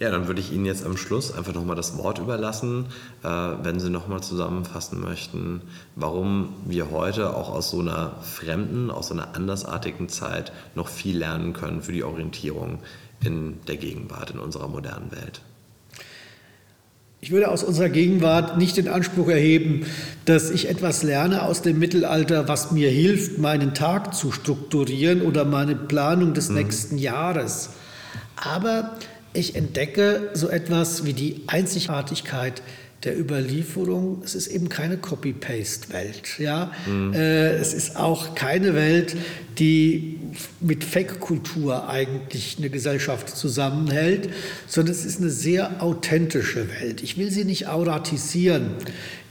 Ja, 0.00 0.10
dann 0.10 0.26
würde 0.26 0.40
ich 0.40 0.52
Ihnen 0.52 0.66
jetzt 0.66 0.84
am 0.84 0.96
Schluss 0.96 1.32
einfach 1.32 1.54
nochmal 1.54 1.76
das 1.76 1.96
Wort 1.98 2.18
überlassen, 2.18 2.86
äh, 3.22 3.28
wenn 3.28 3.78
Sie 3.78 3.90
nochmal 3.90 4.22
zusammenfassen 4.22 5.00
möchten, 5.00 5.62
warum 5.94 6.54
wir 6.66 6.90
heute 6.90 7.36
auch 7.36 7.48
aus 7.48 7.70
so 7.70 7.80
einer 7.80 8.16
fremden, 8.22 8.90
aus 8.90 9.08
so 9.08 9.14
einer 9.14 9.36
andersartigen 9.36 10.08
Zeit 10.08 10.52
noch 10.74 10.88
viel 10.88 11.18
lernen 11.18 11.52
können 11.52 11.80
für 11.80 11.92
die 11.92 12.02
Orientierung 12.02 12.80
in 13.22 13.60
der 13.68 13.76
Gegenwart, 13.76 14.32
in 14.32 14.40
unserer 14.40 14.68
modernen 14.68 15.12
Welt. 15.12 15.40
Ich 17.24 17.30
würde 17.30 17.50
aus 17.50 17.64
unserer 17.64 17.88
Gegenwart 17.88 18.58
nicht 18.58 18.76
den 18.76 18.86
Anspruch 18.86 19.30
erheben, 19.30 19.86
dass 20.26 20.50
ich 20.50 20.68
etwas 20.68 21.02
lerne 21.02 21.44
aus 21.44 21.62
dem 21.62 21.78
Mittelalter, 21.78 22.48
was 22.48 22.70
mir 22.70 22.90
hilft, 22.90 23.38
meinen 23.38 23.72
Tag 23.72 24.14
zu 24.14 24.30
strukturieren 24.30 25.22
oder 25.22 25.46
meine 25.46 25.74
Planung 25.74 26.34
des 26.34 26.50
mhm. 26.50 26.56
nächsten 26.56 26.98
Jahres. 26.98 27.70
Aber 28.36 28.90
ich 29.32 29.56
entdecke 29.56 30.32
so 30.34 30.50
etwas 30.50 31.06
wie 31.06 31.14
die 31.14 31.40
Einzigartigkeit 31.46 32.60
der 33.04 33.18
Überlieferung. 33.18 34.22
Es 34.24 34.34
ist 34.34 34.46
eben 34.46 34.68
keine 34.68 34.96
Copy-Paste-Welt. 34.96 36.38
Ja? 36.38 36.72
Mhm. 36.86 37.12
Äh, 37.14 37.52
es 37.56 37.74
ist 37.74 37.96
auch 37.96 38.34
keine 38.34 38.74
Welt, 38.74 39.16
die 39.58 40.18
mit 40.60 40.84
Fake-Kultur 40.84 41.88
eigentlich 41.88 42.56
eine 42.58 42.70
Gesellschaft 42.70 43.36
zusammenhält, 43.36 44.30
sondern 44.66 44.94
es 44.94 45.04
ist 45.04 45.20
eine 45.20 45.30
sehr 45.30 45.82
authentische 45.82 46.68
Welt. 46.80 47.02
Ich 47.02 47.18
will 47.18 47.30
sie 47.30 47.44
nicht 47.44 47.68
auratisieren 47.68 48.70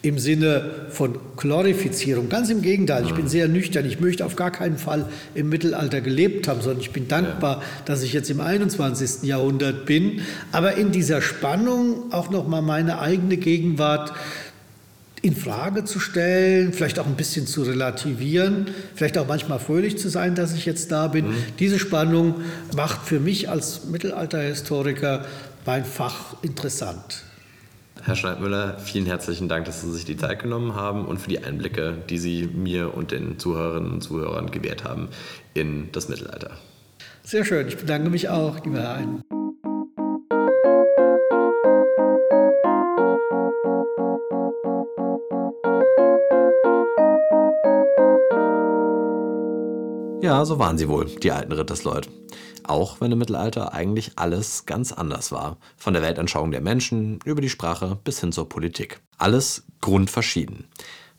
im 0.04 0.20
Sinne 0.20 0.70
von 0.90 1.18
Glorifizierung. 1.38 2.28
Ganz 2.28 2.50
im 2.50 2.62
Gegenteil, 2.62 3.06
ich 3.06 3.14
bin 3.14 3.30
sehr 3.30 3.48
nüchtern. 3.48 3.86
Ich 3.86 4.02
möchte 4.02 4.26
auf 4.26 4.36
gar 4.36 4.52
keinen 4.52 4.78
Fall 4.78 5.06
im 5.34 5.48
Mittelalter 5.48 6.02
gelebt 6.02 6.50
haben, 6.50 6.62
sondern 6.62 6.82
ich 6.82 6.92
bin 6.92 7.08
dankbar, 7.08 7.64
dass 7.86 8.04
ich 8.04 8.12
jetzt 8.12 8.30
im 8.30 8.42
21. 8.42 9.24
Jahrhundert 9.24 9.86
bin. 9.86 10.22
Aber 10.52 10.76
in 10.76 10.92
dieser 10.92 11.22
Spannung 11.22 12.12
auch 12.12 12.30
noch 12.30 12.46
mal 12.46 12.62
meine 12.62 13.00
eigene 13.00 13.38
Gegenwart 13.38 14.12
in 15.22 15.38
Frage 15.38 15.86
zu 15.86 16.02
stellen, 16.02 16.74
vielleicht 16.74 17.00
auch 17.00 17.08
ein 17.08 17.16
bisschen 17.16 17.48
zu 17.48 17.64
relativieren, 17.64 18.72
vielleicht 18.96 19.18
auch 19.18 19.26
manchmal 19.26 19.60
fröhlich 19.60 19.98
zu 19.98 20.10
sein, 20.10 20.36
dass 20.36 20.54
ich 20.54 20.66
jetzt 20.66 20.92
da 20.92 21.08
bin. 21.08 21.28
Mhm. 21.28 21.36
Diese 21.60 21.80
Spannung 21.80 22.42
macht 22.76 23.08
für 23.08 23.22
mich 23.22 23.50
als 23.50 23.86
Mittelalterhistoriker 23.86 25.26
mein 25.66 25.86
Fach 25.86 26.36
interessant. 26.42 27.24
Herr 28.02 28.16
Schneidmüller, 28.16 28.80
vielen 28.80 29.06
herzlichen 29.06 29.48
Dank, 29.48 29.66
dass 29.66 29.82
Sie 29.82 29.92
sich 29.92 30.04
die 30.04 30.18
Zeit 30.18 30.42
genommen 30.42 30.76
haben 30.76 31.06
und 31.06 31.20
für 31.20 31.30
die 31.30 31.44
Einblicke, 31.44 31.98
die 32.10 32.18
Sie 32.18 32.48
mir 32.48 32.96
und 32.96 33.12
den 33.12 33.40
Zuhörerinnen 33.40 33.94
und 33.94 34.02
Zuhörern 34.02 34.52
gewährt 34.52 34.84
haben 34.84 35.10
in 35.54 35.90
das 35.92 36.10
Mittelalter. 36.10 36.52
Sehr 37.24 37.46
schön, 37.46 37.68
ich 37.68 37.78
bedanke 37.78 38.10
mich 38.10 38.30
auch, 38.30 38.64
lieber 38.66 38.80
Herr 38.80 38.96
Ein. 38.96 39.24
Ja, 50.22 50.46
so 50.46 50.58
waren 50.58 50.78
sie 50.78 50.88
wohl, 50.88 51.06
die 51.06 51.32
alten 51.32 51.52
Rittersleut. 51.52 52.08
Auch 52.66 53.02
wenn 53.02 53.12
im 53.12 53.18
Mittelalter 53.18 53.74
eigentlich 53.74 54.14
alles 54.18 54.66
ganz 54.66 54.92
anders 54.92 55.32
war. 55.32 55.58
Von 55.78 55.94
der 55.94 56.04
Weltanschauung 56.04 56.52
der 56.52 56.62
Menschen 56.62 57.20
über 57.26 57.42
die 57.42 57.50
Sprache 57.50 57.98
bis 58.04 58.20
hin 58.20 58.32
zur 58.32 58.48
Politik. 58.50 59.02
Alles 59.18 59.64
grundverschieden. 59.82 60.68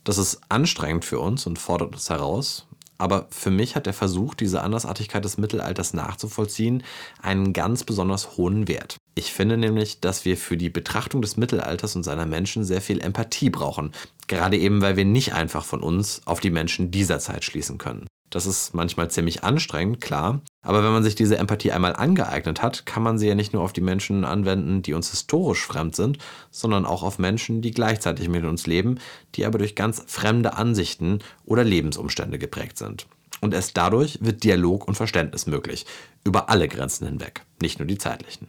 Das 0.03 0.17
ist 0.17 0.41
anstrengend 0.49 1.05
für 1.05 1.19
uns 1.19 1.47
und 1.47 1.59
fordert 1.59 1.93
uns 1.93 2.09
heraus. 2.09 2.67
Aber 2.97 3.27
für 3.29 3.51
mich 3.51 3.75
hat 3.75 3.87
der 3.87 3.93
Versuch, 3.93 4.35
diese 4.35 4.61
Andersartigkeit 4.61 5.25
des 5.25 5.37
Mittelalters 5.37 5.93
nachzuvollziehen, 5.93 6.83
einen 7.21 7.51
ganz 7.51 7.83
besonders 7.83 8.37
hohen 8.37 8.67
Wert. 8.67 8.97
Ich 9.15 9.33
finde 9.33 9.57
nämlich, 9.57 9.99
dass 9.99 10.23
wir 10.23 10.37
für 10.37 10.55
die 10.57 10.69
Betrachtung 10.69 11.21
des 11.21 11.35
Mittelalters 11.35 11.95
und 11.95 12.03
seiner 12.03 12.25
Menschen 12.25 12.63
sehr 12.63 12.81
viel 12.81 13.01
Empathie 13.01 13.49
brauchen. 13.49 13.91
Gerade 14.27 14.57
eben, 14.57 14.81
weil 14.81 14.95
wir 14.95 15.05
nicht 15.05 15.33
einfach 15.33 15.65
von 15.65 15.81
uns 15.81 16.21
auf 16.25 16.39
die 16.39 16.51
Menschen 16.51 16.91
dieser 16.91 17.19
Zeit 17.19 17.43
schließen 17.43 17.77
können. 17.77 18.07
Das 18.29 18.45
ist 18.45 18.73
manchmal 18.73 19.09
ziemlich 19.11 19.43
anstrengend, 19.43 20.01
klar. 20.01 20.41
Aber 20.61 20.83
wenn 20.83 20.91
man 20.91 21.03
sich 21.03 21.15
diese 21.15 21.37
Empathie 21.37 21.71
einmal 21.71 21.95
angeeignet 21.95 22.61
hat, 22.61 22.85
kann 22.85 23.03
man 23.03 23.17
sie 23.17 23.27
ja 23.27 23.35
nicht 23.35 23.53
nur 23.53 23.61
auf 23.61 23.71
die 23.71 23.81
Menschen 23.81 24.25
anwenden, 24.25 24.81
die 24.81 24.93
uns 24.93 25.11
historisch 25.11 25.65
fremd 25.65 25.95
sind, 25.95 26.17
sondern 26.49 26.85
auch 26.85 27.03
auf 27.03 27.19
Menschen, 27.19 27.61
die 27.61 27.71
gleichzeitig 27.71 28.27
mit 28.27 28.43
uns 28.43 28.65
leben, 28.67 28.99
die 29.35 29.45
aber 29.45 29.59
durch 29.59 29.75
ganz 29.75 30.03
fremde 30.07 30.55
Ansichten 30.55 31.19
oder 31.45 31.63
Lebensumstände 31.63 32.39
geprägt 32.39 32.77
sind. 32.77 33.07
Und 33.41 33.53
erst 33.53 33.77
dadurch 33.77 34.19
wird 34.21 34.43
Dialog 34.43 34.87
und 34.87 34.95
Verständnis 34.95 35.45
möglich, 35.45 35.85
über 36.23 36.49
alle 36.49 36.67
Grenzen 36.67 37.05
hinweg, 37.05 37.45
nicht 37.61 37.79
nur 37.79 37.87
die 37.87 37.97
zeitlichen. 37.97 38.47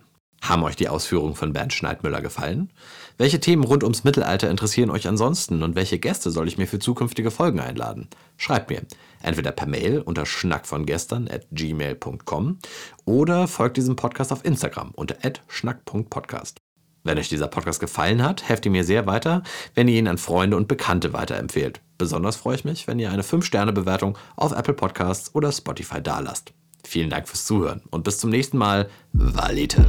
Haben 0.48 0.62
euch 0.62 0.76
die 0.76 0.88
Ausführungen 0.88 1.34
von 1.34 1.52
Bernd 1.52 1.72
Schneidmüller 1.72 2.20
gefallen? 2.20 2.72
Welche 3.18 3.40
Themen 3.40 3.64
rund 3.64 3.82
ums 3.82 4.04
Mittelalter 4.04 4.48
interessieren 4.48 4.90
euch 4.90 5.08
ansonsten 5.08 5.64
und 5.64 5.74
welche 5.74 5.98
Gäste 5.98 6.30
soll 6.30 6.46
ich 6.46 6.56
mir 6.56 6.68
für 6.68 6.78
zukünftige 6.78 7.32
Folgen 7.32 7.58
einladen? 7.58 8.06
Schreibt 8.36 8.70
mir 8.70 8.82
entweder 9.22 9.50
per 9.50 9.66
Mail 9.66 10.00
unter 10.00 10.24
schnackvongestern 10.24 11.28
at 11.28 11.48
gmail.com 11.50 12.58
oder 13.04 13.48
folgt 13.48 13.76
diesem 13.76 13.96
Podcast 13.96 14.30
auf 14.30 14.44
Instagram 14.44 14.92
unter 14.94 15.16
schnack.podcast. 15.48 16.58
Wenn 17.02 17.18
euch 17.18 17.28
dieser 17.28 17.48
Podcast 17.48 17.80
gefallen 17.80 18.22
hat, 18.22 18.48
helft 18.48 18.66
ihr 18.66 18.72
mir 18.72 18.84
sehr 18.84 19.06
weiter, 19.06 19.42
wenn 19.74 19.88
ihr 19.88 19.98
ihn 19.98 20.08
an 20.08 20.18
Freunde 20.18 20.56
und 20.56 20.68
Bekannte 20.68 21.12
weiterempfehlt. 21.12 21.80
Besonders 21.98 22.36
freue 22.36 22.54
ich 22.54 22.64
mich, 22.64 22.86
wenn 22.86 23.00
ihr 23.00 23.10
eine 23.10 23.22
5-Sterne-Bewertung 23.22 24.16
auf 24.36 24.52
Apple 24.52 24.74
Podcasts 24.74 25.34
oder 25.34 25.50
Spotify 25.50 26.00
dalasst. 26.00 26.52
Vielen 26.84 27.10
Dank 27.10 27.26
fürs 27.26 27.46
Zuhören 27.46 27.82
und 27.90 28.04
bis 28.04 28.18
zum 28.18 28.30
nächsten 28.30 28.58
Mal. 28.58 28.88
Valete. 29.12 29.86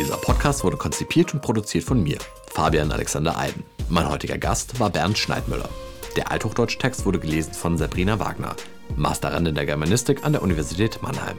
Dieser 0.00 0.16
Podcast 0.16 0.64
wurde 0.64 0.78
konzipiert 0.78 1.34
und 1.34 1.42
produziert 1.42 1.84
von 1.84 2.02
mir, 2.02 2.16
Fabian 2.46 2.90
Alexander 2.90 3.36
Eiden. 3.36 3.64
Mein 3.90 4.08
heutiger 4.08 4.38
Gast 4.38 4.80
war 4.80 4.88
Bernd 4.88 5.18
Schneidmüller. 5.18 5.68
Der 6.16 6.32
Althochdeutsche 6.32 6.78
Text 6.78 7.04
wurde 7.04 7.18
gelesen 7.18 7.52
von 7.52 7.76
Sabrina 7.76 8.18
Wagner, 8.18 8.56
Masterandin 8.96 9.54
der 9.54 9.66
Germanistik 9.66 10.24
an 10.24 10.32
der 10.32 10.40
Universität 10.40 11.02
Mannheim. 11.02 11.36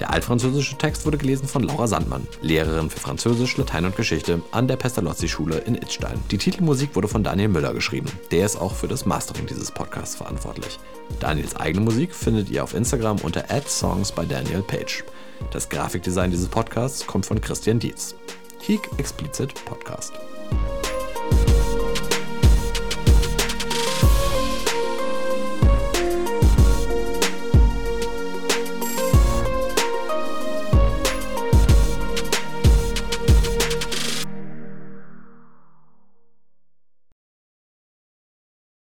Der 0.00 0.14
altfranzösische 0.14 0.78
Text 0.78 1.04
wurde 1.04 1.18
gelesen 1.18 1.46
von 1.46 1.62
Laura 1.62 1.86
Sandmann, 1.86 2.26
Lehrerin 2.40 2.88
für 2.88 3.00
Französisch, 3.00 3.58
Latein 3.58 3.84
und 3.84 3.96
Geschichte 3.96 4.40
an 4.50 4.66
der 4.66 4.76
Pestalozzi-Schule 4.76 5.58
in 5.58 5.74
Itzstein. 5.74 6.18
Die 6.30 6.38
Titelmusik 6.38 6.96
wurde 6.96 7.08
von 7.08 7.22
Daniel 7.22 7.48
Müller 7.48 7.74
geschrieben. 7.74 8.10
Der 8.30 8.46
ist 8.46 8.56
auch 8.56 8.74
für 8.74 8.88
das 8.88 9.04
Mastering 9.04 9.44
dieses 9.44 9.70
Podcasts 9.70 10.16
verantwortlich. 10.16 10.78
Daniels 11.20 11.54
eigene 11.54 11.84
Musik 11.84 12.14
findet 12.14 12.48
ihr 12.48 12.64
auf 12.64 12.72
Instagram 12.72 13.18
unter 13.18 13.44
@songs 13.66 14.10
by 14.10 14.26
Daniel 14.26 14.62
Page. 14.62 15.04
Das 15.50 15.68
Grafikdesign 15.68 16.30
dieses 16.30 16.48
Podcasts 16.48 17.06
kommt 17.06 17.26
von 17.26 17.40
Christian 17.40 17.78
Dietz. 17.78 18.14
Heek 18.60 18.80
Explicit 18.98 19.54
Podcast. 19.64 20.12